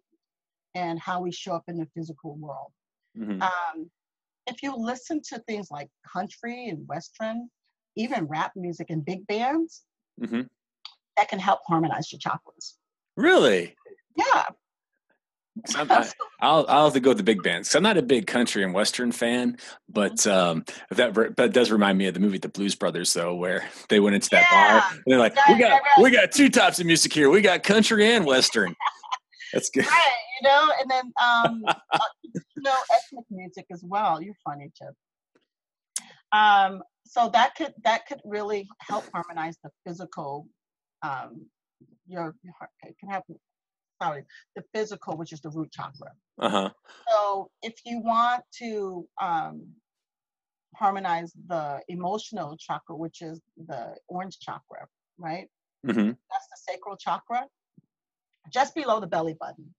and 0.75 0.99
how 0.99 1.21
we 1.21 1.31
show 1.31 1.53
up 1.53 1.63
in 1.67 1.77
the 1.77 1.87
physical 1.95 2.35
world 2.35 2.71
mm-hmm. 3.17 3.41
um 3.41 3.89
if 4.47 4.61
you 4.61 4.75
listen 4.75 5.21
to 5.29 5.39
things 5.47 5.69
like 5.71 5.89
country 6.11 6.69
and 6.69 6.87
western, 6.87 7.49
even 7.95 8.25
rap 8.25 8.51
music 8.55 8.87
and 8.89 9.03
big 9.03 9.25
bands, 9.27 9.83
mm-hmm. 10.21 10.41
that 11.17 11.29
can 11.29 11.39
help 11.39 11.61
harmonize 11.67 12.11
your 12.11 12.19
chakras. 12.19 12.73
Really? 13.17 13.75
Yeah. 14.15 14.43
I, 15.73 16.11
I'll 16.41 16.65
I'll 16.67 16.83
have 16.85 16.93
to 16.95 16.99
go 16.99 17.11
with 17.11 17.17
the 17.17 17.23
big 17.23 17.41
bands. 17.41 17.73
I'm 17.75 17.83
not 17.83 17.97
a 17.97 18.01
big 18.01 18.27
country 18.27 18.63
and 18.63 18.73
western 18.73 19.13
fan, 19.13 19.57
but 19.87 20.15
mm-hmm. 20.15 20.57
um, 20.57 20.65
that 20.91 21.13
that 21.37 21.53
does 21.53 21.71
remind 21.71 21.97
me 21.97 22.07
of 22.07 22.13
the 22.13 22.19
movie 22.19 22.37
The 22.37 22.49
Blues 22.49 22.75
Brothers, 22.75 23.13
though, 23.13 23.35
where 23.35 23.63
they 23.87 24.01
went 24.01 24.15
into 24.15 24.29
that 24.31 24.45
yeah. 24.51 24.79
bar 24.79 24.89
and 24.91 25.03
they're 25.07 25.17
like, 25.17 25.35
"We 25.47 25.57
got 25.57 25.81
we 26.01 26.11
got 26.11 26.33
two 26.33 26.49
types 26.49 26.79
of 26.79 26.85
music 26.85 27.13
here. 27.13 27.29
We 27.29 27.39
got 27.39 27.63
country 27.63 28.11
and 28.11 28.25
western." 28.25 28.75
That's 29.53 29.69
good. 29.69 29.85
Right, 29.85 30.11
you 30.39 30.47
know, 30.47 30.71
and 30.79 30.89
then 30.89 31.05
um, 31.23 31.63
uh, 31.67 31.99
you 32.23 32.61
know, 32.61 32.75
ethnic 32.93 33.25
music 33.29 33.65
as 33.71 33.83
well. 33.83 34.21
You're 34.21 34.35
funny, 34.43 34.71
Chip. 34.75 34.93
Um, 36.31 36.83
so 37.05 37.29
that 37.29 37.55
could 37.55 37.73
that 37.83 38.07
could 38.07 38.21
really 38.25 38.67
help 38.79 39.05
harmonize 39.13 39.57
the 39.63 39.69
physical. 39.85 40.47
Um, 41.01 41.45
your, 42.07 42.35
your 42.43 42.53
heart 42.57 42.71
rate 42.83 42.95
can 42.99 43.09
help 43.09 43.25
sorry, 44.01 44.23
the 44.55 44.63
physical, 44.73 45.17
which 45.17 45.31
is 45.31 45.41
the 45.41 45.49
root 45.49 45.71
chakra. 45.71 46.11
Uh 46.39 46.49
huh. 46.49 46.69
So 47.07 47.49
if 47.61 47.73
you 47.85 47.99
want 47.99 48.43
to 48.59 49.07
um, 49.21 49.67
harmonize 50.75 51.31
the 51.47 51.81
emotional 51.87 52.57
chakra, 52.57 52.95
which 52.95 53.21
is 53.21 53.41
the 53.67 53.95
orange 54.07 54.39
chakra, 54.39 54.87
right? 55.17 55.47
Mm-hmm. 55.85 56.07
That's 56.07 56.47
the 56.51 56.57
sacral 56.71 56.97
chakra, 56.97 57.45
just 58.51 58.75
below 58.75 58.99
the 58.99 59.07
belly 59.07 59.35
button. 59.39 59.73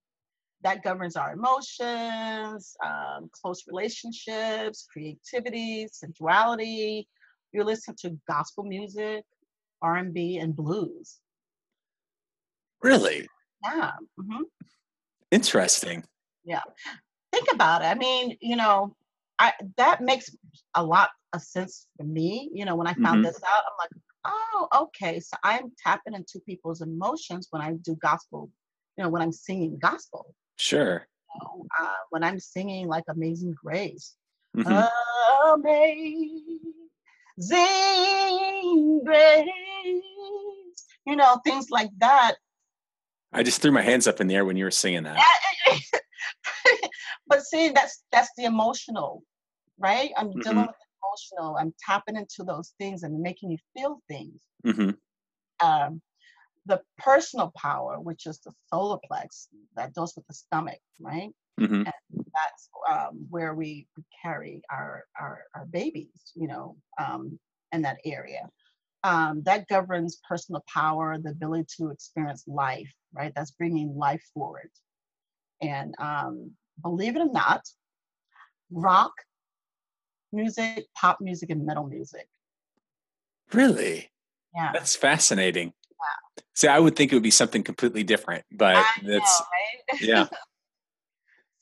That 0.63 0.83
governs 0.83 1.15
our 1.15 1.33
emotions, 1.33 2.75
um, 2.83 3.29
close 3.31 3.63
relationships, 3.67 4.87
creativity, 4.91 5.87
sensuality. 5.91 7.07
You're 7.51 7.63
listening 7.63 7.97
to 8.01 8.19
gospel 8.27 8.63
music, 8.63 9.23
R&B, 9.81 10.37
and 10.37 10.55
blues. 10.55 11.19
Really? 12.81 13.27
Yeah. 13.63 13.91
hmm 14.19 14.43
Interesting. 15.31 16.03
Yeah. 16.43 16.61
Think 17.33 17.47
about 17.51 17.81
it. 17.81 17.85
I 17.85 17.95
mean, 17.95 18.37
you 18.41 18.55
know, 18.55 18.95
I 19.39 19.53
that 19.75 20.01
makes 20.01 20.29
a 20.75 20.83
lot 20.83 21.09
of 21.33 21.41
sense 21.41 21.87
for 21.97 22.03
me. 22.05 22.49
You 22.53 22.65
know, 22.65 22.75
when 22.75 22.87
I 22.87 22.93
found 22.93 23.21
Mhm. 23.21 23.27
this 23.27 23.41
out, 23.43 23.63
I'm 23.67 23.77
like, 23.77 24.03
oh, 24.25 24.67
okay. 24.83 25.19
So 25.19 25.35
I'm 25.43 25.71
tapping 25.77 26.13
into 26.13 26.39
people's 26.45 26.81
emotions 26.81 27.47
when 27.51 27.61
I 27.61 27.73
do 27.73 27.95
gospel, 27.95 28.49
you 28.97 29.03
know, 29.03 29.09
when 29.09 29.21
I'm 29.21 29.31
singing 29.33 29.77
gospel. 29.77 30.33
Sure. 30.57 31.07
You 31.33 31.39
know, 31.41 31.65
uh, 31.79 31.93
when 32.09 32.23
I'm 32.23 32.39
singing 32.39 32.87
like 32.87 33.05
Amazing 33.07 33.55
Grace. 33.63 34.15
Mhm. 34.55 34.89
Amazing 37.37 39.03
Grace. 39.05 39.51
You 41.05 41.15
know, 41.15 41.39
things 41.45 41.69
like 41.69 41.89
that. 41.99 42.35
I 43.31 43.43
just 43.43 43.61
threw 43.61 43.71
my 43.71 43.81
hands 43.81 44.07
up 44.07 44.19
in 44.19 44.27
the 44.27 44.35
air 44.35 44.45
when 44.45 44.57
you 44.57 44.65
were 44.65 44.71
singing 44.71 45.03
that. 45.03 45.23
but 47.27 47.43
see, 47.43 47.69
that's 47.69 48.03
that's 48.11 48.29
the 48.37 48.45
emotional, 48.45 49.23
right? 49.77 50.11
I'm 50.17 50.31
dealing 50.31 50.57
Mhm. 50.57 50.67
with 50.67 50.75
emotional. 51.03 51.57
I'm 51.57 51.73
tapping 51.85 52.15
into 52.15 52.43
those 52.43 52.73
things 52.79 53.03
and 53.03 53.19
making 53.21 53.51
you 53.51 53.57
feel 53.75 54.01
things. 54.07 54.39
hmm 54.63 54.91
Um, 55.59 56.01
the 56.67 56.81
personal 56.97 57.51
power, 57.55 57.99
which 57.99 58.25
is 58.25 58.39
the 58.39 58.51
solar 58.71 58.99
plex, 59.09 59.47
that 59.75 59.93
deals 59.93 60.15
with 60.15 60.27
the 60.27 60.33
stomach, 60.33 60.79
right? 60.99 61.31
hmm 61.59 61.83
That's 61.83 62.69
um, 62.89 63.25
where 63.29 63.55
we 63.55 63.87
carry 64.23 64.61
our, 64.69 65.05
our 65.19 65.43
our 65.55 65.65
babies, 65.65 66.31
you 66.35 66.47
know, 66.47 66.75
um, 67.03 67.39
in 67.71 67.81
that 67.81 67.97
area. 68.05 68.49
Um, 69.03 69.41
that 69.43 69.67
governs 69.67 70.19
personal 70.27 70.63
power, 70.71 71.17
the 71.17 71.31
ability 71.31 71.65
to 71.77 71.91
experience 71.91 72.43
life, 72.47 72.91
right? 73.13 73.33
That's 73.35 73.51
bringing 73.51 73.95
life 73.95 74.23
forward. 74.33 74.69
And 75.61 75.95
um, 75.99 76.51
believe 76.81 77.15
it 77.15 77.21
or 77.21 77.31
not, 77.31 77.61
rock 78.71 79.13
music, 80.31 80.87
pop 80.95 81.19
music, 81.21 81.49
and 81.49 81.65
metal 81.65 81.87
music. 81.87 82.27
Really? 83.53 84.11
Yeah. 84.53 84.71
That's 84.73 84.95
fascinating. 84.95 85.73
See, 86.55 86.67
I 86.67 86.79
would 86.79 86.95
think 86.95 87.11
it 87.11 87.15
would 87.15 87.23
be 87.23 87.31
something 87.31 87.63
completely 87.63 88.03
different, 88.03 88.43
but 88.51 88.83
that's 89.03 89.41
right? 89.91 89.99
yeah. 90.01 90.27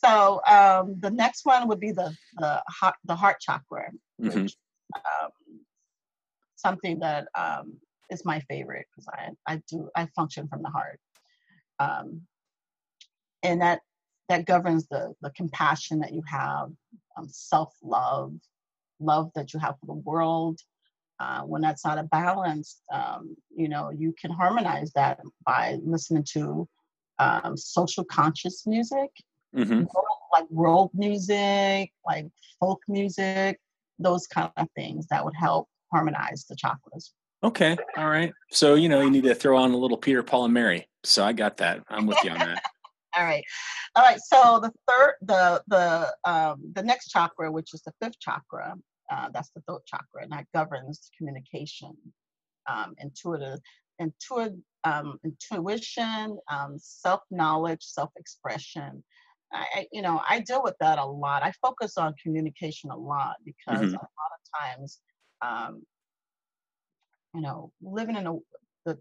So 0.04 0.42
um, 0.46 1.00
the 1.00 1.10
next 1.10 1.46
one 1.46 1.68
would 1.68 1.80
be 1.80 1.92
the 1.92 2.16
the 2.38 2.62
heart, 2.68 2.96
the 3.06 3.16
heart 3.16 3.38
chakra, 3.40 3.92
Mhm. 4.22 4.44
which 4.44 4.58
um, 4.96 5.32
something 6.56 7.00
that 7.00 7.28
um, 7.36 7.80
is 8.10 8.24
my 8.24 8.40
favorite 8.42 8.86
because 8.92 9.08
I 9.08 9.32
I 9.48 9.62
do 9.68 9.90
I 9.96 10.06
function 10.16 10.48
from 10.48 10.62
the 10.62 10.70
heart, 10.70 11.00
um, 11.80 12.22
and 13.42 13.62
that 13.62 13.82
that 14.30 14.46
governs 14.46 14.88
the 14.88 15.14
the 15.22 15.32
compassion 15.32 16.00
that 16.00 16.14
you 16.14 16.22
have, 16.28 16.72
um, 17.18 17.28
self 17.30 17.74
love, 17.82 18.34
love 19.00 19.32
that 19.36 19.54
you 19.54 19.60
have 19.60 19.80
for 19.80 19.88
the 19.88 19.94
world. 19.94 20.60
Uh, 21.20 21.42
when 21.42 21.62
that's 21.62 21.86
out 21.86 21.98
of 21.98 22.10
balance, 22.10 22.82
um, 22.92 23.36
you 23.56 23.70
know 23.70 23.90
you 23.90 24.14
can 24.20 24.32
harmonize 24.32 24.92
that 24.94 25.20
by 25.46 25.78
listening 25.84 26.26
to 26.34 26.68
um, 27.20 27.56
social 27.56 28.04
conscious 28.04 28.68
music 28.68 29.10
hmm 29.54 29.84
world- 29.84 30.20
like 30.34 30.50
world 30.52 30.92
music, 30.94 31.94
like 32.06 32.28
folk 32.60 32.82
music, 32.90 33.60
those 34.00 34.28
kind 34.28 34.52
of 34.58 34.68
things 34.76 35.08
that 35.08 35.24
would 35.24 35.36
help 35.36 35.70
harmonize 35.94 36.46
the 36.50 36.56
chakras. 36.56 37.12
Okay. 37.42 37.78
All 37.98 38.10
right. 38.10 38.34
So 38.52 38.76
you 38.76 38.90
know 38.90 39.00
you 39.02 39.12
need 39.12 39.24
to 39.24 39.36
throw 39.36 39.58
on 39.58 39.72
a 39.72 39.78
little 39.78 39.98
Peter, 39.98 40.24
Paul, 40.24 40.46
and 40.46 40.54
Mary. 40.54 40.88
So 41.04 41.24
I 41.24 41.32
got 41.32 41.58
that. 41.58 41.84
I'm 41.88 42.06
with 42.06 42.24
you 42.24 42.32
on 42.32 42.40
that. 42.40 42.62
All 43.18 43.24
right, 43.24 43.46
all 43.96 44.04
right. 44.04 44.20
So 44.20 44.60
the 44.62 44.74
third, 44.90 45.14
the 45.22 45.64
the 45.68 46.14
um, 46.30 46.74
the 46.74 46.84
next 46.84 47.08
chakra, 47.08 47.50
which 47.50 47.74
is 47.74 47.82
the 47.84 47.94
fifth 48.02 48.20
chakra, 48.20 48.76
uh, 49.12 49.30
that's 49.34 49.52
the 49.52 49.62
throat 49.62 49.84
chakra, 49.86 50.24
and 50.24 50.32
that 50.32 50.48
governs 50.54 51.10
communication, 51.18 51.96
um, 52.70 52.96
intuitive, 53.00 53.60
um, 54.84 55.20
intuition, 55.24 56.38
um, 56.50 56.78
self 56.78 57.22
knowledge, 57.32 57.84
self 57.84 58.12
expression. 58.18 59.04
I, 59.54 59.66
I, 59.76 59.88
you 59.92 60.02
know, 60.02 60.22
I 60.28 60.40
deal 60.42 60.64
with 60.64 60.76
that 60.80 61.00
a 61.00 61.06
lot. 61.06 61.44
I 61.44 61.52
focus 61.62 61.98
on 61.98 62.14
communication 62.22 62.90
a 62.92 62.98
lot 62.98 63.36
because 63.46 63.94
Mhm. 63.94 63.94
a 63.94 63.98
lot 63.98 64.32
of 64.34 64.62
times, 64.62 65.00
um, 65.42 65.84
you 67.34 67.42
know, 67.42 67.72
living 67.82 68.16
in 68.16 68.28
a, 68.28 68.34
the 68.86 69.00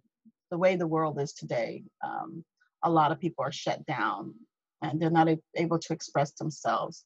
the 0.50 0.58
way 0.58 0.76
the 0.76 0.86
world 0.86 1.18
is 1.20 1.32
today, 1.32 1.84
um, 2.04 2.44
a 2.82 2.90
lot 2.90 3.12
of 3.12 3.20
people 3.20 3.44
are 3.44 3.52
shut 3.52 3.84
down 3.86 4.34
and 4.82 5.00
they're 5.00 5.10
not 5.10 5.28
a- 5.28 5.42
able 5.56 5.78
to 5.78 5.92
express 5.92 6.32
themselves. 6.32 7.04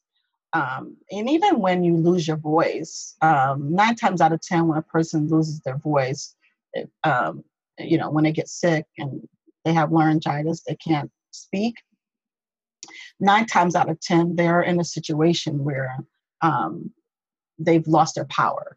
Um, 0.53 0.97
and 1.11 1.29
even 1.29 1.61
when 1.61 1.85
you 1.85 1.97
lose 1.97 2.27
your 2.27 2.39
voice, 2.39 3.15
um, 3.21 3.75
nine 3.75 3.97
times 3.97 4.21
out 4.21 4.33
of 4.33 4.41
ten, 4.41 4.67
when 4.67 4.79
a 4.79 4.83
person 4.83 5.29
loses 5.29 5.61
their 5.61 5.77
voice, 5.77 6.35
it, 6.73 6.91
um, 7.05 7.45
you 7.79 7.99
know, 7.99 8.11
when 8.11 8.25
they 8.25 8.33
get 8.33 8.49
sick 8.49 8.87
and 8.97 9.29
they 9.65 9.73
have 9.73 9.93
laryngitis, 9.93 10.63
they 10.63 10.77
can't 10.77 11.11
speak. 11.31 11.77
Nine 13.21 13.47
times 13.47 13.75
out 13.75 13.91
of 13.91 14.01
ten, 14.01 14.37
they're 14.37 14.63
in 14.63 14.81
a 14.81 14.85
situation 14.85 15.65
where 15.65 15.97
um, 16.41 16.91
they've 17.59 17.87
lost 17.87 18.15
their 18.15 18.27
power. 18.27 18.77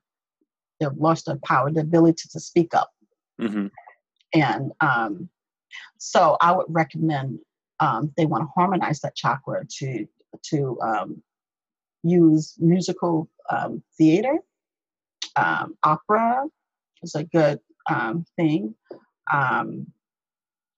They've 0.80 0.90
lost 0.98 1.28
their 1.28 1.40
power, 1.46 1.72
the 1.72 1.82
ability 1.82 2.28
to 2.32 2.40
speak 2.40 2.74
up. 2.74 2.92
hmm 3.40 3.68
And 4.34 4.72
um, 4.82 5.30
so 5.98 6.38
I 6.42 6.52
would 6.52 6.66
recommend 6.70 7.40
um, 7.80 8.14
they 8.18 8.26
want 8.26 8.44
to 8.44 8.50
harmonize 8.56 9.02
that 9.02 9.16
chakra 9.16 9.66
to 9.80 10.08
to 10.44 10.80
um, 10.82 11.24
use 12.04 12.56
musical 12.60 13.30
um, 13.50 13.84
theater, 13.98 14.40
um, 15.36 15.76
opera 15.84 16.46
is 17.04 17.16
a 17.16 17.24
good 17.24 17.60
um, 17.90 18.26
thing, 18.38 18.76
um, 19.32 19.88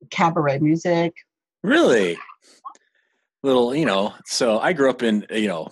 cabaret 0.09 0.59
music. 0.59 1.13
Really? 1.63 2.17
Little, 3.41 3.75
you 3.75 3.85
know. 3.85 4.13
So 4.25 4.57
I 4.57 4.71
grew 4.71 4.89
up 4.89 5.03
in, 5.03 5.25
you 5.29 5.49
know, 5.49 5.69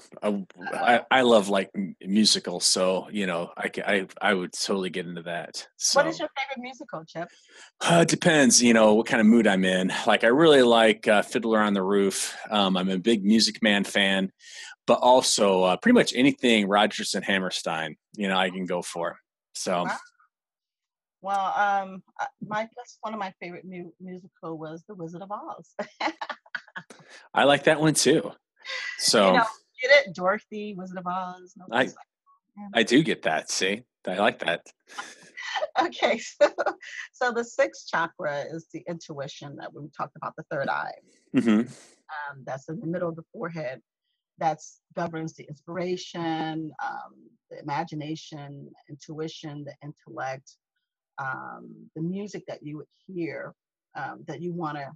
I, 0.73 1.01
I, 1.09 1.21
love 1.21 1.47
like 1.47 1.71
musicals. 2.01 2.65
So 2.65 3.07
you 3.09 3.25
know, 3.25 3.49
I, 3.55 3.71
I 3.85 4.07
I 4.21 4.33
would 4.33 4.51
totally 4.51 4.89
get 4.89 5.05
into 5.05 5.21
that. 5.21 5.65
So 5.77 6.01
What 6.01 6.07
is 6.07 6.19
your 6.19 6.27
favorite 6.37 6.61
musical, 6.61 7.05
Chip? 7.05 7.29
Uh, 7.79 7.99
it 8.01 8.09
depends, 8.09 8.61
you 8.61 8.73
know, 8.73 8.95
what 8.95 9.05
kind 9.05 9.21
of 9.21 9.27
mood 9.27 9.47
I'm 9.47 9.63
in. 9.63 9.91
Like, 10.05 10.25
I 10.25 10.27
really 10.27 10.63
like 10.63 11.07
uh, 11.07 11.21
Fiddler 11.21 11.61
on 11.61 11.73
the 11.73 11.81
Roof. 11.81 12.35
Um, 12.49 12.75
I'm 12.75 12.89
a 12.89 12.97
big 12.97 13.23
Music 13.23 13.63
Man 13.63 13.85
fan, 13.85 14.33
but 14.91 14.99
also 14.99 15.63
uh, 15.63 15.77
pretty 15.77 15.93
much 15.93 16.13
anything 16.13 16.67
Rodgers 16.67 17.15
and 17.15 17.23
Hammerstein, 17.23 17.95
you 18.17 18.27
know, 18.27 18.35
I 18.35 18.49
can 18.49 18.65
go 18.65 18.81
for. 18.81 19.17
So, 19.55 19.85
Wow. 19.85 19.97
Well, 21.21 21.53
um, 21.55 22.03
uh, 22.19 22.25
my 22.45 22.67
that's 22.75 22.97
one 22.99 23.13
of 23.13 23.19
my 23.19 23.33
favorite 23.39 23.63
mu- 23.63 23.93
musical 24.01 24.57
was 24.57 24.83
The 24.89 24.95
Wizard 24.95 25.21
of 25.21 25.31
Oz. 25.31 25.75
I 27.33 27.45
like 27.45 27.63
that 27.65 27.79
one 27.79 27.93
too. 27.93 28.33
So, 28.97 29.27
you 29.27 29.37
know, 29.37 29.45
get 29.81 30.07
it, 30.07 30.13
Dorothy, 30.13 30.75
Wizard 30.77 30.97
of 30.97 31.07
Oz. 31.07 31.53
no 31.55 31.67
I- 31.71 31.87
I 32.73 32.83
do 32.83 33.01
get 33.01 33.21
that. 33.21 33.49
See, 33.49 33.83
I 34.05 34.17
like 34.17 34.39
that. 34.39 34.65
okay, 35.81 36.17
so, 36.17 36.53
so 37.13 37.31
the 37.31 37.45
sixth 37.45 37.87
chakra 37.87 38.43
is 38.51 38.67
the 38.73 38.83
intuition 38.89 39.55
that 39.55 39.73
we 39.73 39.87
talked 39.97 40.17
about, 40.17 40.35
the 40.35 40.43
third 40.51 40.67
eye. 40.67 40.91
hmm 41.33 41.61
um, 42.11 42.43
that's 42.45 42.67
in 42.69 42.79
the 42.79 42.87
middle 42.87 43.09
of 43.09 43.15
the 43.15 43.23
forehead 43.31 43.81
that's 44.41 44.81
governs 44.95 45.33
the 45.33 45.43
inspiration 45.47 46.71
um, 46.83 47.13
the 47.49 47.59
imagination 47.61 48.69
intuition 48.89 49.63
the 49.63 49.73
intellect 49.83 50.57
um, 51.19 51.69
the 51.95 52.01
music 52.01 52.43
that 52.47 52.63
you 52.63 52.77
would 52.77 52.87
hear 53.07 53.53
um, 53.95 54.23
that 54.27 54.41
you 54.41 54.51
want 54.51 54.77
to 54.77 54.89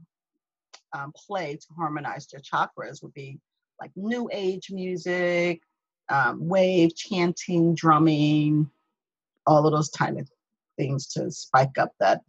um, 0.93 1.13
play 1.15 1.55
to 1.55 1.67
harmonize 1.77 2.27
your 2.33 2.41
chakras 2.41 3.01
would 3.03 3.13
be 3.13 3.39
like 3.79 3.91
new 3.95 4.29
age 4.33 4.69
music 4.71 5.61
um, 6.09 6.45
wave 6.47 6.95
chanting 6.95 7.75
drumming 7.75 8.69
all 9.47 9.65
of 9.65 9.71
those 9.71 9.89
kind 9.89 10.19
of 10.19 10.27
things 10.77 11.07
to 11.07 11.31
spike 11.31 11.77
up 11.77 11.93
that 11.99 12.21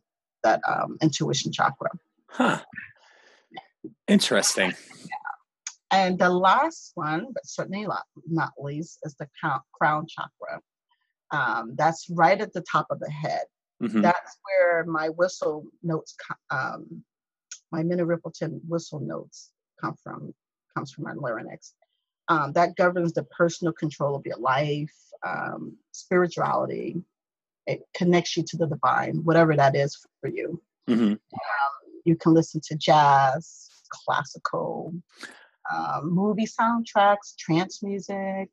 that 0.44 0.60
um, 0.68 0.98
intuition 1.02 1.50
chakra 1.50 1.90
Huh. 2.28 2.60
Interesting. 4.08 4.74
And 5.96 6.18
the 6.18 6.28
last 6.28 6.92
one, 6.94 7.28
but 7.32 7.46
certainly 7.46 7.86
not 8.28 8.52
least, 8.58 8.98
is 9.04 9.14
the 9.14 9.26
crown 9.72 10.06
chakra. 10.06 10.60
Um, 11.30 11.74
that's 11.74 12.10
right 12.10 12.38
at 12.38 12.52
the 12.52 12.64
top 12.70 12.86
of 12.90 13.00
the 13.00 13.10
head. 13.10 13.44
Mm-hmm. 13.82 14.02
That's 14.02 14.36
where 14.44 14.84
my 14.84 15.08
whistle 15.08 15.64
notes, 15.82 16.14
um, 16.50 17.02
my 17.72 17.82
Minnie 17.82 18.02
Riperton 18.02 18.60
whistle 18.68 19.00
notes 19.00 19.52
come 19.80 19.94
from, 20.02 20.34
comes 20.74 20.92
from 20.92 21.04
my 21.04 21.14
larynx. 21.14 21.72
Um, 22.28 22.52
that 22.52 22.76
governs 22.76 23.14
the 23.14 23.24
personal 23.24 23.72
control 23.72 24.14
of 24.16 24.26
your 24.26 24.38
life, 24.38 24.94
um, 25.26 25.78
spirituality. 25.92 27.02
It 27.66 27.80
connects 27.94 28.36
you 28.36 28.42
to 28.48 28.56
the 28.58 28.66
divine, 28.66 29.24
whatever 29.24 29.56
that 29.56 29.74
is 29.74 29.96
for 30.20 30.28
you. 30.28 30.60
Mm-hmm. 30.90 31.12
Um, 31.12 31.18
you 32.04 32.16
can 32.16 32.34
listen 32.34 32.60
to 32.68 32.76
jazz, 32.76 33.70
classical, 33.90 34.92
um, 35.72 36.12
movie 36.12 36.46
soundtracks, 36.46 37.36
trance 37.38 37.82
music. 37.82 38.48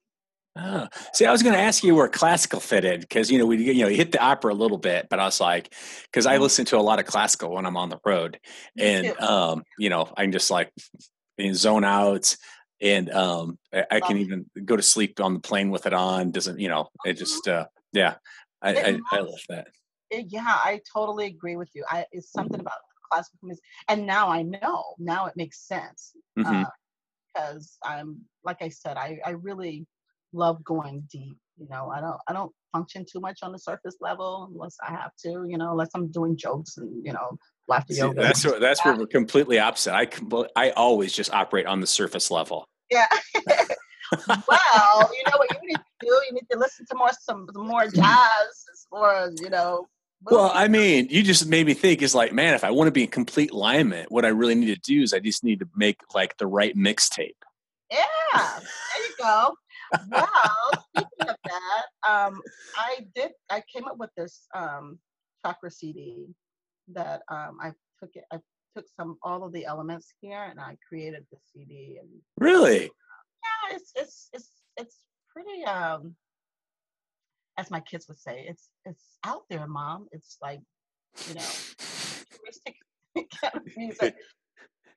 Oh. 0.55 0.87
See, 1.13 1.25
I 1.25 1.31
was 1.31 1.41
going 1.41 1.55
to 1.55 1.61
ask 1.61 1.83
you 1.83 1.95
where 1.95 2.07
classical 2.07 2.59
fit 2.59 2.85
in 2.85 2.99
because 2.99 3.31
you 3.31 3.39
know 3.39 3.45
we 3.45 3.57
you 3.57 3.81
know 3.81 3.87
you 3.87 3.97
hit 3.97 4.11
the 4.11 4.21
opera 4.21 4.53
a 4.53 4.55
little 4.55 4.77
bit, 4.77 5.07
but 5.09 5.19
I 5.19 5.25
was 5.25 5.41
like, 5.41 5.73
because 6.03 6.25
I 6.25 6.33
mm-hmm. 6.33 6.43
listen 6.43 6.65
to 6.65 6.77
a 6.77 6.79
lot 6.79 6.99
of 6.99 7.05
classical 7.05 7.51
when 7.51 7.65
I'm 7.65 7.77
on 7.77 7.89
the 7.89 7.99
road, 8.05 8.39
and 8.77 9.19
um, 9.19 9.63
you 9.79 9.89
know 9.89 10.11
I'm 10.15 10.31
just 10.31 10.51
like 10.51 10.71
in 11.39 11.55
zone 11.55 11.83
out, 11.83 12.35
and 12.79 13.09
um, 13.11 13.57
I, 13.73 13.85
I 13.91 13.99
can 13.99 14.17
even 14.17 14.45
go 14.63 14.75
to 14.75 14.83
sleep 14.83 15.19
on 15.19 15.33
the 15.33 15.39
plane 15.39 15.71
with 15.71 15.87
it 15.87 15.93
on. 15.93 16.29
Doesn't 16.29 16.59
you 16.59 16.69
know? 16.69 16.89
It 17.03 17.09
mm-hmm. 17.09 17.17
just 17.17 17.47
uh, 17.47 17.65
yeah, 17.91 18.15
I, 18.61 18.75
I, 18.75 18.99
I 19.11 19.19
love 19.21 19.41
that. 19.49 19.69
Yeah, 20.11 20.43
I 20.45 20.81
totally 20.93 21.25
agree 21.25 21.55
with 21.55 21.69
you. 21.73 21.83
I 21.89 22.05
it's 22.11 22.31
something 22.31 22.59
about 22.59 22.77
classical 23.11 23.39
music, 23.41 23.63
and 23.87 24.05
now 24.05 24.29
I 24.29 24.43
know. 24.43 24.83
Now 24.99 25.25
it 25.25 25.33
makes 25.35 25.67
sense. 25.67 26.11
Mm-hmm. 26.37 26.63
Uh, 26.63 26.65
because 27.33 27.77
I'm 27.83 28.21
like 28.43 28.57
I 28.61 28.69
said, 28.69 28.97
I, 28.97 29.19
I 29.25 29.31
really 29.31 29.85
love 30.33 30.63
going 30.63 31.07
deep. 31.11 31.37
You 31.57 31.67
know, 31.69 31.89
I 31.89 32.01
don't 32.01 32.17
I 32.27 32.33
don't 32.33 32.51
function 32.71 33.05
too 33.09 33.19
much 33.19 33.39
on 33.43 33.51
the 33.51 33.59
surface 33.59 33.97
level 34.01 34.49
unless 34.51 34.75
I 34.85 34.91
have 34.91 35.11
to. 35.23 35.45
You 35.47 35.57
know, 35.57 35.71
unless 35.71 35.89
I'm 35.95 36.11
doing 36.11 36.35
jokes 36.35 36.77
and 36.77 37.05
you 37.05 37.13
know 37.13 37.37
laughter 37.67 37.93
yoga. 37.93 38.21
That's 38.21 38.45
what, 38.45 38.59
that's 38.59 38.83
where 38.83 38.95
we're 38.95 39.07
completely 39.07 39.59
opposite. 39.59 39.93
I 39.93 40.07
I 40.55 40.71
always 40.71 41.13
just 41.13 41.33
operate 41.33 41.65
on 41.65 41.79
the 41.79 41.87
surface 41.87 42.31
level. 42.31 42.65
Yeah. 42.89 43.07
well, 44.27 45.11
you 45.13 45.23
know 45.25 45.37
what 45.37 45.49
you 45.51 45.67
need 45.67 45.75
to 45.75 45.83
do? 46.01 46.07
You 46.07 46.33
need 46.33 46.47
to 46.51 46.57
listen 46.57 46.85
to 46.89 46.95
more 46.95 47.11
some 47.21 47.47
more 47.55 47.87
jazz, 47.93 48.65
or 48.91 49.31
you 49.41 49.49
know, 49.49 49.87
well, 50.25 50.51
I 50.53 50.67
mean, 50.67 51.07
you 51.09 51.23
just 51.23 51.47
made 51.47 51.65
me 51.65 51.73
think 51.73 52.01
is 52.01 52.15
like, 52.15 52.33
man, 52.33 52.53
if 52.53 52.63
I 52.63 52.71
want 52.71 52.87
to 52.87 52.91
be 52.91 53.03
in 53.03 53.09
complete 53.09 53.51
alignment, 53.51 54.11
what 54.11 54.25
I 54.25 54.29
really 54.29 54.55
need 54.55 54.73
to 54.73 54.79
do 54.79 55.01
is 55.01 55.13
I 55.13 55.19
just 55.19 55.43
need 55.43 55.59
to 55.59 55.69
make 55.75 55.99
like 56.13 56.37
the 56.37 56.47
right 56.47 56.75
mixtape. 56.75 57.35
Yeah, 57.91 58.05
there 58.33 59.07
you 59.07 59.15
go. 59.19 59.55
well, 60.11 60.85
speaking 60.95 61.29
of 61.29 61.35
that, 61.43 62.09
um, 62.09 62.41
I 62.77 63.05
did. 63.13 63.31
I 63.49 63.61
came 63.73 63.85
up 63.85 63.97
with 63.97 64.09
this 64.17 64.47
um, 64.55 64.99
chakra 65.45 65.69
CD 65.69 66.27
that 66.93 67.21
um, 67.29 67.57
I 67.61 67.71
took 67.99 68.11
it. 68.15 68.23
I 68.31 68.39
took 68.75 68.85
some 68.97 69.17
all 69.23 69.43
of 69.43 69.53
the 69.53 69.65
elements 69.65 70.13
here, 70.21 70.43
and 70.43 70.59
I 70.59 70.77
created 70.87 71.25
the 71.31 71.37
CD. 71.53 71.99
And 72.01 72.09
really, 72.37 72.83
yeah, 72.83 73.75
it's 73.75 73.91
it's 73.95 74.29
it's 74.33 74.49
it's 74.77 74.97
pretty 75.31 75.63
um 75.65 76.15
as 77.57 77.71
my 77.71 77.79
kids 77.79 78.07
would 78.07 78.19
say, 78.19 78.45
it's 78.47 78.69
it's 78.85 79.03
out 79.25 79.43
there, 79.49 79.67
mom. 79.67 80.07
It's 80.11 80.37
like, 80.41 80.61
you 81.27 81.35
know, 81.35 81.41
futuristic 81.41 82.75
kind 83.15 83.55
of 83.55 83.77
music. 83.77 84.15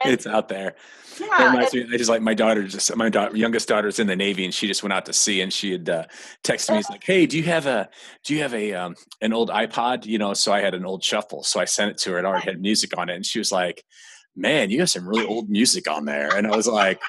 And, 0.02 0.12
it's 0.12 0.26
out 0.26 0.48
there. 0.48 0.74
Yeah, 1.18 1.56
and, 1.56 1.58
me, 1.58 1.94
I 1.94 1.96
just 1.96 2.10
like 2.10 2.20
my 2.20 2.34
daughter. 2.34 2.62
Just 2.64 2.94
my 2.96 3.08
daughter, 3.08 3.34
youngest 3.34 3.66
daughter's 3.66 3.98
in 3.98 4.06
the 4.06 4.16
Navy, 4.16 4.44
and 4.44 4.52
she 4.52 4.66
just 4.66 4.82
went 4.82 4.92
out 4.92 5.06
to 5.06 5.14
sea, 5.14 5.40
and 5.40 5.50
she 5.50 5.72
had 5.72 5.88
uh, 5.88 6.04
texted 6.44 6.70
me. 6.70 6.76
He's 6.76 6.90
like, 6.90 7.02
"Hey, 7.02 7.24
do 7.24 7.38
you 7.38 7.44
have 7.44 7.64
a 7.64 7.88
do 8.22 8.34
you 8.34 8.42
have 8.42 8.52
a 8.52 8.74
um, 8.74 8.94
an 9.22 9.32
old 9.32 9.48
iPod? 9.48 10.04
You 10.04 10.18
know?" 10.18 10.34
So 10.34 10.52
I 10.52 10.60
had 10.60 10.74
an 10.74 10.84
old 10.84 11.02
shuffle, 11.02 11.42
so 11.44 11.60
I 11.60 11.64
sent 11.64 11.92
it 11.92 11.98
to 11.98 12.12
her. 12.12 12.18
It 12.18 12.26
already 12.26 12.44
had 12.44 12.60
music 12.60 12.96
on 12.98 13.08
it, 13.08 13.14
and 13.14 13.24
she 13.24 13.38
was 13.38 13.50
like, 13.50 13.82
"Man, 14.34 14.68
you 14.68 14.80
have 14.80 14.90
some 14.90 15.08
really 15.08 15.24
old 15.24 15.48
music 15.48 15.90
on 15.90 16.04
there." 16.04 16.36
And 16.36 16.46
I 16.46 16.54
was 16.54 16.66
like, 16.66 17.00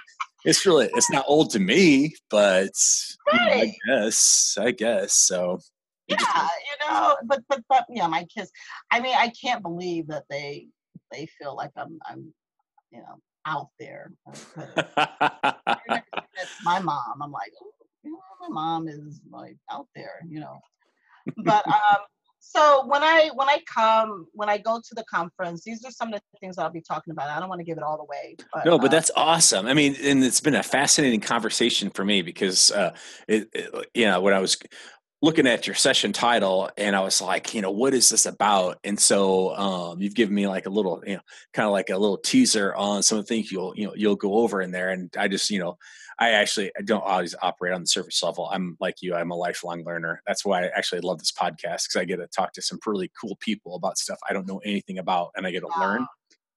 "It's 0.48 0.66
really 0.66 0.90
it's 0.94 1.12
not 1.12 1.26
old 1.28 1.52
to 1.52 1.60
me, 1.60 2.16
but 2.30 2.72
right. 3.32 3.68
you 3.86 3.92
know, 3.92 3.98
I 3.98 4.06
guess 4.06 4.58
I 4.60 4.72
guess 4.72 5.14
so." 5.14 5.60
yeah 6.08 6.18
you 6.18 6.90
know 6.90 7.18
but 7.26 7.42
but 7.50 7.62
but 7.68 7.86
yeah 7.90 8.08
my 8.08 8.24
kids 8.26 8.52
i 8.92 9.00
mean 9.00 9.16
i 9.18 9.30
can't 9.30 9.62
believe 9.62 10.08
that 10.08 10.24
they 10.30 10.68
they 11.12 11.28
feel 11.38 11.56
like 11.56 11.72
i'm 11.76 12.00
i'm 12.10 12.34
you 12.92 13.00
know 13.00 13.20
out 13.46 13.68
there 13.80 14.12
my 16.64 16.80
mom 16.80 17.22
i'm 17.22 17.32
like 17.32 17.52
oh, 17.62 18.20
my 18.42 18.48
mom 18.50 18.88
is 18.88 19.22
like 19.32 19.58
out 19.70 19.88
there 19.96 20.22
you 20.28 20.40
know 20.40 20.60
but 21.44 21.68
um 21.68 21.98
so 22.50 22.86
when 22.88 23.04
i 23.04 23.30
when 23.36 23.50
i 23.50 23.60
come 23.74 24.26
when 24.34 24.50
i 24.50 24.58
go 24.58 24.80
to 24.80 24.96
the 24.96 25.04
conference 25.10 25.64
these 25.64 25.84
are 25.86 25.92
some 25.92 26.14
of 26.14 26.20
the 26.32 26.40
things 26.40 26.58
i'll 26.58 26.70
be 26.70 26.82
talking 26.82 27.12
about 27.12 27.30
i 27.30 27.40
don't 27.40 27.50
want 27.50 27.60
to 27.60 27.66
give 27.66 27.78
it 27.78 27.84
all 27.84 28.00
away 28.00 28.36
but, 28.54 28.66
no 28.66 28.78
but 28.78 28.88
uh, 28.88 28.90
that's 28.90 29.12
awesome 29.16 29.66
i 29.68 29.74
mean 29.74 29.96
and 30.02 30.24
it's 30.24 30.42
been 30.42 30.56
a 30.56 30.64
fascinating 30.64 31.20
conversation 31.20 31.90
for 31.90 32.06
me 32.06 32.22
because 32.22 32.72
uh 32.72 32.94
it, 33.28 33.48
it, 33.54 33.88
you 33.94 34.06
know 34.06 34.22
when 34.22 34.34
i 34.34 34.40
was 34.40 34.58
looking 35.22 35.48
at 35.48 35.66
your 35.66 35.76
session 35.76 36.14
title 36.14 36.70
and 36.78 36.96
I 36.96 37.00
was 37.00 37.22
like, 37.22 37.56
you 37.56 37.62
know, 37.62 37.72
what 37.72 37.96
is 37.96 38.10
this 38.10 38.28
about? 38.28 38.78
And 38.84 39.00
so 39.00 39.56
um, 39.56 40.00
you've 40.00 40.14
given 40.14 40.36
me 40.36 40.48
like 40.48 40.68
a 40.68 40.70
little, 40.70 41.02
you 41.08 41.16
know, 41.16 41.22
kind 41.54 41.66
of 41.66 41.72
like 41.72 41.90
a 41.90 41.98
little 41.98 42.20
teaser 42.20 42.76
on 42.76 43.02
some 43.02 43.18
of 43.18 43.26
the 43.26 43.28
things 43.28 43.52
you'll, 43.52 43.74
you 43.76 43.88
know, 43.88 43.94
you'll 43.96 44.16
go 44.16 44.36
over 44.36 44.62
in 44.62 44.70
there. 44.70 44.90
And 44.92 45.10
I 45.18 45.28
just, 45.28 45.50
you 45.50 45.60
know, 45.60 45.78
I 46.20 46.32
actually 46.32 46.72
I 46.78 46.82
don't 46.82 47.04
always 47.04 47.36
operate 47.42 47.74
on 47.74 47.82
the 47.82 47.88
surface 47.88 48.22
level. 48.24 48.50
I'm 48.52 48.78
like 48.80 49.02
you. 49.02 49.16
I'm 49.16 49.32
a 49.32 49.36
lifelong 49.36 49.84
learner. 49.84 50.22
That's 50.28 50.46
why 50.46 50.66
I 50.66 50.68
actually 50.76 51.02
love 51.02 51.20
this 51.20 51.32
podcast 51.32 51.86
because 51.86 51.96
I 51.98 52.06
get 52.06 52.18
to 52.18 52.28
talk 52.28 52.54
to 52.54 52.62
some 52.62 52.80
really 52.86 53.12
cool 53.20 53.38
people 53.40 53.76
about 53.76 53.98
stuff 53.98 54.20
I 54.30 54.34
don't 54.34 54.48
know 54.48 54.60
anything 54.66 54.98
about, 54.98 55.32
and 55.36 55.46
I 55.46 55.52
get 55.52 55.62
to 55.62 55.80
learn 55.80 56.08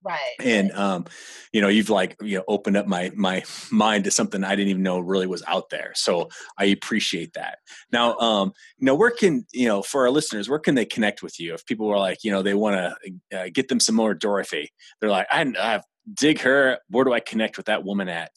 right 0.02 0.34
and 0.40 0.72
um 0.72 1.04
you 1.52 1.60
know 1.60 1.68
you've 1.68 1.90
like 1.90 2.16
you 2.22 2.38
know 2.38 2.44
opened 2.48 2.76
up 2.76 2.86
my 2.86 3.10
my 3.14 3.42
mind 3.70 4.04
to 4.04 4.10
something 4.10 4.42
i 4.44 4.56
didn't 4.56 4.70
even 4.70 4.82
know 4.82 4.98
really 4.98 5.26
was 5.26 5.42
out 5.46 5.68
there 5.70 5.92
so 5.94 6.28
i 6.58 6.64
appreciate 6.64 7.32
that 7.34 7.58
now 7.92 8.16
um 8.18 8.52
you 8.78 8.86
know 8.86 8.94
where 8.94 9.10
can 9.10 9.44
you 9.52 9.68
know 9.68 9.82
for 9.82 10.02
our 10.02 10.10
listeners 10.10 10.48
where 10.48 10.58
can 10.58 10.74
they 10.74 10.86
connect 10.86 11.22
with 11.22 11.38
you 11.38 11.52
if 11.52 11.66
people 11.66 11.86
were 11.86 11.98
like 11.98 12.24
you 12.24 12.30
know 12.30 12.42
they 12.42 12.54
want 12.54 12.76
to 12.76 13.38
uh, 13.38 13.48
get 13.52 13.68
them 13.68 13.80
some 13.80 13.94
more 13.94 14.14
dorothy 14.14 14.70
they're 15.00 15.10
like 15.10 15.26
i, 15.30 15.42
I 15.58 15.80
dig 16.14 16.40
her 16.40 16.78
where 16.88 17.04
do 17.04 17.12
i 17.12 17.20
connect 17.20 17.56
with 17.58 17.66
that 17.66 17.84
woman 17.84 18.08
at 18.08 18.32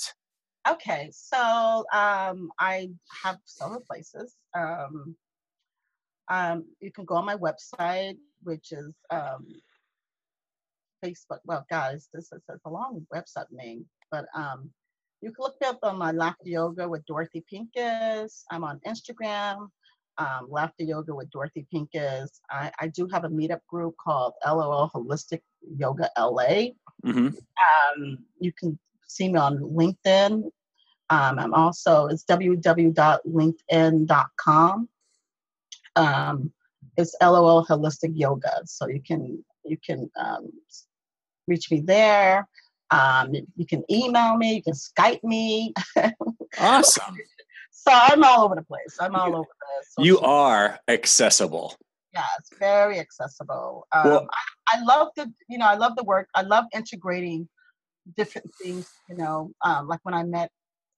okay 0.68 1.09
so 1.14 1.84
um 1.93 2.49
i 2.59 2.89
have 3.24 3.38
several 3.45 3.82
places 3.82 4.36
um 4.55 5.16
um 6.30 6.66
you 6.80 6.91
can 6.91 7.05
go 7.05 7.16
on 7.16 7.26
my 7.26 7.36
website 7.36 8.18
which 8.43 8.72
is 8.72 8.93
um 9.09 9.45
Facebook. 11.03 11.39
Well, 11.45 11.66
guys, 11.70 12.09
this 12.14 12.32
is 12.32 12.41
a 12.66 12.70
long 12.70 13.05
website 13.14 13.51
name, 13.51 13.86
but 14.11 14.26
um, 14.36 14.70
you 15.22 15.32
can 15.32 15.43
look 15.43 15.55
me 15.61 15.68
up 15.68 15.80
on 15.84 15.97
my 15.97 16.11
Laughter 16.11 16.47
Yoga 16.49 16.88
with 16.88 17.05
Dorothy 17.05 17.43
Pincus. 17.49 18.45
I'm 18.51 18.64
on 18.64 18.80
Instagram, 18.88 19.68
um, 20.18 20.47
Laughter 20.49 20.84
Yoga 20.84 21.14
with 21.14 21.30
Dorothy 21.30 21.66
Pincus. 21.72 22.41
I, 22.49 22.72
I 22.80 22.88
do 22.88 23.07
have 23.11 23.26
a 23.26 23.30
meetup 23.30 23.61
group 23.68 23.95
called 24.03 24.34
LOL 24.45 24.89
Holistic 24.93 25.41
Yoga 25.78 26.09
LA. 26.18 26.72
Mm-hmm. 27.05 27.28
Um, 27.28 28.18
you 28.39 28.51
can 28.53 28.80
see 29.07 29.31
me 29.31 29.39
on 29.39 29.57
LinkedIn. 29.57 30.43
Um, 31.09 31.39
I'm 31.39 31.53
also, 31.53 32.07
it's 32.07 32.25
www.linkedin.com. 32.25 34.89
Um, 35.95 36.51
it's 36.97 37.15
LOL 37.21 37.65
Holistic 37.65 38.11
Yoga. 38.15 38.61
So 38.65 38.87
you 38.87 39.01
can 39.01 39.43
you 39.65 39.77
can 39.77 40.09
um, 40.19 40.51
reach 41.47 41.71
me 41.71 41.81
there. 41.81 42.47
Um, 42.91 43.33
you 43.55 43.65
can 43.65 43.83
email 43.89 44.35
me, 44.37 44.55
you 44.55 44.63
can 44.63 44.73
Skype 44.73 45.23
me. 45.23 45.73
Awesome. 46.59 47.15
so 47.71 47.91
I'm 47.91 48.23
all 48.23 48.45
over 48.45 48.53
the 48.53 48.61
place. 48.61 48.97
I'm 48.99 49.15
all 49.15 49.35
over 49.35 49.47
the. 49.97 50.03
You 50.03 50.19
are 50.19 50.79
accessible. 50.87 51.75
Yeah, 52.13 52.25
it's 52.37 52.55
very 52.59 52.99
accessible. 52.99 53.87
Um, 53.91 54.03
well, 54.05 54.27
I, 54.31 54.77
I, 54.77 54.83
love 54.83 55.07
the, 55.15 55.33
you 55.49 55.57
know, 55.57 55.65
I 55.65 55.73
love 55.73 55.95
the 55.95 56.03
work. 56.03 56.29
I 56.35 56.43
love 56.43 56.65
integrating 56.75 57.49
different 58.15 58.49
things. 58.61 58.89
You 59.09 59.17
know, 59.17 59.51
um, 59.63 59.87
like 59.87 59.99
when 60.03 60.13
I 60.13 60.23
met 60.23 60.49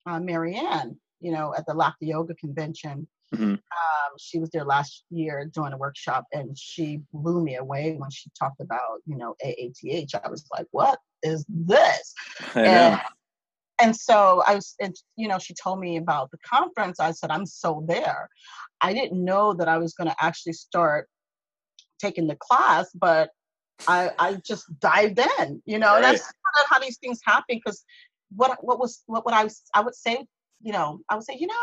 uh, 0.06 0.20
Marianne, 0.20 0.98
you 1.20 1.32
know, 1.32 1.54
at 1.58 1.66
the 1.66 1.74
Laughter 1.74 2.06
Yoga 2.06 2.36
convention. 2.36 3.08
Mm-hmm. 3.34 3.54
Um, 3.54 4.12
she 4.20 4.40
was 4.40 4.50
there 4.52 4.64
last 4.64 5.04
year 5.10 5.50
doing 5.54 5.74
a 5.74 5.78
workshop, 5.78 6.26
and 6.32 6.58
she 6.58 7.02
blew 7.12 7.44
me 7.44 7.56
away 7.56 7.96
when 7.98 8.10
she 8.12 8.30
talked 8.38 8.62
about 8.62 9.02
you 9.06 9.18
know 9.18 9.36
AATH. 9.44 10.16
I 10.24 10.30
was 10.30 10.46
like, 10.52 10.68
"What 10.72 11.00
is 11.24 11.46
this?" 11.50 12.14
And, 12.56 13.02
and 13.82 13.96
so 13.96 14.44
I 14.48 14.56
was, 14.56 14.76
and 14.80 14.96
you 15.16 15.28
know, 15.28 15.40
she 15.40 15.54
told 15.54 15.80
me 15.80 15.98
about 15.98 16.32
the 16.32 16.38
conference. 16.38 17.00
I 17.00 17.12
said, 17.12 17.32
"I'm 17.32 17.46
so 17.46 17.84
there." 17.88 18.30
I 18.82 18.94
didn't 18.94 19.24
know 19.24 19.54
that 19.54 19.68
I 19.68 19.78
was 19.78 19.94
going 19.94 20.10
to 20.10 20.16
actually 20.22 20.54
start 20.54 21.10
taking 22.00 22.28
the 22.28 22.36
class, 22.36 22.90
but 22.94 23.32
I 23.88 24.12
I 24.18 24.34
just 24.36 24.66
dived 24.80 25.20
in. 25.40 25.62
You 25.66 25.80
know, 25.80 25.94
right. 25.94 26.02
that's 26.02 26.22
kind 26.22 26.56
of 26.62 26.66
how 26.70 26.80
these 26.80 26.98
things 26.98 27.20
happen. 27.24 27.60
Because 27.64 27.84
what 28.36 28.58
what 28.64 28.80
was 28.80 29.04
what 29.06 29.26
would 29.26 29.34
I 29.34 29.48
I 29.74 29.82
would 29.82 29.96
say, 29.96 30.26
you 30.62 30.72
know, 30.72 31.00
I 31.10 31.16
would 31.16 31.24
say, 31.24 31.38
you 31.40 31.48
know, 31.48 31.56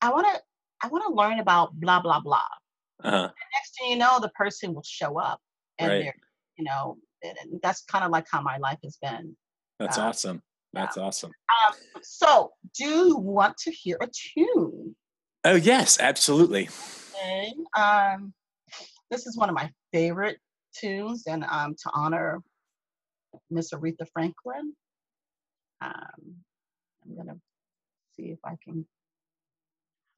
I 0.00 0.10
want 0.10 0.26
to 0.26 0.40
I 0.82 0.88
want 0.88 1.04
to 1.06 1.14
learn 1.14 1.40
about 1.40 1.74
blah 1.74 2.00
blah 2.00 2.20
blah. 2.20 2.42
Uh-huh. 3.04 3.28
next 3.54 3.78
thing 3.78 3.90
you 3.90 3.98
know, 3.98 4.18
the 4.20 4.30
person 4.30 4.72
will 4.72 4.82
show 4.82 5.18
up, 5.18 5.40
and 5.78 5.90
right. 5.90 6.02
they're 6.02 6.14
you 6.56 6.64
know, 6.64 6.96
and 7.22 7.60
that's 7.62 7.82
kind 7.82 8.04
of 8.04 8.10
like 8.10 8.26
how 8.30 8.40
my 8.40 8.56
life 8.58 8.78
has 8.82 8.96
been. 9.00 9.36
That's 9.78 9.98
uh, 9.98 10.02
awesome. 10.02 10.42
That's 10.72 10.96
yeah. 10.96 11.02
awesome. 11.02 11.30
Um, 11.48 11.74
so, 12.02 12.52
do 12.76 12.84
you 12.84 13.16
want 13.16 13.56
to 13.58 13.70
hear 13.70 13.98
a 14.00 14.08
tune? 14.08 14.96
Oh 15.44 15.54
yes, 15.54 16.00
absolutely. 16.00 16.68
Okay. 17.14 17.54
Um, 17.76 18.32
this 19.10 19.26
is 19.26 19.36
one 19.36 19.48
of 19.48 19.54
my 19.54 19.70
favorite 19.92 20.38
tunes, 20.78 21.24
and 21.26 21.44
um, 21.44 21.74
to 21.74 21.90
honor 21.94 22.40
Miss 23.50 23.72
Aretha 23.72 24.06
Franklin, 24.12 24.72
um, 25.80 26.36
I'm 27.04 27.16
gonna 27.16 27.38
see 28.16 28.30
if 28.30 28.38
I 28.44 28.56
can. 28.62 28.86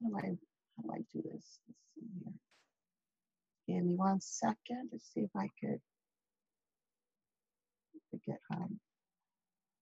How 0.01 0.09
do 0.09 0.15
I 0.17 0.29
how 0.29 0.83
do 0.83 0.91
I 0.93 0.97
do 1.13 1.21
this? 1.21 1.59
Let's 1.67 1.79
see 1.95 2.07
here. 2.23 2.33
Give 3.67 3.85
me 3.85 3.95
one 3.95 4.21
second 4.21 4.89
to 4.91 4.99
see 4.99 5.21
if 5.21 5.31
I 5.35 5.49
could 5.59 5.79
get 8.25 8.39
um, 8.51 8.79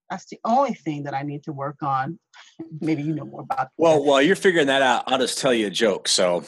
that's 0.10 0.26
the 0.26 0.40
only 0.46 0.74
thing 0.74 1.04
that 1.04 1.14
I 1.14 1.24
need 1.24 1.44
to 1.44 1.54
work 1.54 1.84
on. 1.84 2.20
Maybe 2.82 3.04
you 3.04 3.14
know 3.14 3.26
more 3.26 3.42
about. 3.42 3.58
That. 3.58 3.70
Well, 3.78 4.04
while 4.04 4.22
you're 4.22 4.36
figuring 4.36 4.68
that 4.68 4.82
out, 4.82 5.04
I'll 5.08 5.20
just 5.20 5.38
tell 5.38 5.54
you 5.54 5.68
a 5.68 5.70
joke. 5.70 6.08
So, 6.08 6.38
okay. 6.38 6.46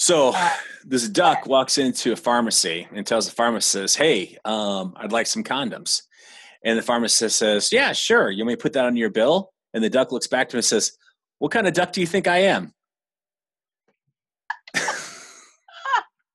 So 0.00 0.34
this 0.82 1.06
duck 1.10 1.44
walks 1.44 1.76
into 1.76 2.12
a 2.12 2.16
pharmacy 2.16 2.88
and 2.90 3.06
tells 3.06 3.26
the 3.26 3.32
pharmacist, 3.32 3.98
"Hey, 3.98 4.38
um, 4.46 4.94
I'd 4.96 5.12
like 5.12 5.26
some 5.26 5.44
condoms." 5.44 6.04
And 6.64 6.78
the 6.78 6.82
pharmacist 6.82 7.36
says, 7.36 7.70
"Yeah, 7.70 7.92
sure. 7.92 8.30
You 8.30 8.46
may 8.46 8.56
put 8.56 8.72
that 8.72 8.86
on 8.86 8.96
your 8.96 9.10
bill." 9.10 9.52
And 9.74 9.84
the 9.84 9.90
duck 9.90 10.10
looks 10.10 10.26
back 10.26 10.48
to 10.48 10.56
him 10.56 10.60
and 10.60 10.64
says, 10.64 10.96
"What 11.38 11.52
kind 11.52 11.66
of 11.66 11.74
duck 11.74 11.92
do 11.92 12.00
you 12.00 12.06
think 12.06 12.26
I 12.26 12.38
am?" 12.38 12.72
oh 14.74 14.96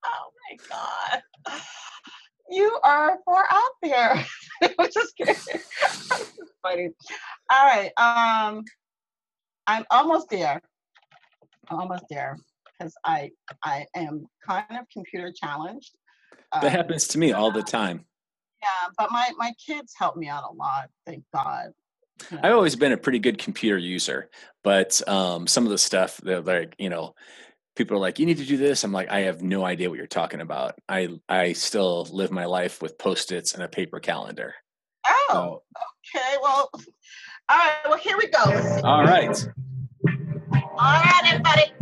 my 0.06 0.58
god! 0.70 1.24
You 2.52 2.80
are 2.84 3.18
far 3.26 3.48
out 3.50 3.72
there. 3.82 4.26
I'm 4.62 4.92
just 4.94 5.18
kidding. 5.18 5.36
funny. 6.62 6.90
All 7.52 7.66
right. 7.66 7.92
Um, 7.98 8.64
I'm 9.66 9.86
almost 9.90 10.30
there. 10.30 10.62
I'm 11.68 11.80
almost 11.80 12.06
there 12.12 12.38
because 12.78 12.94
I 13.04 13.32
I 13.64 13.86
am 13.96 14.26
kind 14.48 14.66
of 14.72 14.86
computer 14.92 15.32
challenged. 15.32 15.96
That 16.54 16.66
um, 16.66 16.72
happens 16.72 17.08
to 17.10 17.18
me 17.18 17.32
all 17.32 17.52
the 17.52 17.64
time. 17.64 18.06
Yeah, 18.62 18.90
but 18.98 19.12
my 19.12 19.32
my 19.38 19.54
kids 19.66 19.94
help 19.98 20.16
me 20.18 20.28
out 20.28 20.44
a 20.50 20.54
lot. 20.54 20.90
Thank 21.06 21.24
God. 21.34 21.72
You 22.32 22.38
know. 22.38 22.44
I've 22.44 22.54
always 22.54 22.76
been 22.76 22.94
a 22.94 22.98
pretty 22.98 23.20
good 23.20 23.38
computer 23.38 23.78
user, 23.78 24.30
but 24.64 25.02
um, 25.08 25.48
some 25.48 25.66
of 25.66 25.72
the 25.72 25.78
stuff 25.78 26.18
that 26.24 26.46
like 26.46 26.76
you 26.78 26.90
know 26.90 27.14
people 27.76 27.98
are 27.98 28.00
like, 28.00 28.20
you 28.20 28.26
need 28.26 28.38
to 28.38 28.46
do 28.46 28.58
this. 28.58 28.84
I'm 28.84 28.94
like, 28.94 29.10
I 29.10 29.22
have 29.22 29.44
no 29.44 29.66
idea 29.66 29.90
what 29.90 29.98
you're 29.98 30.08
talking 30.08 30.42
about. 30.42 30.76
I 30.88 31.10
I 31.28 31.54
still 31.54 32.08
live 32.12 32.32
my 32.32 32.46
life 32.46 32.82
with 32.82 32.98
post-its 32.98 33.54
and 33.54 33.64
a 33.64 33.68
paper 33.68 34.00
calendar. 34.00 34.54
Oh, 35.08 35.26
so, 35.32 35.64
okay. 36.16 36.38
Well, 36.42 36.70
all 37.50 37.58
right. 37.58 37.76
Well, 37.86 37.98
here 37.98 38.18
we 38.18 38.28
go. 38.28 38.82
All 38.84 39.04
right. 39.04 39.48
All 40.78 41.02
right, 41.02 41.22
everybody. 41.26 41.75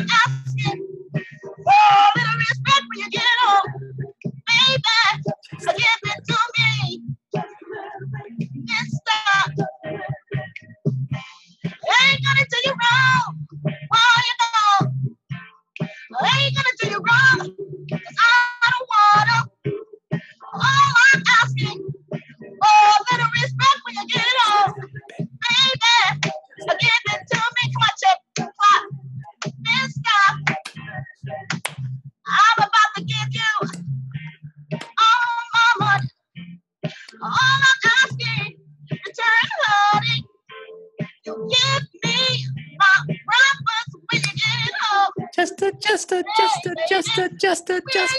I'm 0.00 0.08
asking, 0.46 0.88
oh, 1.68 2.06
a 2.16 2.18
little 2.18 2.38
respect 2.38 2.84
when 2.88 2.98
you 3.00 3.10
get 3.10 3.24
home, 3.42 3.72
baby. 4.48 5.22
Give 5.78 5.99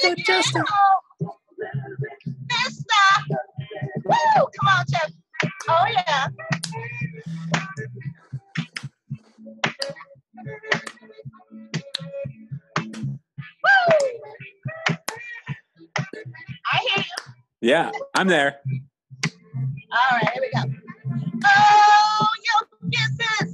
just 0.02 0.20
a, 0.20 0.24
just 0.24 0.56
a. 0.56 0.66
Mister, 2.50 3.38
woo! 4.06 4.16
Come 4.36 4.68
on, 4.68 4.86
Chip. 4.92 5.12
Oh 5.70 5.86
yeah. 5.94 6.28
Woo! 13.64 13.98
I 16.74 16.78
hear 16.80 16.98
you. 16.98 17.34
Yeah, 17.62 17.92
I'm 18.16 18.28
there. 18.28 18.60
All 19.92 20.18
right, 20.18 20.30
here 20.34 20.44
we 20.44 20.52
go. 20.54 20.64
Oh, 21.46 22.28
your 22.46 22.92
kisses, 22.92 23.51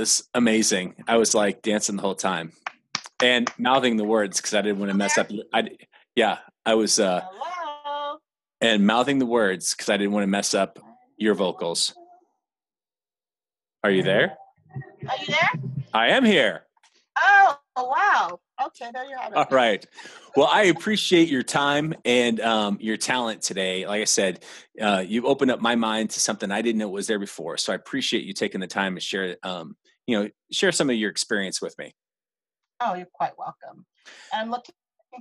was 0.00 0.28
amazing. 0.34 0.94
I 1.06 1.16
was 1.16 1.34
like 1.34 1.62
dancing 1.62 1.96
the 1.96 2.02
whole 2.02 2.14
time 2.14 2.52
and 3.22 3.50
mouthing 3.58 3.96
the 3.96 4.04
words 4.04 4.38
because 4.38 4.54
I 4.54 4.62
didn't 4.62 4.78
want 4.78 4.90
to 4.90 4.96
mess 4.96 5.18
up. 5.18 5.30
I 5.52 5.68
yeah, 6.16 6.38
I 6.64 6.74
was 6.74 6.98
uh, 6.98 7.20
Hello. 7.30 8.18
and 8.60 8.86
mouthing 8.86 9.18
the 9.18 9.26
words 9.26 9.74
because 9.74 9.90
I 9.90 9.96
didn't 9.98 10.12
want 10.12 10.24
to 10.24 10.28
mess 10.28 10.54
up 10.54 10.78
your 11.18 11.34
vocals. 11.34 11.94
Are 13.84 13.90
you 13.90 14.02
there? 14.02 14.36
Are 15.08 15.16
you 15.18 15.26
there? 15.26 15.70
I 15.92 16.08
am 16.08 16.24
here. 16.24 16.64
Oh 17.22 17.58
wow! 17.76 18.40
Okay, 18.66 18.90
there 18.92 19.04
you 19.04 19.16
have 19.18 19.32
it. 19.32 19.36
All 19.36 19.46
right. 19.50 19.84
Well, 20.36 20.48
I 20.50 20.64
appreciate 20.64 21.28
your 21.28 21.42
time 21.42 21.94
and 22.04 22.40
um, 22.40 22.78
your 22.80 22.96
talent 22.96 23.42
today. 23.42 23.86
Like 23.86 24.02
I 24.02 24.04
said, 24.04 24.44
uh, 24.80 25.02
you've 25.06 25.24
opened 25.24 25.50
up 25.50 25.60
my 25.60 25.74
mind 25.74 26.10
to 26.10 26.20
something 26.20 26.50
I 26.50 26.62
didn't 26.62 26.78
know 26.78 26.88
was 26.88 27.06
there 27.06 27.18
before. 27.18 27.56
So 27.56 27.72
I 27.72 27.76
appreciate 27.76 28.24
you 28.24 28.32
taking 28.32 28.60
the 28.60 28.66
time 28.66 28.94
to 28.94 29.00
share, 29.00 29.36
um, 29.42 29.76
you 30.10 30.18
know, 30.18 30.28
share 30.50 30.72
some 30.72 30.90
of 30.90 30.96
your 30.96 31.08
experience 31.08 31.62
with 31.62 31.78
me. 31.78 31.94
Oh, 32.80 32.94
you're 32.94 33.06
quite 33.12 33.38
welcome. 33.38 33.86
I'm 34.32 34.50
looking 34.50 34.74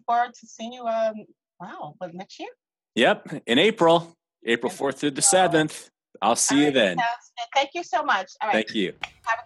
forward 0.05 0.33
to 0.33 0.47
seeing 0.47 0.73
you. 0.73 0.87
Um, 0.87 1.13
wow, 1.59 1.93
but 1.99 2.15
next 2.15 2.39
year? 2.39 2.49
Yep, 2.95 3.43
in 3.45 3.59
April, 3.59 4.17
April 4.45 4.71
fourth 4.71 4.99
through 4.99 5.11
the 5.11 5.21
seventh. 5.21 5.91
I'll 6.21 6.35
see 6.35 6.55
All 6.55 6.61
you 6.61 6.65
right, 6.67 6.73
then. 6.73 6.97
Thank 7.55 7.69
you 7.75 7.83
so 7.83 8.03
much. 8.03 8.31
All 8.41 8.49
right. 8.49 8.53
Thank 8.53 8.73
you. 8.73 8.93
Have 9.25 9.39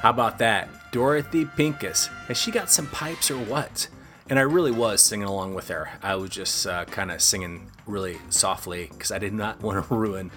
How 0.00 0.10
about 0.10 0.38
that? 0.38 0.68
Dorothy 0.92 1.44
Pincus. 1.44 2.06
Has 2.28 2.38
she 2.38 2.52
got 2.52 2.70
some 2.70 2.86
pipes 2.86 3.32
or 3.32 3.38
what? 3.38 3.88
And 4.30 4.38
I 4.38 4.42
really 4.42 4.72
was 4.72 5.00
singing 5.00 5.26
along 5.26 5.54
with 5.54 5.68
her. 5.68 5.90
I 6.02 6.16
was 6.16 6.30
just 6.30 6.66
uh, 6.66 6.84
kind 6.84 7.10
of 7.10 7.22
singing 7.22 7.70
really 7.86 8.18
softly 8.28 8.88
because 8.92 9.10
I 9.10 9.18
did 9.18 9.32
not 9.32 9.60
want 9.62 9.86
to 9.86 9.94
ruin. 9.94 10.30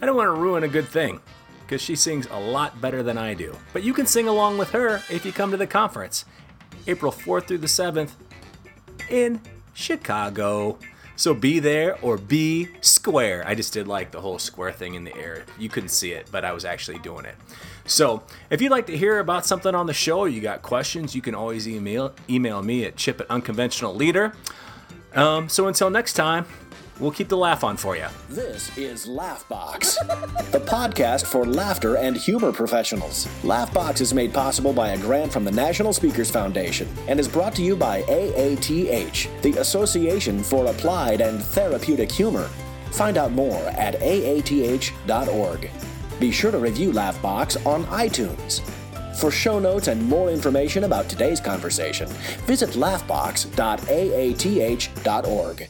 I 0.00 0.06
don't 0.06 0.16
want 0.16 0.28
to 0.28 0.40
ruin 0.40 0.64
a 0.64 0.68
good 0.68 0.88
thing 0.88 1.20
because 1.62 1.82
she 1.82 1.96
sings 1.96 2.26
a 2.30 2.38
lot 2.38 2.80
better 2.80 3.02
than 3.02 3.18
I 3.18 3.34
do. 3.34 3.56
But 3.72 3.82
you 3.82 3.92
can 3.92 4.06
sing 4.06 4.28
along 4.28 4.58
with 4.58 4.70
her 4.70 5.02
if 5.10 5.24
you 5.24 5.32
come 5.32 5.50
to 5.50 5.56
the 5.56 5.66
conference, 5.66 6.24
April 6.86 7.12
4th 7.12 7.46
through 7.46 7.58
the 7.58 7.66
7th 7.66 8.12
in 9.10 9.40
Chicago. 9.74 10.78
So 11.16 11.32
be 11.32 11.58
there 11.60 11.98
or 12.00 12.16
be 12.16 12.68
square. 12.80 13.44
I 13.46 13.54
just 13.54 13.72
did 13.72 13.86
like 13.86 14.10
the 14.10 14.20
whole 14.20 14.38
square 14.38 14.72
thing 14.72 14.94
in 14.94 15.04
the 15.04 15.16
air. 15.16 15.44
You 15.58 15.68
couldn't 15.68 15.90
see 15.90 16.12
it, 16.12 16.28
but 16.32 16.44
I 16.44 16.52
was 16.52 16.64
actually 16.64 16.98
doing 16.98 17.24
it. 17.24 17.36
So 17.86 18.22
if 18.50 18.62
you'd 18.62 18.70
like 18.70 18.86
to 18.86 18.96
hear 18.96 19.18
about 19.18 19.46
something 19.46 19.74
on 19.74 19.86
the 19.86 19.92
show 19.92 20.20
or 20.20 20.28
you 20.28 20.40
got 20.40 20.62
questions, 20.62 21.14
you 21.14 21.22
can 21.22 21.34
always 21.34 21.68
email 21.68 22.14
email 22.28 22.62
me 22.62 22.84
at 22.84 22.96
chip 22.96 23.20
at 23.20 23.30
unconventional 23.30 23.94
leader. 23.94 24.32
Um, 25.14 25.48
so 25.48 25.68
until 25.68 25.90
next 25.90 26.14
time, 26.14 26.46
we'll 26.98 27.10
keep 27.10 27.28
the 27.28 27.36
laugh 27.36 27.62
on 27.62 27.76
for 27.76 27.96
you. 27.96 28.06
This 28.28 28.76
is 28.76 29.06
Laughbox, 29.06 29.96
the 30.50 30.60
podcast 30.60 31.26
for 31.26 31.44
laughter 31.44 31.96
and 31.96 32.16
humor 32.16 32.52
professionals. 32.52 33.26
Laughbox 33.42 34.00
is 34.00 34.14
made 34.14 34.32
possible 34.32 34.72
by 34.72 34.90
a 34.90 34.98
grant 34.98 35.32
from 35.32 35.44
the 35.44 35.52
National 35.52 35.92
Speakers 35.92 36.30
Foundation 36.30 36.88
and 37.06 37.20
is 37.20 37.28
brought 37.28 37.54
to 37.56 37.62
you 37.62 37.76
by 37.76 38.02
AATH, 38.02 39.42
the 39.42 39.58
Association 39.58 40.42
for 40.42 40.66
Applied 40.66 41.20
and 41.20 41.42
Therapeutic 41.42 42.10
Humor. 42.10 42.48
Find 42.90 43.18
out 43.18 43.32
more 43.32 43.62
at 43.70 44.00
aath.org. 44.00 45.70
Be 46.20 46.30
sure 46.30 46.50
to 46.50 46.58
review 46.58 46.92
Laughbox 46.92 47.64
on 47.66 47.84
iTunes. 47.86 48.60
For 49.16 49.30
show 49.30 49.58
notes 49.58 49.88
and 49.88 50.02
more 50.02 50.28
information 50.30 50.84
about 50.84 51.08
today's 51.08 51.40
conversation, 51.40 52.08
visit 52.46 52.70
laughbox.aath.org. 52.70 55.68